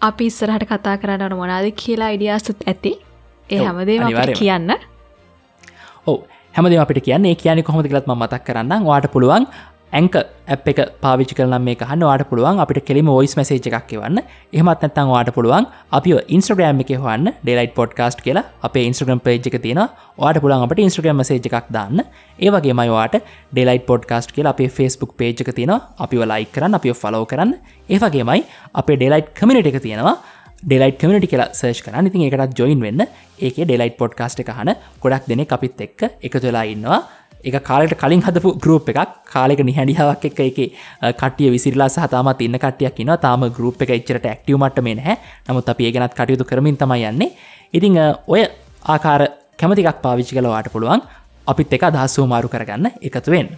අපි 0.00 0.26
ඉස්සරහට 0.26 0.68
කතා 0.68 0.98
කරන්නට 0.98 1.36
මොනාද 1.36 1.70
කියලා 1.74 2.10
ඉඩියස්සුත් 2.10 2.56
ඇති. 2.66 3.00
ඒ 3.50 3.58
හැමදේ 3.58 4.34
කියන්න 4.34 4.74
ඕ 6.06 6.18
හැමදේ 6.54 6.82
අපිට 6.84 7.04
කියන්නේ 7.06 7.36
කියන 7.36 7.62
කොහොමද 7.62 7.88
කියලත්ම 7.88 8.16
මතක් 8.16 8.42
කරන්න 8.48 8.90
වාට 8.90 9.08
පුළුවන් 9.14 9.46
ඇංක 9.92 10.16
ඇ් 10.16 10.56
එක 10.70 10.78
පාවිචි 11.02 11.34
කරන 11.38 11.54
මේ 11.64 11.76
කහන්න 11.80 12.02
වාට 12.08 12.24
පුළුවන් 12.30 12.60
අපිට 12.64 12.80
කෙලිම 12.88 13.08
ෝයිස් 13.12 13.34
මසේජ 13.38 13.68
එකක් 13.70 13.92
වන්න 13.94 14.18
එහමත් 14.58 14.82
නැත්තන් 14.84 15.10
වාට 15.12 15.30
පුළුවන් 15.36 15.68
අපි 15.98 16.14
ඉන්ස්ට්‍රග්‍රම් 16.36 16.82
එක 16.84 16.90
හන්න 16.96 17.30
ඩෙලයිට 17.44 17.74
පොඩ්කාස්ට් 17.78 18.24
කියලා. 18.26 18.44
අප 18.66 18.76
ඉන්ස්ට්‍රගම් 18.76 19.22
පේජ් 19.26 19.38
එක 19.50 19.56
තියෙන 19.66 19.82
වාට 20.18 20.40
පුළන් 20.44 20.66
අපට 20.66 20.82
ඉන්ස්ට්‍රගම් 20.86 21.22
සේජ 21.30 21.40
එකක් 21.40 21.70
දාන්න. 21.76 22.02
ඒවගේ 22.38 22.74
මයිවාට 22.80 23.16
ඩෙලයිට 23.52 23.86
පොඩ්කාස්ට් 23.90 24.34
කියලා 24.36 24.54
අපේ 24.56 24.68
ෆස්බුක් 24.68 25.14
පේජ් 25.16 25.42
එක 25.44 25.54
තියෙන 25.54 25.74
අපි 26.06 26.24
ලයි 26.32 26.50
කරන්න 26.54 26.78
අපි 26.80 26.96
ෆලෝ 27.02 27.24
කරන්න. 27.24 27.54
ඒවගේමයි 27.88 28.42
අපේ 28.74 28.98
ඩෙලයිට් 28.98 29.34
කමිනිට 29.38 29.70
එක 29.72 29.78
තියෙනවා. 29.86 30.16
ඩෙලයිට 30.64 30.98
කමිටි 31.00 31.28
කියලා 31.32 31.50
සර්ච් 31.58 31.84
කරන්න. 31.86 32.06
ඉතින් 32.08 32.22
එකටත් 32.28 32.58
ජොයින් 32.60 32.80
වෙන්න. 32.86 33.02
ඒක 33.46 33.56
ඩෙලයිට් 33.68 33.98
පොඩ්කාස්ට් 34.00 34.40
එක 34.42 34.50
හන 34.58 34.72
ගොඩක් 35.02 35.28
දෙනෙ 35.30 35.44
අපිත් 35.56 35.80
එක්ක 35.86 36.00
එකතු 36.26 36.46
වෙලා 36.46 36.64
ඉන්නවා. 36.74 37.00
එක 37.44 37.56
කාලට 37.68 37.94
කලින් 38.02 38.22
හදපු 38.26 38.54
ගරුප් 38.64 38.88
එකක්. 38.88 39.00
කාලෙක 39.32 39.60
නිහැඩියාවක් 39.68 40.24
එක 40.30 40.40
එක 40.40 40.58
කටිය 41.20 41.50
විසිරලා 41.54 41.88
සහතාමත් 41.96 42.40
ඉන්න 42.46 42.58
කටියක් 42.64 43.04
න 43.04 43.12
තාම 43.26 43.44
ගරුප් 43.58 43.82
එක 43.84 43.92
එච්චරට 43.98 44.30
ඇක්ටිවමට 44.32 44.80
මේ 44.86 45.04
හැ 45.08 45.16
නමුත් 45.48 45.68
අපි 45.68 45.90
ඒගෙනත් 45.90 46.16
කටයුතු 46.16 46.48
කරමින් 46.48 46.80
තමයි 46.80 47.04
යන්නේ. 47.10 47.30
ඉතිං 47.76 48.00
ඔය 48.26 48.48
ආකාර 48.94 49.28
කැමතිකක් 49.60 50.00
පාවිච්චි 50.06 50.38
කලවාට 50.38 50.72
පුළුවන්. 50.72 51.04
අපිත් 51.46 51.72
එක 51.76 51.82
අදහස්සූ 51.90 52.26
මාරු 52.26 52.48
කරගන්න 52.48 52.96
එකතුවෙන්. 53.02 53.48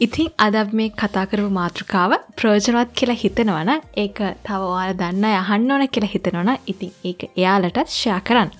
ඉතින් 0.00 0.28
අද 0.38 0.56
මේ 0.78 0.90
කතා 1.00 1.24
කරපු 1.30 1.48
මාතෘකාව 1.50 2.12
ප්‍රෝජනවත් 2.38 2.90
කියලා 2.98 3.18
හිතනවන 3.22 3.70
ඒක 4.02 4.18
තව 4.46 4.60
ඔයාල 4.66 4.92
දන්න 5.00 5.24
යහන්න 5.30 5.72
ඕන 5.74 5.84
කියලා 5.94 6.10
හිතනවන 6.12 6.50
ඉතින් 6.72 6.92
ඒක 7.10 7.20
එයාලට 7.30 7.78
ෂයා 7.86 8.20
කරන්න. 8.28 8.50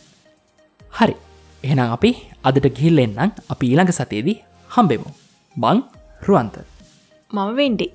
හරි 0.92 1.14
එහෙනම් 1.64 1.94
අපි 1.96 2.10
අදට 2.44 2.66
ගිහිල්ලෙන්නම් 2.78 3.36
අපි 3.54 3.70
ඊළඟ 3.70 3.92
සතේදී 3.98 4.36
හම්බෙමු. 4.70 5.10
බං 5.56 5.78
රුවන්ත. 6.22 6.56
මම 7.30 7.50
වෙන්ඩි 7.58 7.86